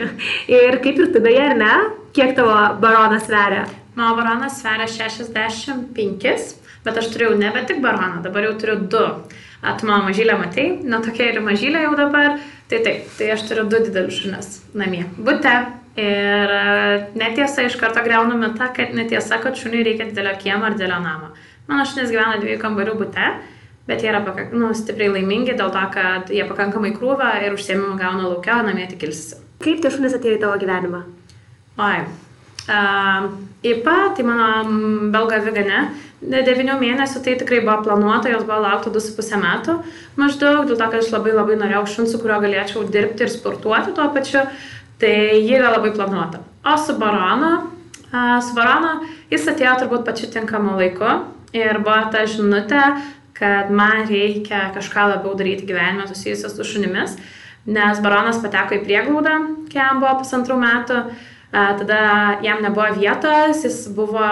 ir 0.61 0.79
kaip 0.87 1.03
ir 1.03 1.11
tu 1.11 1.25
beje, 1.27 1.43
ar 1.51 1.59
ne, 1.59 1.75
kiek 2.15 2.31
tavo 2.39 2.55
baronas 2.79 3.27
sveria? 3.27 3.67
Mano 3.99 4.15
baronas 4.21 4.61
sveria 4.63 4.87
65, 4.87 6.51
bet 6.87 7.03
aš 7.03 7.11
turėjau 7.11 7.35
nebe 7.43 7.67
tik 7.67 7.83
baroną, 7.83 8.23
dabar 8.23 8.47
jau 8.47 8.55
turiu 8.63 8.79
du. 8.87 9.07
Atma 9.61 9.99
mažylę 10.01 10.37
matai, 10.41 10.65
na 10.83 11.01
tokia 11.05 11.29
ir 11.29 11.41
mažylė 11.45 11.83
jau 11.85 11.93
dabar. 11.97 12.39
Tai 12.71 12.79
taip, 12.85 13.05
tai 13.17 13.29
aš 13.35 13.45
turiu 13.49 13.67
du 13.69 13.81
didelius 13.83 14.21
šunis 14.23 14.57
namie. 14.73 15.05
Bute. 15.19 15.53
Ir 15.99 16.51
e, 16.55 17.07
netiesa 17.19 17.65
iš 17.67 17.75
karto 17.75 17.99
greunu 18.05 18.37
mitą, 18.39 18.69
kad 18.71 18.93
netiesa, 18.95 19.41
kad 19.43 19.59
šuniui 19.59 19.83
reikia 19.83 20.07
didelio 20.07 20.37
kiemo 20.39 20.69
ar 20.69 20.77
didelio 20.77 21.01
namo. 21.03 21.33
Mano 21.67 21.83
šunis 21.83 22.13
gyvena 22.13 22.39
dviejų 22.39 22.61
kambarių 22.61 22.95
bute, 23.01 23.27
bet 23.89 23.99
jie 23.99 24.13
yra 24.13 24.23
pakank, 24.23 24.55
nu, 24.55 24.71
stipriai 24.77 25.11
laimingi 25.17 25.57
dėl 25.59 25.75
to, 25.75 25.83
kad 25.91 26.31
jie 26.31 26.47
pakankamai 26.47 26.93
krūva 26.95 27.33
ir 27.43 27.59
užsiemimų 27.59 27.99
gauna 27.99 28.23
laukia, 28.29 28.61
namie 28.63 28.87
tik 28.87 29.03
ilsisi. 29.09 29.41
Kaip 29.61 29.83
tie 29.83 29.91
šunys 29.91 30.15
atėjo 30.15 30.39
į 30.39 30.43
tavo 30.45 30.55
gyvenimą? 30.63 31.03
Oi. 31.83 32.05
Uh, 32.69 33.31
IPA, 33.63 34.13
tai 34.15 34.23
mano 34.23 35.09
belga 35.11 35.39
vigane, 35.41 35.89
9 36.21 36.75
mėnesių 36.77 37.21
tai 37.25 37.33
tikrai 37.39 37.59
buvo 37.65 37.79
planuota, 37.85 38.29
jos 38.29 38.45
buvo 38.45 38.59
laukta 38.61 38.91
2,5 38.93 39.39
metų. 39.41 39.75
Maždaug, 40.21 40.67
dėl 40.69 40.77
to, 40.77 40.85
kad 40.85 40.99
aš 41.01 41.09
labai 41.13 41.33
labai 41.33 41.57
norėjau 41.57 41.87
šuns, 41.89 42.13
su 42.13 42.21
kuriuo 42.21 42.37
galėčiau 42.43 42.85
dirbti 42.93 43.25
ir 43.25 43.33
sportuoti 43.33 43.95
tuo 43.97 44.05
pačiu, 44.13 44.45
tai 45.01 45.41
ji 45.41 45.57
yra 45.57 45.73
labai 45.73 45.93
planuota. 45.95 46.43
O 46.65 46.75
su 46.77 46.93
Baronu, 47.01 47.51
su 48.45 48.57
Baronu 48.57 48.93
jis 49.33 49.49
atėjo 49.49 49.79
turbūt 49.81 50.05
pačiu 50.05 50.29
tinkamu 50.33 50.77
laiku 50.77 51.09
ir 51.57 51.81
buvo 51.81 52.03
ta 52.13 52.27
žinutė, 52.29 52.83
kad 53.37 53.73
man 53.73 54.05
reikia 54.05 54.67
kažką 54.75 55.07
labiau 55.15 55.33
daryti 55.37 55.65
gyvenime 55.65 56.05
susijusios 56.09 56.53
su 56.53 56.65
šunimis, 56.65 57.17
nes 57.65 58.01
Baronas 58.05 58.41
pateko 58.43 58.77
į 58.77 58.85
prieglaudą, 58.85 59.37
kai 59.69 59.81
jam 59.81 60.01
buvo 60.01 60.19
pusantrų 60.21 60.57
metų, 60.61 61.01
tada 61.51 62.01
jam 62.43 62.61
nebuvo 62.63 62.93
vietos, 62.95 63.63
jis 63.65 63.87
buvo 63.95 64.27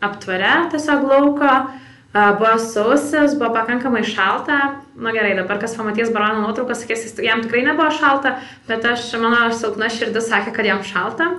aptvare 0.00 0.70
tiesiog 0.72 1.06
lauko, 1.10 1.54
buvo 2.12 2.58
sausis, 2.58 3.34
buvo 3.38 3.52
pakankamai 3.54 4.04
šalta. 4.06 4.60
Na 5.00 5.12
gerai, 5.14 5.34
dabar 5.38 5.60
kas 5.62 5.74
pamatys 5.78 6.12
barono 6.14 6.44
nuotrauką, 6.44 6.76
sakys, 6.76 7.12
jam 7.22 7.42
tikrai 7.44 7.64
nebuvo 7.66 7.90
šalta, 7.94 8.36
bet 8.68 8.86
aš, 8.86 9.12
mano 9.22 9.48
silpna 9.56 9.90
širdis 9.92 10.30
sakė, 10.30 10.54
kad 10.56 10.68
jam 10.68 10.84
šalta. 10.86 11.32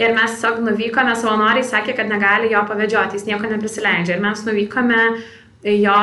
Ir 0.00 0.14
mes 0.16 0.38
tiesiog 0.38 0.62
nuvykome, 0.64 1.12
savanoriai 1.20 1.66
sakė, 1.68 1.94
kad 1.98 2.08
negali 2.08 2.48
jo 2.52 2.62
pavėdžioti, 2.68 3.18
jis 3.18 3.26
nieko 3.28 3.50
neprisileidžia. 3.50 4.16
Ir 4.16 4.24
mes 4.24 4.44
nuvykome 4.46 5.00
jo 5.62 5.96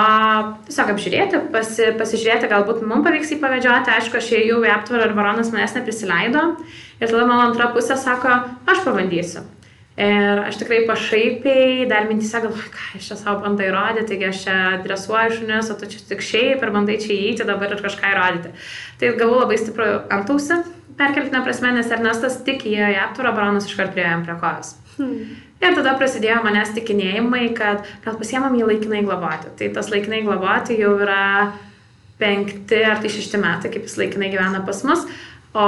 tiesiog 0.70 0.91
apžiūrėti, 0.93 1.39
pasi, 1.51 1.91
pasižiūrėti, 1.99 2.47
galbūt 2.51 2.84
mums 2.88 3.03
pavyks 3.07 3.34
jį 3.34 3.39
pavėdžioti. 3.41 3.91
Aišku, 3.91 4.20
aš 4.22 4.32
ėjau 4.39 4.62
į 4.64 4.72
aptvarą 4.72 5.10
ir 5.10 5.16
baronas 5.18 5.51
manęs 5.51 5.76
neprisileido. 5.76 6.43
Ir 6.99 7.07
tada 7.12 7.26
mano 7.28 7.49
antra 7.49 7.72
pusė 7.76 7.99
sako, 7.99 8.38
aš 8.70 8.86
pabandysiu. 8.88 9.43
Ir 9.99 10.39
aš 10.45 10.62
tikrai 10.62 10.86
pašaipiai, 10.88 11.84
dar 11.91 12.07
mintise 12.07 12.39
galvoju, 12.39 12.72
ką 12.72 12.84
aš 12.95 13.10
čia 13.10 13.18
savo 13.20 13.41
bandai 13.43 13.68
įrodyti, 13.68 14.07
taigi 14.14 14.30
aš 14.30 14.43
čia 14.45 14.55
dresuoju 14.86 15.34
šunis, 15.41 15.72
o 15.74 15.76
tu 15.76 15.89
čia 15.91 15.99
tik 16.07 16.24
šiaip 16.24 16.64
ir 16.64 16.72
bandai 16.72 16.95
čia 17.03 17.12
įeiti 17.18 17.47
dabar 17.47 17.76
ir 17.76 17.84
kažką 17.84 18.14
įrodyti. 18.14 18.53
Tai 19.01 19.10
gavau 19.20 19.41
labai 19.41 19.60
stiprų 19.60 19.89
antausi, 20.16 20.62
perkeltinę 21.01 21.43
prasme, 21.43 21.74
nes 21.76 21.91
Ernestas 21.91 22.39
tik 22.47 22.64
įėjo 22.64 22.93
į 22.95 23.01
aptvarą, 23.10 23.36
baronas 23.36 23.68
iškart 23.68 23.91
prieėjom 23.97 24.24
prie 24.24 24.39
kojos. 24.39 24.78
Hmm. 25.00 25.39
Ir 25.60 25.74
tada 25.76 25.95
prasidėjo 26.00 26.38
manęs 26.45 26.72
tikinėjimai, 26.76 27.50
kad 27.58 27.88
gal 28.06 28.20
pasiemam 28.20 28.54
jį 28.56 28.68
laikinai 28.70 29.02
globoti. 29.04 29.52
Tai 29.60 29.72
tas 29.76 29.89
laikinai 29.91 30.22
globoti 30.24 30.78
jau 30.80 30.93
yra 31.04 31.24
penkti 32.20 32.80
ar 32.88 33.02
tai 33.02 33.12
šešti 33.12 33.39
metai, 33.41 33.72
kaip 33.74 33.88
jis 33.88 33.97
laikinai 34.00 34.32
gyvena 34.32 34.64
pas 34.68 34.80
mus. 34.88 35.04
O 35.50 35.66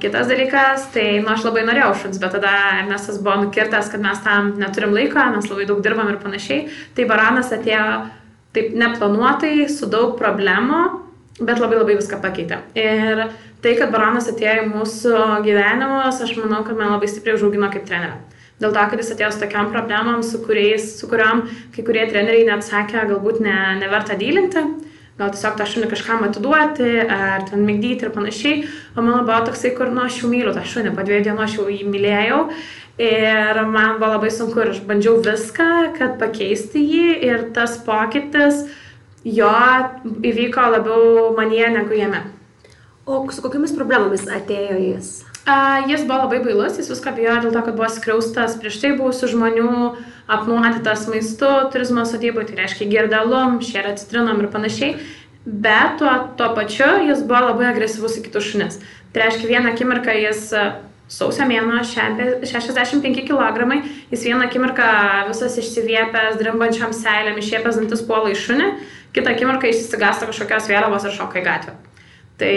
kitas 0.00 0.30
dalykas, 0.30 0.86
tai, 0.94 1.20
nu, 1.20 1.28
aš 1.34 1.44
labai 1.44 1.66
norėjau 1.68 1.90
šuns, 2.00 2.20
bet 2.22 2.32
tada 2.32 2.52
Ernestas 2.80 3.18
buvo 3.20 3.42
nukirtas, 3.42 3.90
kad 3.92 4.00
mes 4.00 4.22
tam 4.24 4.54
neturim 4.56 4.94
laiko, 4.96 5.20
mes 5.34 5.50
labai 5.50 5.66
daug 5.68 5.82
dirbam 5.84 6.08
ir 6.10 6.16
panašiai. 6.22 6.62
Tai 6.96 7.04
baranas 7.10 7.52
atėjo 7.52 7.84
taip 8.56 8.72
neplanuotai, 8.72 9.68
su 9.68 9.90
daug 9.92 10.14
problemų, 10.16 10.80
bet 11.42 11.60
labai 11.60 11.82
labai 11.82 11.98
viską 11.98 12.22
pakeitė. 12.24 12.62
Ir 12.72 13.26
tai, 13.60 13.76
kad 13.76 13.92
baranas 13.92 14.30
atėjo 14.32 14.62
į 14.62 14.70
mūsų 14.72 15.20
gyvenimus, 15.44 16.22
aš 16.24 16.32
manau, 16.40 16.62
kad 16.64 16.80
man 16.80 16.96
labai 16.96 17.10
stipriai 17.12 17.36
užaugino 17.36 17.68
kaip 17.74 17.84
trenerė. 17.86 18.16
Dėl 18.56 18.72
to, 18.72 18.82
kad 18.88 19.00
jis 19.00 19.12
atėjo 19.12 19.30
su 19.34 19.42
tokiam 19.42 19.68
problemam, 19.72 20.22
su, 20.24 20.40
kuriais, 20.44 20.94
su 20.96 21.08
kuriuom 21.10 21.44
kai 21.74 21.84
kurie 21.84 22.06
treneriai 22.08 22.46
net 22.48 22.64
sakė, 22.64 23.02
galbūt 23.10 23.42
ne, 23.44 23.56
neverta 23.82 24.16
dylinti 24.16 24.64
gal 25.16 25.32
tiesiog 25.32 25.54
tą 25.56 25.66
šunį 25.68 25.86
kažkam 25.88 26.24
atiduoti, 26.26 26.88
ar 27.08 27.46
ten 27.48 27.64
mygdyti 27.64 28.04
ir 28.04 28.12
panašiai. 28.12 28.64
O 28.96 29.04
mano 29.04 29.22
buvo 29.24 29.38
toksai, 29.48 29.72
kur, 29.76 29.88
nu, 29.92 30.04
aš 30.04 30.20
jau 30.22 30.30
myliu 30.32 30.52
tą 30.52 30.64
šunį, 30.68 30.92
po 30.96 31.04
dviejų 31.06 31.28
dienų 31.30 31.44
aš 31.46 31.58
jau 31.58 31.68
jį 31.72 31.86
mylėjau. 31.88 32.40
Ir 33.00 33.60
man 33.68 33.98
buvo 34.00 34.14
labai 34.14 34.32
sunku 34.32 34.60
ir 34.62 34.72
aš 34.72 34.82
bandžiau 34.88 35.20
viską, 35.24 35.68
kad 35.98 36.16
pakeisti 36.20 36.84
jį 36.84 37.08
ir 37.28 37.46
tas 37.56 37.76
pokytis 37.84 38.64
jo 39.26 39.52
įvyko 40.24 40.68
labiau 40.76 41.30
manyje 41.36 41.72
negu 41.76 41.96
jame. 41.96 42.22
O 43.06 43.20
su 43.30 43.44
kokiamis 43.44 43.76
problemomis 43.76 44.28
atėjo 44.32 44.80
jis? 44.80 45.16
Uh, 45.46 45.84
jis 45.86 46.02
buvo 46.02 46.24
labai 46.24 46.40
bailus, 46.42 46.74
jis 46.80 46.88
viską 46.90 47.12
bijojo 47.14 47.44
dėl 47.44 47.52
to, 47.54 47.60
kad 47.62 47.76
buvo 47.78 47.86
skriaustas 47.94 48.56
prieš 48.58 48.80
tai 48.82 48.88
buvusių 48.98 49.28
žmonių, 49.30 49.74
apnuodytas 50.34 51.04
maistu 51.06 51.50
turizmo 51.70 52.02
sodybai, 52.02 52.42
tai 52.48 52.56
reiškia 52.64 52.88
girdalum, 52.90 53.60
šėra 53.62 53.94
citrinom 54.00 54.42
ir 54.42 54.50
panašiai. 54.50 54.96
Bet 55.46 56.00
tuo, 56.00 56.10
tuo 56.34 56.50
pačiu 56.58 56.90
jis 57.06 57.22
buvo 57.22 57.52
labai 57.52 57.70
agresyvus 57.70 58.18
į 58.18 58.26
kitus 58.26 58.50
šunis. 58.50 58.80
Tai 59.14 59.22
reiškia 59.22 59.52
vieną 59.52 59.70
akimirką 59.70 60.18
jis 60.18 60.48
sausio 61.06 61.46
mėno 61.46 61.78
65 61.86 63.22
kg, 63.30 63.80
jis 64.10 64.26
vieną 64.26 64.48
akimirką 64.50 64.92
visas 65.30 65.62
išsiviepęs, 65.62 66.40
drimbančiam 66.42 66.90
seilėm, 66.90 67.38
išėpęs 67.38 67.78
dantis 67.78 68.02
puola 68.08 68.34
į 68.34 68.40
šunį, 68.42 68.72
kitą 69.14 69.38
akimirką 69.38 69.70
išsigąsta 69.70 70.26
kažkokios 70.26 70.66
vėliavos 70.74 71.06
ir 71.06 71.14
šoka 71.22 71.38
į 71.38 71.46
gatvę. 71.46 71.82
Tai 72.36 72.56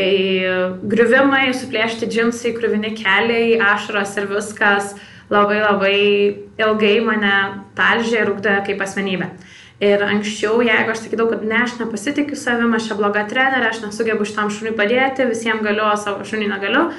griuvimai, 0.92 1.54
suplėšti 1.56 2.10
džinsai, 2.12 2.52
krūvini 2.58 2.92
keliai, 2.98 3.54
ašaros 3.64 4.18
ir 4.20 4.28
viskas 4.28 4.92
labai 5.32 5.62
labai 5.62 6.00
ilgai 6.60 6.98
mane 7.06 7.36
talžė 7.78 8.26
ir 8.26 8.34
ugdė 8.34 8.58
kaip 8.68 8.84
asmenybė. 8.84 9.30
Ir 9.80 10.04
anksčiau, 10.04 10.58
jeigu 10.66 10.92
aš 10.92 11.06
sakydavau, 11.06 11.32
kad 11.32 11.46
ne, 11.48 11.62
aš 11.64 11.78
nepasitikiu 11.80 12.36
savim, 12.36 12.74
aš 12.76 12.90
čia 12.90 12.98
bloga 13.00 13.24
trenerė, 13.30 13.70
aš 13.70 13.80
nesugebu 13.86 14.28
šitam 14.28 14.52
šuniui 14.52 14.76
padėti, 14.76 15.30
visiems 15.30 15.64
galiu, 15.64 15.86
o 15.88 15.96
savo 15.96 16.28
šuniui 16.28 16.50
negaliu, 16.52 16.90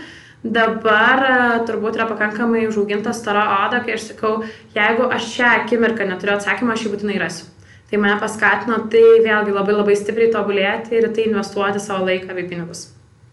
dabar 0.41 1.25
e, 1.27 1.35
turbūt 1.69 2.01
yra 2.01 2.09
pakankamai 2.09 2.65
užauginta 2.71 3.13
stora 3.13 3.45
oda, 3.67 3.83
kai 3.85 3.99
aš 3.99 4.15
sakau, 4.15 4.39
jeigu 4.73 5.11
aš 5.13 5.29
šią 5.35 5.51
akimirką 5.59 6.09
neturiu 6.09 6.39
atsakymą, 6.39 6.73
aš 6.73 6.87
jį 6.87 6.95
būtinai 6.95 7.21
rasiu. 7.21 7.51
Tai 7.91 7.99
mane 7.99 8.21
paskatino 8.23 8.79
tai 8.93 9.19
vėlgi 9.25 9.55
labai 9.57 9.75
labai 9.75 9.99
stipriai 9.99 10.31
tobulėti 10.31 10.99
ir 11.01 11.11
tai 11.15 11.27
investuoti 11.27 11.83
savo 11.83 12.07
laiką 12.07 12.37
bei 12.37 12.47
pinigus. 12.47 12.87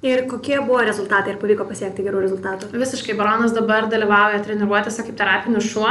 Ir 0.05 0.27
kokie 0.29 0.59
buvo 0.61 0.83
rezultatai 0.85 1.31
ir 1.33 1.37
pavyko 1.41 1.65
pasiekti 1.65 2.03
gerų 2.05 2.19
rezultatų? 2.21 2.67
Visiškai 2.77 3.15
baronas 3.17 3.53
dabar 3.53 3.87
dalyvauja 3.89 4.43
treniruotėse 4.45 5.05
kaip 5.07 5.17
terapinis 5.17 5.69
šuo. 5.71 5.89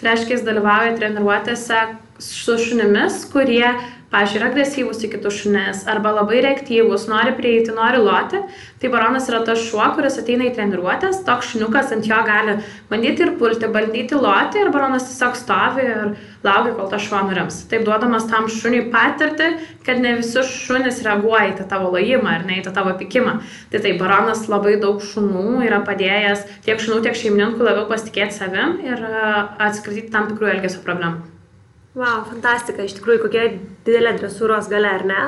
Tai 0.00 0.08
reiškia, 0.10 0.34
jis 0.36 0.44
dalyvauja 0.44 0.92
treniruotėse 0.98 1.78
su 2.20 2.56
šunimis, 2.60 3.22
kurie 3.32 3.64
pažiūrėjau, 4.12 4.38
yra 4.40 4.50
agresyvūs 4.52 5.02
į 5.06 5.10
kitus 5.14 5.40
šunis 5.40 5.82
arba 5.90 6.12
labai 6.14 6.38
reaktyvūs, 6.44 7.06
nori 7.10 7.32
prieiti, 7.36 7.72
nori 7.74 7.98
loti, 8.02 8.38
tai 8.80 8.90
baronas 8.92 9.26
yra 9.30 9.40
tas 9.46 9.62
šuo, 9.66 9.82
kuris 9.96 10.18
ateina 10.20 10.46
į 10.46 10.54
treniruotės, 10.56 11.24
toks 11.26 11.52
šuniukas 11.52 11.92
ant 11.96 12.06
jo 12.06 12.20
gali 12.26 12.56
bandyti 12.90 13.26
ir 13.26 13.34
pulti, 13.40 13.68
bandyti 13.72 14.18
loti 14.18 14.62
ir 14.62 14.70
baronas 14.74 15.08
tiesiog 15.08 15.38
stovi 15.40 15.86
ir 15.90 16.02
laukia, 16.46 16.74
kol 16.78 16.90
tas 16.92 17.06
šuo 17.06 17.22
nurims. 17.26 17.60
Taip 17.70 17.86
duodamas 17.88 18.28
tam 18.30 18.48
šuniui 18.52 18.86
patirti, 18.94 19.52
kad 19.86 20.02
ne 20.02 20.16
visi 20.20 20.44
šunys 20.46 21.02
reaguoja 21.06 21.50
į 21.52 21.56
tą 21.60 21.68
tavo 21.74 21.90
lojimą 21.94 22.34
ar 22.38 22.46
ne 22.48 22.60
į 22.60 22.66
tą 22.66 22.74
tavo 22.76 22.94
pikimą. 23.00 23.38
Tai 23.72 23.82
taip, 23.82 23.98
baronas 24.02 24.46
labai 24.52 24.76
daug 24.82 25.02
šunų 25.02 25.62
yra 25.66 25.82
padėjęs 25.86 26.46
tiek 26.66 26.82
šunų, 26.82 27.02
tiek 27.06 27.18
šeimininkų 27.18 27.66
labiau 27.66 27.88
pasitikėti 27.90 28.38
savim 28.38 28.78
ir 28.86 29.02
atsikratyti 29.06 30.12
tam 30.14 30.30
tikrų 30.30 30.54
elgesio 30.56 30.84
problemų. 30.86 31.35
Wow, 31.96 32.26
fantastika, 32.28 32.84
iš 32.84 32.98
tikrųjų, 32.98 33.22
kokia 33.22 33.42
didelė 33.86 34.10
dresūros 34.18 34.66
gale, 34.68 34.90
ar 34.98 35.04
ne? 35.08 35.20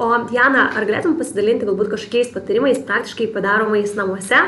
O 0.00 0.06
Diana, 0.30 0.62
ar 0.72 0.86
galėtum 0.88 1.18
pasidalinti 1.18 1.66
galbūt 1.68 1.90
kažkokiais 1.92 2.30
patarimais 2.32 2.78
praktiškai 2.88 3.26
padaromais 3.34 3.92
namuose, 3.98 4.38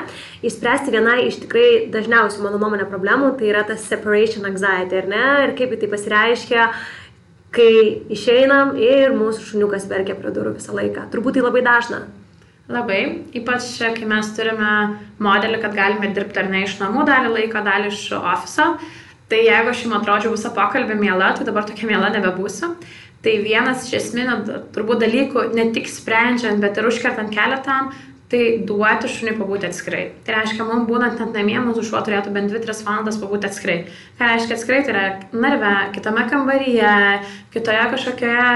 išspręsti 0.48 0.94
vieną 0.94 1.18
iš 1.26 1.42
tikrai 1.42 1.66
dažniausių, 1.92 2.40
mano 2.46 2.60
nuomonė, 2.62 2.86
problemų, 2.88 3.34
tai 3.36 3.50
yra 3.50 3.66
tas 3.68 3.84
separation 3.84 4.48
anxiety, 4.48 5.02
ar 5.02 5.10
ne? 5.12 5.26
Ir 5.44 5.52
kaip 5.58 5.76
tai 5.76 5.90
pasireiškia, 5.92 6.70
kai 7.52 7.74
išeinam 8.16 8.72
ir 8.80 9.12
mūsų 9.18 9.50
šuniukas 9.50 9.84
verkia 9.92 10.16
prie 10.16 10.32
durų 10.32 10.54
visą 10.56 10.72
laiką. 10.78 11.04
Turbūt 11.12 11.36
tai 11.36 11.44
labai 11.44 11.66
dažna. 11.68 12.00
Labai, 12.72 13.02
ypač 13.36 13.68
kai 13.82 14.08
mes 14.08 14.32
turime 14.38 14.72
modelį, 15.20 15.60
kad 15.60 15.76
galime 15.76 16.14
dirbti 16.16 16.40
ar 16.40 16.48
ne 16.48 16.64
iš 16.64 16.80
namų 16.80 17.04
dalį 17.12 17.36
laiko, 17.36 17.60
dalį 17.68 17.92
iš 17.92 18.06
ofiso. 18.22 18.72
Tai 19.30 19.38
jeigu 19.40 19.72
aš 19.72 19.84
jums 19.84 19.96
atrodžiau 20.00 20.34
visą 20.34 20.50
pokalbį 20.56 20.98
mėla, 20.98 21.32
tai 21.36 21.46
dabar 21.48 21.66
tokia 21.68 21.88
mėla 21.88 22.10
nebebūsiu. 22.16 22.74
Tai 23.22 23.34
vienas 23.44 23.86
iš 23.86 23.98
esminių 24.00 24.38
turbūt 24.74 25.04
dalykų, 25.04 25.44
ne 25.54 25.68
tik 25.74 25.86
sprendžiant, 25.88 26.58
bet 26.62 26.80
ir 26.80 26.88
užkertant 26.90 27.30
kelią 27.32 27.60
tam, 27.62 27.92
tai 28.32 28.40
duoti 28.66 29.10
šuniui 29.12 29.36
pabūti 29.36 29.68
atskirai. 29.68 30.06
Tai 30.24 30.38
reiškia, 30.38 30.64
mums 30.64 30.88
būnant 30.88 31.20
net 31.20 31.34
namie, 31.36 31.58
mūsų 31.60 31.84
šuo 31.90 32.00
turėtų 32.06 32.32
bent 32.32 32.52
2-3 32.52 32.80
valandas 32.86 33.18
pabūti 33.20 33.48
atskirai. 33.50 33.76
Ką 34.16 34.30
reiškia 34.30 34.56
atskirai, 34.56 34.80
tai 34.86 34.94
yra 34.94 35.04
narve, 35.44 35.72
kitame 35.96 36.24
kambaryje, 36.30 36.94
kitoje 37.52 37.86
kažkokioje 37.92 38.48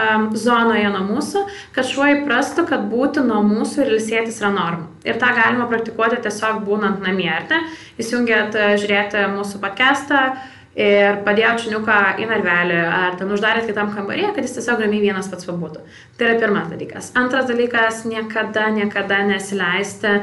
um, 0.00 0.28
zonoje 0.38 0.90
nuo 0.94 1.04
mūsų, 1.10 1.46
kad 1.74 1.90
šuo 1.90 2.08
įprastų, 2.14 2.68
kad 2.70 2.86
būti 2.92 3.26
nuo 3.26 3.42
mūsų 3.46 3.82
ir 3.82 3.94
ilsėtis 3.96 4.38
yra 4.44 4.52
norma. 4.54 4.90
Ir 5.06 5.18
tą 5.22 5.32
galima 5.34 5.66
praktikuoti 5.70 6.22
tiesiog 6.22 6.62
būnant 6.66 7.02
namie, 7.02 7.30
ar 7.34 7.48
ne? 7.50 7.64
Įsijungiat 7.98 8.54
žiūrėti 8.78 9.26
mūsų 9.34 9.62
podcastą 9.62 10.28
ir 10.76 11.22
padėjot 11.24 11.62
šuniuką 11.64 11.98
į 12.20 12.26
narvelį 12.28 12.80
ar 12.84 13.14
ten 13.16 13.30
uždarėt 13.32 13.68
kitam 13.70 13.94
kambarėje, 13.94 14.34
kad 14.36 14.44
jis 14.44 14.58
tiesiog 14.58 14.82
ramiai 14.84 15.04
vienas 15.06 15.30
pats 15.32 15.48
pabūtų. 15.48 15.84
Tai 16.18 16.26
yra 16.28 16.40
pirmas 16.42 16.68
dalykas. 16.72 17.12
Antras 17.16 17.48
dalykas- 17.48 18.04
niekada, 18.12 18.68
niekada 18.70 19.22
nesileisti 19.24 20.20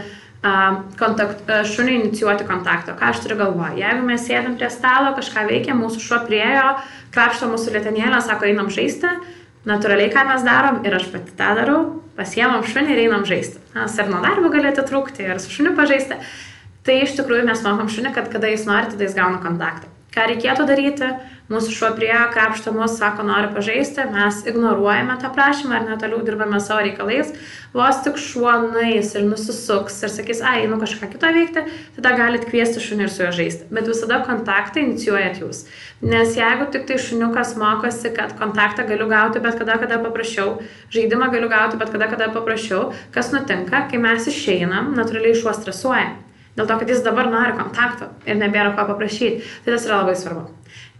kontakt, 1.00 1.48
šuniui 1.48 2.02
inicijuoti 2.02 2.44
kontakto. 2.44 2.94
Ką 3.00 3.10
aš 3.10 3.22
turiu 3.24 3.38
galvoje? 3.40 3.80
Jeigu 3.80 4.04
mes 4.04 4.26
sėdam 4.28 4.58
prie 4.58 4.70
stalo, 4.70 5.16
kažką 5.16 5.48
veikia, 5.48 5.74
mūsų 5.74 6.02
šuo 6.04 6.20
priejo, 6.28 6.76
krapšto 7.16 7.48
mūsų 7.48 7.78
lietenėlę, 7.78 8.20
sako, 8.22 8.50
einam 8.52 8.68
žaisti, 8.68 9.08
natūraliai 9.66 10.12
ką 10.12 10.26
mes 10.28 10.44
darom 10.44 10.84
ir 10.86 10.98
aš 11.00 11.08
pati 11.14 11.32
tą 11.40 11.56
darau, 11.56 11.80
pasiemam 12.18 12.62
šunį 12.68 12.92
ir 12.92 13.06
einam 13.08 13.24
žaisti. 13.24 13.64
Nes 13.74 13.98
ir 13.98 14.12
nuo 14.12 14.20
darbo 14.22 14.52
galite 14.52 14.84
trūkti 14.84 15.24
ir 15.24 15.40
su 15.40 15.50
šuniu 15.50 15.78
pažaisti. 15.80 16.20
Tai 16.84 17.00
iš 17.00 17.16
tikrųjų 17.16 17.48
mes 17.48 17.64
mokom 17.64 17.88
šunį, 17.88 18.14
kad 18.14 18.28
kada 18.30 18.52
jis 18.52 18.68
nori, 18.68 18.92
tada 18.92 19.08
jis 19.08 19.16
gauna 19.16 19.40
kontaktą. 19.40 19.93
Ką 20.14 20.28
reikėtų 20.30 20.68
daryti? 20.70 21.08
Mūsų 21.50 21.72
šuo 21.76 21.88
prie 21.98 22.14
krapšto 22.32 22.72
mus, 22.72 22.94
sako, 23.00 23.26
nori 23.28 23.50
pažaisti, 23.52 24.06
mes 24.14 24.44
ignoruojame 24.48 25.18
tą 25.20 25.32
prašymą 25.34 25.80
ir 25.80 25.88
netoliau 25.90 26.22
dirbame 26.24 26.60
savo 26.64 26.84
reikalais. 26.86 27.34
Vos 27.74 28.00
tik 28.06 28.20
šuo 28.22 28.54
nueis 28.68 29.10
ir 29.18 29.26
nusisuks 29.26 29.98
ir 30.06 30.14
sakys, 30.14 30.40
ai, 30.46 30.68
nu 30.70 30.78
kažką 30.82 31.10
kito 31.12 31.32
veikti, 31.36 31.66
tada 31.98 32.14
galite 32.20 32.48
kviesti 32.48 32.84
šunį 32.84 33.08
ir 33.08 33.12
su 33.12 33.26
juo 33.26 33.32
žaisti. 33.36 33.68
Bet 33.74 33.90
visada 33.90 34.22
kontaktą 34.28 34.86
inicijuojat 34.86 35.42
jūs. 35.42 35.64
Nes 36.06 36.38
jeigu 36.38 36.70
tik 36.72 36.86
tai 36.88 37.00
šuniukas 37.02 37.56
mokosi, 37.60 38.14
kad 38.14 38.38
kontaktą 38.40 38.86
galiu 38.88 39.10
gauti 39.10 39.42
bet 39.44 39.58
kada, 39.60 39.80
kada 39.82 39.98
paprašiau, 40.06 40.60
žaidimą 40.94 41.32
galiu 41.34 41.50
gauti 41.52 41.82
bet 41.82 41.90
kada, 41.92 42.12
kada 42.14 42.30
paprašiau, 42.38 42.92
kas 43.12 43.34
nutinka, 43.34 43.88
kai 43.90 44.02
mes 44.06 44.30
išeinam, 44.30 44.94
natūraliai 44.96 45.42
šuo 45.42 45.58
stresuoja 45.58 46.14
dėl 46.58 46.70
to, 46.70 46.80
kad 46.80 46.90
jis 46.90 47.04
dabar 47.06 47.30
nori 47.34 47.56
kontakto 47.58 48.10
ir 48.26 48.40
nebėra 48.40 48.74
ko 48.78 48.88
paprašyti. 48.94 49.44
Tai 49.66 49.76
tas 49.76 49.88
yra 49.90 50.02
labai 50.04 50.18
svarbu. 50.20 50.48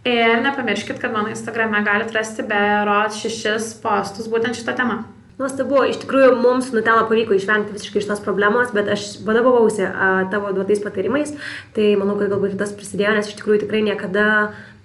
Ir 0.04 0.42
nepamirškit, 0.44 0.98
kad 1.00 1.14
mano 1.14 1.32
Instagrame 1.32 1.80
galite 1.86 2.12
rasti 2.12 2.44
berot 2.44 3.16
šešis 3.16 3.70
postus 3.80 4.28
būtent 4.28 4.58
šitą 4.58 4.76
temą. 4.76 5.04
Nuostabu, 5.34 5.80
iš 5.88 5.96
tikrųjų 6.04 6.36
mums 6.38 6.68
Nutela 6.70 7.08
pavyko 7.08 7.34
išvengti 7.34 7.74
visiškai 7.74 8.04
šitos 8.04 8.20
problemos, 8.22 8.68
bet 8.76 8.86
aš 8.92 9.16
vadovavausi 9.26 9.88
tavo 10.30 10.52
duotais 10.54 10.82
patarimais, 10.84 11.32
tai 11.74 11.88
manau, 11.98 12.14
kad 12.20 12.30
galbūt 12.30 12.54
tas 12.60 12.70
prisidėjo, 12.76 13.16
nes 13.16 13.32
iš 13.32 13.40
tikrųjų 13.40 13.64
tikrai 13.64 13.80
niekada 13.82 14.26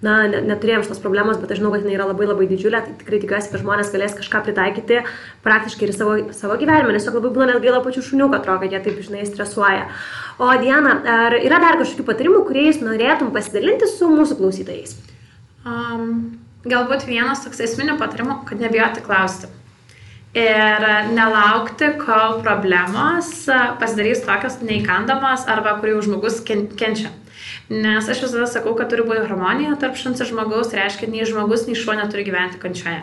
na, 0.02 0.16
neturėjom 0.26 0.88
šitos 0.88 1.04
problemos, 1.04 1.38
bet 1.38 1.54
aš 1.54 1.60
žinau, 1.62 1.70
kad 1.76 1.86
jinai 1.86 2.00
yra 2.00 2.08
labai 2.10 2.26
labai 2.32 2.48
didžiulė, 2.50 2.82
tai 2.86 2.96
tikrai 2.98 3.20
tikiuosi, 3.22 3.52
kad 3.52 3.62
žmonės 3.62 3.94
galės 3.94 4.18
kažką 4.18 4.42
pritaikyti 4.48 5.04
praktiškai 5.46 5.86
ir 5.86 5.94
savo, 5.94 6.18
savo 6.34 6.58
gyvenime, 6.58 6.96
nes 6.96 7.06
labai 7.12 7.30
būna 7.36 7.52
net 7.52 7.62
gaila 7.62 7.84
pačių 7.86 8.08
šunių, 8.10 8.32
kad 8.32 8.42
atrodo, 8.42 8.64
kad 8.64 8.74
jie 8.74 8.82
taip, 8.88 9.04
žinai, 9.06 9.28
stresuoja. 9.30 9.86
O 10.40 10.50
Diana, 10.62 10.98
ar 11.04 11.36
yra 11.36 11.60
dar 11.60 11.76
kažkokių 11.82 12.06
patarimų, 12.08 12.44
kuriais 12.48 12.80
norėtum 12.80 13.34
pasidalinti 13.36 13.90
su 13.92 14.08
mūsų 14.08 14.38
klausytojais? 14.40 14.96
Um, 15.68 16.40
galbūt 16.64 17.04
vienas 17.10 17.44
toks 17.44 17.60
esminių 17.66 17.98
patarimų, 18.00 18.42
kad 18.48 18.62
nebijoti 18.64 19.04
klausti. 19.04 19.52
ir 20.34 20.84
nelaukti, 21.16 21.88
kol 21.98 22.38
problemos 22.44 23.32
pasidarys 23.82 24.22
tokios 24.26 24.60
neįkandamos 24.62 25.48
arba 25.50 25.80
kur 25.80 25.90
jau 25.90 26.04
žmogus 26.06 26.44
kenčia. 26.46 27.10
Nes 27.70 28.10
aš 28.10 28.22
visada 28.26 28.46
sakau, 28.50 28.76
kad 28.78 28.92
turi 28.92 29.06
būti 29.08 29.26
harmonija 29.26 29.78
tarp 29.82 29.98
šuns 29.98 30.22
ir 30.22 30.30
žmogaus, 30.30 30.74
reiškia, 30.76 31.10
nei 31.10 31.26
žmogus, 31.26 31.66
nei 31.66 31.78
šuo 31.78 31.96
neturi 31.98 32.28
gyventi 32.28 32.62
kančioje. 32.62 33.02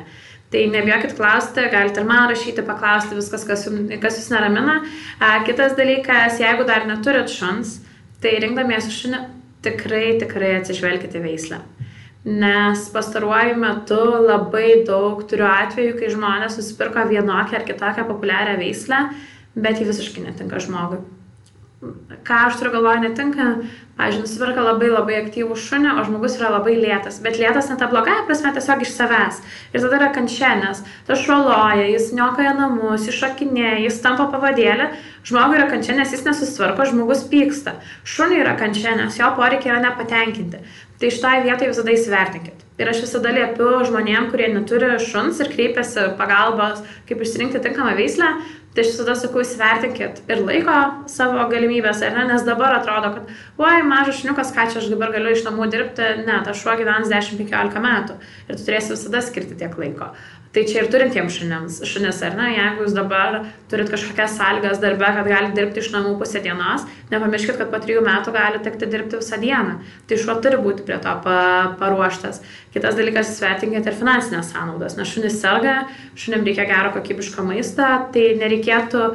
Tai 0.52 0.62
nebijokit 0.70 1.16
klausti, 1.18 1.64
galite 1.72 2.00
ir 2.02 2.06
man 2.06 2.28
rašyti, 2.30 2.62
paklausti 2.66 3.16
viskas, 3.18 3.42
kas, 3.48 3.64
jums, 3.66 3.90
kas 4.02 4.20
jūs 4.20 4.28
neramina. 4.30 4.76
A, 5.18 5.40
kitas 5.46 5.74
dalykas, 5.78 6.38
jeigu 6.38 6.66
dar 6.68 6.86
neturit 6.86 7.32
šuns, 7.32 7.80
tai 8.22 8.36
rinkdamiesi 8.44 8.94
šunį 8.94 9.24
tikrai, 9.66 10.04
tikrai 10.22 10.54
atsižvelkite 10.60 11.22
veislę. 11.24 11.58
Nes 12.26 12.86
pastaruoju 12.94 13.58
metu 13.58 13.98
labai 14.26 14.84
daug 14.86 15.26
turiu 15.30 15.46
atvejų, 15.50 15.98
kai 15.98 16.14
žmonės 16.14 16.58
susipirko 16.58 17.06
vienokią 17.10 17.60
ar 17.60 17.66
kitokią 17.66 18.06
populiarią 18.06 18.56
veislę, 18.62 19.02
bet 19.58 19.82
ji 19.82 19.90
visiškai 19.90 20.26
netinka 20.28 20.62
žmogui 20.62 21.02
ką 22.26 22.38
aš 22.48 22.58
turiu 22.60 22.72
galvoje 22.74 23.02
netinka, 23.04 23.46
pažiūrėjau, 23.96 24.24
nusiperka 24.24 24.64
labai 24.64 24.88
labai 24.92 25.16
aktyvų 25.22 25.56
šunį, 25.56 25.92
o 25.96 26.04
žmogus 26.06 26.36
yra 26.38 26.50
labai 26.56 26.74
lėtas. 26.78 27.20
Bet 27.24 27.38
lėtas 27.40 27.70
ne 27.70 27.76
ta 27.80 27.88
blogąją 27.92 28.26
prasme, 28.28 28.52
tiesiog 28.56 28.84
iš 28.84 28.92
savęs. 28.92 29.40
Ir 29.72 29.84
tada 29.84 30.00
yra 30.00 30.10
kančia, 30.16 30.52
nes 30.60 30.82
tas 31.08 31.22
šuoloja, 31.22 31.86
jis 31.92 32.10
niokoja 32.16 32.52
namus, 32.58 33.06
iššakinėja, 33.08 33.78
jis 33.86 34.02
tampa 34.04 34.28
pavadėlė. 34.34 34.90
Žmogui 35.26 35.60
yra 35.60 35.70
kančia, 35.70 35.96
nes 35.96 36.12
jis 36.12 36.26
nesusitvarko, 36.26 36.90
žmogus 36.90 37.24
pyksta. 37.30 37.78
Šuniui 38.04 38.42
yra 38.44 38.56
kančia, 38.60 38.98
nes 39.00 39.16
jo 39.18 39.32
poreikiai 39.38 39.74
yra 39.74 39.82
nepatenkinti. 39.88 40.60
Tai 41.00 41.12
šitoje 41.12 41.42
vietoje 41.44 41.72
visada 41.72 41.92
įsivertinkit. 41.92 42.62
Ir 42.76 42.90
aš 42.92 43.00
visada 43.06 43.32
liepiu 43.32 43.80
žmonėm, 43.88 44.28
kurie 44.28 44.50
neturi 44.52 44.90
šuns 45.00 45.40
ir 45.40 45.48
kreipiasi 45.52 46.10
pagalbos, 46.18 46.82
kaip 47.08 47.22
išsirinkti 47.24 47.62
tinkamą 47.64 47.94
veislę, 47.96 48.28
Tai 48.76 48.84
aš 48.84 48.90
visada 48.92 49.14
sakau, 49.16 49.40
įsivertinkit 49.40 50.18
ir 50.28 50.40
laiko 50.44 50.72
savo 51.08 51.46
galimybės, 51.48 52.02
ar 52.04 52.12
ne, 52.12 52.26
nes 52.28 52.42
dabar 52.44 52.74
atrodo, 52.76 53.08
kad, 53.14 53.30
oi, 53.56 53.78
mažas 53.88 54.18
šniukas, 54.20 54.50
ką 54.52 54.66
čia 54.68 54.82
aš 54.82 54.90
dabar 54.92 55.14
galiu 55.14 55.32
iš 55.32 55.46
namų 55.46 55.70
dirbti, 55.72 56.10
ne, 56.26 56.34
tas 56.44 56.60
šuo 56.60 56.74
gyvens 56.76 57.08
10-15 57.08 57.80
metų 57.86 58.18
ir 58.20 58.58
tu 58.58 58.66
turėsi 58.66 58.92
visada 58.92 59.22
skirti 59.24 59.56
tiek 59.56 59.80
laiko. 59.80 60.10
Tai 60.56 60.62
čia 60.64 60.78
ir 60.80 60.86
turintiems 60.88 61.34
šunims, 61.36 61.74
šunis, 61.84 62.22
ar 62.24 62.32
ne, 62.38 62.46
jeigu 62.54 62.86
jūs 62.86 62.94
dabar 62.96 63.42
turit 63.68 63.90
kažkokias 63.92 64.38
sąlygas 64.38 64.78
darbe, 64.80 65.04
kad 65.04 65.28
galite 65.28 65.52
dirbti 65.58 65.82
iš 65.82 65.90
namų 65.92 66.14
pusę 66.16 66.40
dienos, 66.40 66.86
nepamirškit, 67.10 67.58
kad 67.60 67.68
po 67.68 67.80
trijų 67.82 68.00
metų 68.06 68.32
gali 68.32 68.62
tekti 68.64 68.88
dirbti 68.88 69.20
visą 69.20 69.36
dieną. 69.42 69.76
Tai 70.08 70.18
šuo 70.22 70.38
turi 70.40 70.56
būti 70.64 70.86
prie 70.88 70.96
to 71.04 71.12
paruoštas. 71.26 72.40
Kitas 72.72 72.96
dalykas, 72.96 73.34
įsvertinkite 73.34 73.92
ir 73.92 74.00
finansinės 74.00 74.54
sąnaudas, 74.54 74.96
nes 74.96 75.12
šunis 75.12 75.36
serga, 75.44 75.76
šunim 76.16 76.48
reikia 76.48 76.64
gero 76.72 76.96
kokybiško 76.96 77.44
maisto, 77.52 77.92
tai 78.16 78.26
nereikėtų 78.40 79.12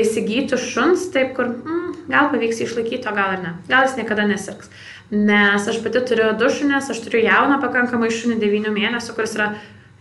įsigyti 0.00 0.56
šuns 0.56 1.10
taip, 1.12 1.36
kur 1.36 1.52
mm, 1.52 2.04
gal 2.08 2.32
pavyks 2.32 2.64
išlaikyti, 2.64 3.04
o 3.04 3.18
gal 3.20 3.36
ir 3.36 3.44
ne. 3.44 3.58
Gal 3.68 3.84
jis 3.84 4.00
niekada 4.00 4.24
nesirgs. 4.24 4.72
Nes 5.12 5.68
aš 5.68 5.84
pati 5.84 6.00
turiu 6.08 6.32
du 6.40 6.48
šunis, 6.48 6.88
aš 6.88 7.04
turiu 7.04 7.28
jauną 7.28 7.60
pakankamai 7.60 8.08
šunį 8.08 8.40
9 8.40 8.72
mėnesių, 8.72 9.16
kuris 9.16 9.36
yra 9.36 9.56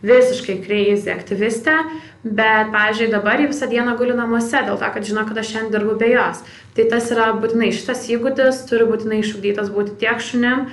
visiškai 0.05 0.59
crazy 0.61 1.09
aktyvistė, 1.09 1.75
bet, 2.23 2.69
pavyzdžiui, 2.73 3.09
dabar 3.13 3.41
ji 3.41 3.49
visą 3.49 3.69
dieną 3.71 3.95
guli 3.97 4.17
namuose 4.17 4.61
dėl 4.67 4.77
to, 4.77 4.89
kad 4.93 5.07
žino, 5.07 5.23
kad 5.25 5.39
aš 5.41 5.53
šiandien 5.53 5.73
dirbu 5.73 5.95
be 5.97 6.11
jos. 6.11 6.43
Tai 6.77 6.85
tas 6.91 7.09
yra 7.13 7.31
būtinai 7.41 7.71
šitas 7.73 8.05
įgūdis, 8.13 8.65
turi 8.69 8.85
būtinai 8.89 9.23
išugdytas 9.23 9.71
būti 9.73 9.97
tiek 10.03 10.21
šunim, 10.21 10.67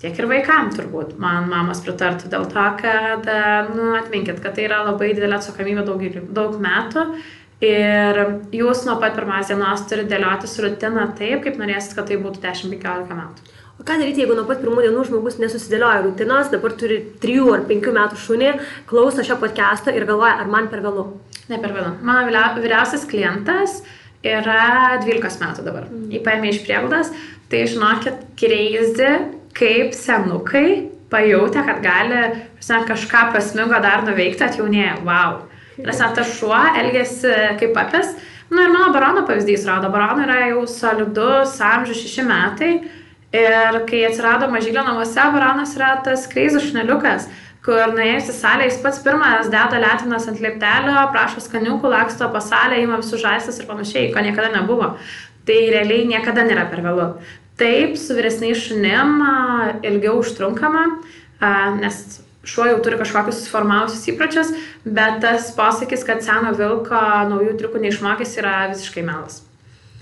tiek 0.00 0.16
ir 0.16 0.30
vaikam 0.30 0.70
turbūt. 0.76 1.16
Man 1.20 1.50
mamos 1.50 1.82
pritartų 1.84 2.30
dėl 2.30 2.46
to, 2.52 2.66
kad, 2.80 3.28
nu, 3.74 3.92
atminkit, 3.98 4.38
kad 4.44 4.54
tai 4.56 4.68
yra 4.68 4.84
labai 4.86 5.12
didelė 5.16 5.40
atsakomybė 5.40 5.86
daug, 5.88 6.06
daug 6.30 6.58
metų. 6.62 7.08
Ir 7.60 8.16
jūs 8.56 8.86
nuo 8.86 8.94
pat 9.02 9.18
pirmos 9.18 9.50
dienos 9.50 9.82
turite 9.84 10.08
dėliotis 10.14 10.54
rutiną 10.64 11.10
taip, 11.18 11.42
kaip 11.44 11.58
norėsit, 11.60 11.92
kad 11.98 12.06
tai 12.08 12.16
būtų 12.22 12.40
10-15 12.46 13.18
metų. 13.18 13.50
O 13.80 13.84
ką 13.84 13.96
daryti, 13.96 14.20
jeigu 14.20 14.34
nuo 14.36 14.42
pat 14.44 14.58
pirmų 14.60 14.82
dienų 14.84 15.06
žmogus 15.08 15.38
nesusidėlioja 15.40 16.02
rutinos, 16.04 16.50
dabar 16.52 16.74
turi 16.76 16.98
3 17.22 17.46
ar 17.54 17.62
5 17.64 17.86
metų 17.96 18.18
šunį, 18.20 18.50
klauso 18.90 19.24
šio 19.24 19.38
podcast'o 19.40 19.94
ir 19.96 20.04
galvoja, 20.04 20.34
ar 20.42 20.50
man 20.52 20.68
per 20.68 20.82
vėlų? 20.84 21.06
Ne 21.48 21.56
per 21.62 21.72
vėlų. 21.72 21.94
Mano 22.04 22.26
vyriausias 22.60 23.06
klientas 23.08 23.78
yra 24.20 25.00
12 25.00 25.40
metų 25.40 25.64
dabar. 25.64 25.88
Mm. 25.88 26.10
Įpaėmė 26.20 26.52
iš 26.52 26.60
prieglaudas, 26.66 27.14
tai 27.48 27.64
žinokit, 27.72 28.20
kreizi, 28.36 29.14
kaip 29.56 29.96
senukai 29.96 30.66
pajutė, 31.10 31.64
kad 31.64 31.80
gali 31.80 32.20
žinot, 32.60 32.84
kažką 32.92 33.30
prasmingo 33.32 33.80
dar 33.80 34.04
nuveikti, 34.04 34.44
atjaunėja. 34.44 35.00
Wow. 35.08 35.46
Nes 35.80 36.04
tas 36.04 36.36
šuo 36.36 36.60
elgesi 36.76 37.32
kaip 37.56 37.72
papis. 37.72 38.12
Na 38.52 38.66
ir 38.66 38.72
mano 38.74 38.92
barono 38.92 39.24
pavyzdys 39.24 39.64
rodo, 39.64 39.88
barono 39.94 40.26
yra 40.26 40.50
jau 40.50 40.66
solidus 40.68 41.56
amžius 41.64 42.04
6 42.04 42.28
metai 42.28 42.74
Ir 43.30 43.84
kai 43.86 44.00
atsirado 44.08 44.48
mažylio 44.50 44.82
namuose, 44.82 45.22
Varanas 45.34 45.76
yra 45.78 45.92
tas 46.02 46.24
kreizas 46.30 46.64
šneliukas, 46.66 47.28
kur 47.62 47.92
nuėjus 47.94 48.32
į 48.32 48.34
salę, 48.34 48.66
jis 48.66 48.80
pats 48.82 49.02
pirmas 49.04 49.50
deda 49.52 49.78
letinas 49.78 50.26
ant 50.30 50.40
lieptelio, 50.42 50.96
prašo 51.14 51.42
skaniukų, 51.44 51.92
laksto 51.92 52.26
po 52.32 52.40
salę, 52.42 52.80
ima 52.82 52.98
visus 52.98 53.22
žaistus 53.22 53.60
ir 53.60 53.68
panašiai, 53.68 54.08
ko 54.14 54.24
niekada 54.24 54.50
nebuvo. 54.56 54.96
Tai 55.46 55.58
realiai 55.74 56.08
niekada 56.08 56.42
nėra 56.46 56.66
per 56.72 56.82
vėlu. 56.82 57.06
Taip, 57.60 57.94
su 58.00 58.16
vyresniais 58.16 58.58
šunim 58.64 59.20
ilgiau 59.86 60.16
užtrunkama, 60.22 60.86
nes 61.78 62.00
šuo 62.50 62.66
jau 62.66 62.80
turi 62.82 62.98
kažkokius 62.98 63.42
susiformavusius 63.42 64.08
įpročius, 64.10 64.50
bet 64.82 65.20
tas 65.22 65.52
posakis, 65.54 66.02
kad 66.08 66.24
seno 66.24 66.54
vilko 66.56 67.04
naujų 67.30 67.54
triukų 67.60 67.84
neišmokys, 67.84 68.34
yra 68.40 68.56
visiškai 68.72 69.04
melas. 69.06 69.42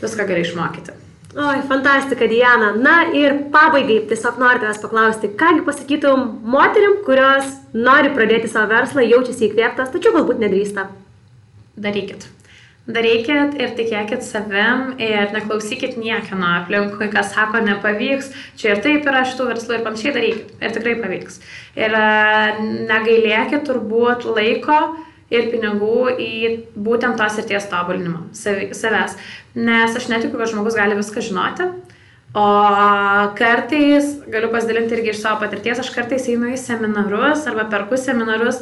Viską 0.01 0.29
gali 0.31 0.47
išmokyti. 0.47 1.08
Oi, 1.39 1.63
fantastika, 1.69 2.27
Diana. 2.27 2.73
Na 2.75 3.13
ir 3.15 3.37
pabaigai 3.55 4.01
tiesiog 4.11 4.41
noriu 4.43 4.59
tavęs 4.59 4.81
paklausti, 4.83 5.29
kągi 5.39 5.63
pasakytum 5.69 6.25
moterim, 6.43 6.97
kurios 7.07 7.53
nori 7.71 8.11
pradėti 8.17 8.51
savo 8.51 8.73
verslą, 8.73 9.05
jaučiasi 9.07 9.47
įkvėptas, 9.47 9.93
tačiau 9.93 10.17
galbūt 10.17 10.43
nedrįsta. 10.43 10.89
Darykit. 11.79 12.27
Darykit 12.91 13.55
ir 13.63 13.77
tikėkit 13.79 14.27
savim 14.27 14.97
ir 14.99 15.31
neklausykit 15.37 15.95
niekieno 16.01 16.57
aplinkui, 16.57 17.07
kas 17.13 17.31
sako 17.37 17.63
nepavyks, 17.69 18.33
čia 18.59 18.75
ir 18.75 18.83
taip 18.83 19.07
yra 19.07 19.23
šitų 19.29 19.53
verslų 19.53 19.79
ir 19.79 19.87
panašiai 19.87 20.17
darykit 20.19 20.57
ir 20.59 20.75
tikrai 20.75 20.97
pavyks. 21.05 21.39
Ir 21.79 21.95
e, 22.01 22.09
negailėkit 22.91 23.63
turbūt 23.71 24.27
laiko 24.27 24.81
ir 25.35 25.51
pinigų 25.53 26.17
į 26.17 26.33
būtent 26.77 27.19
tos 27.21 27.39
ir 27.41 27.47
ties 27.51 27.69
tobulinimą 27.71 28.29
savęs. 28.33 29.17
Nes 29.59 29.97
aš 29.97 30.09
netikiu, 30.13 30.39
kad 30.41 30.53
žmogus 30.53 30.79
gali 30.79 30.99
viską 30.99 31.25
žinoti. 31.25 31.69
O 32.37 32.45
kartais, 33.39 34.19
galiu 34.29 34.51
pasidalinti 34.53 34.99
irgi 34.99 35.15
iš 35.15 35.23
savo 35.23 35.41
patirties, 35.41 35.81
aš 35.81 35.89
kartais 35.95 36.29
einu 36.29 36.53
į 36.53 36.59
seminarus 36.61 37.47
arba 37.49 37.65
perku 37.73 37.97
seminarus, 37.97 38.61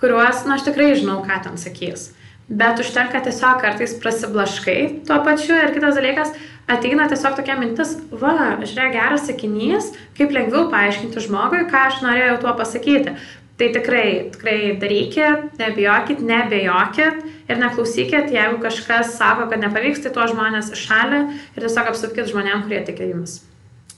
kuriuos, 0.00 0.46
na, 0.48 0.56
aš 0.56 0.64
tikrai 0.70 0.94
žinau, 0.96 1.20
ką 1.26 1.36
ten 1.44 1.60
sakys. 1.60 2.10
Bet 2.48 2.80
užtenka 2.80 3.20
tiesiog 3.24 3.60
kartais 3.62 3.92
prasiblaškai 4.00 4.78
tuo 5.06 5.20
pačiu 5.24 5.54
ir 5.60 5.70
kitas 5.76 5.94
dalykas, 6.00 6.32
ateina 6.72 7.06
tiesiog 7.10 7.36
tokia 7.36 7.58
mintis, 7.60 7.94
va, 8.10 8.56
žiūrėk, 8.64 8.96
geras 8.96 9.28
sakinys, 9.28 9.92
kaip 10.16 10.32
lengviau 10.34 10.66
paaiškinti 10.72 11.22
žmogui, 11.28 11.66
ką 11.70 11.86
aš 11.90 12.00
norėjau 12.04 12.40
tuo 12.42 12.56
pasakyti. 12.58 13.14
Tai 13.60 13.68
tikrai, 13.68 14.32
tikrai 14.32 14.56
darykit, 14.80 15.52
nebijokit, 15.60 16.22
nebejokit 16.24 17.24
ir 17.52 17.60
neklausykit, 17.60 18.32
jeigu 18.32 18.58
kažkas 18.62 19.12
sako, 19.18 19.46
kad 19.52 19.60
nepavyks, 19.62 20.02
tai 20.02 20.12
tuos 20.14 20.32
žmonės 20.32 20.72
iššalė 20.72 21.20
ir 21.52 21.66
tiesiog 21.66 21.90
apsupkite 21.92 22.30
žmonėm, 22.32 22.64
kurie 22.64 22.80
tikė 22.88 23.12
jumis. 23.12 23.42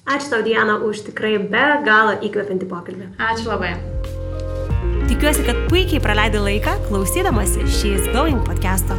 Ačiū 0.05 0.35
tau, 0.35 0.43
Diana, 0.45 0.77
už 0.85 1.07
tikrai 1.07 1.39
be 1.39 1.65
galo 1.87 2.19
įkvepiantį 2.19 2.69
pokalbį. 2.69 3.07
Ačiū 3.31 3.49
labai. 3.49 3.73
Tikiuosi, 5.09 5.47
kad 5.47 5.63
puikiai 5.71 6.03
praleidai 6.03 6.43
laiką 6.43 6.75
klausydamasi 6.89 7.65
She's 7.71 8.05
Going 8.13 8.43
podcast'o. 8.45 8.99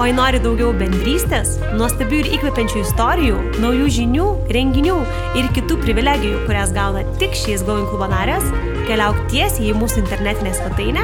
O 0.00 0.06
jei 0.08 0.14
nori 0.16 0.38
daugiau 0.40 0.70
bendrystės, 0.72 1.58
nuostabių 1.76 2.22
ir 2.22 2.28
įkvepiančių 2.38 2.80
istorijų, 2.86 3.38
naujų 3.60 3.88
žinių, 3.98 4.28
renginių 4.56 4.96
ir 5.36 5.50
kitų 5.56 5.76
privilegijų, 5.82 6.44
kurias 6.46 6.72
gauna 6.72 7.02
tik 7.20 7.36
šiais 7.36 7.66
Going 7.68 7.84
klubo 7.90 8.08
narės, 8.08 8.46
keliauk 8.90 9.18
tiesiai 9.30 9.70
į 9.70 9.74
mūsų 9.78 9.96
internetinę 10.02 10.50
svetainę 10.56 11.02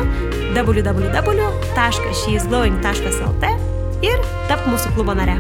www.sheisglowing.lt 0.57 3.45
ir 4.11 4.19
tap 4.51 4.61
mūsų 4.67 4.89
klubo 4.97 5.13
nare. 5.17 5.37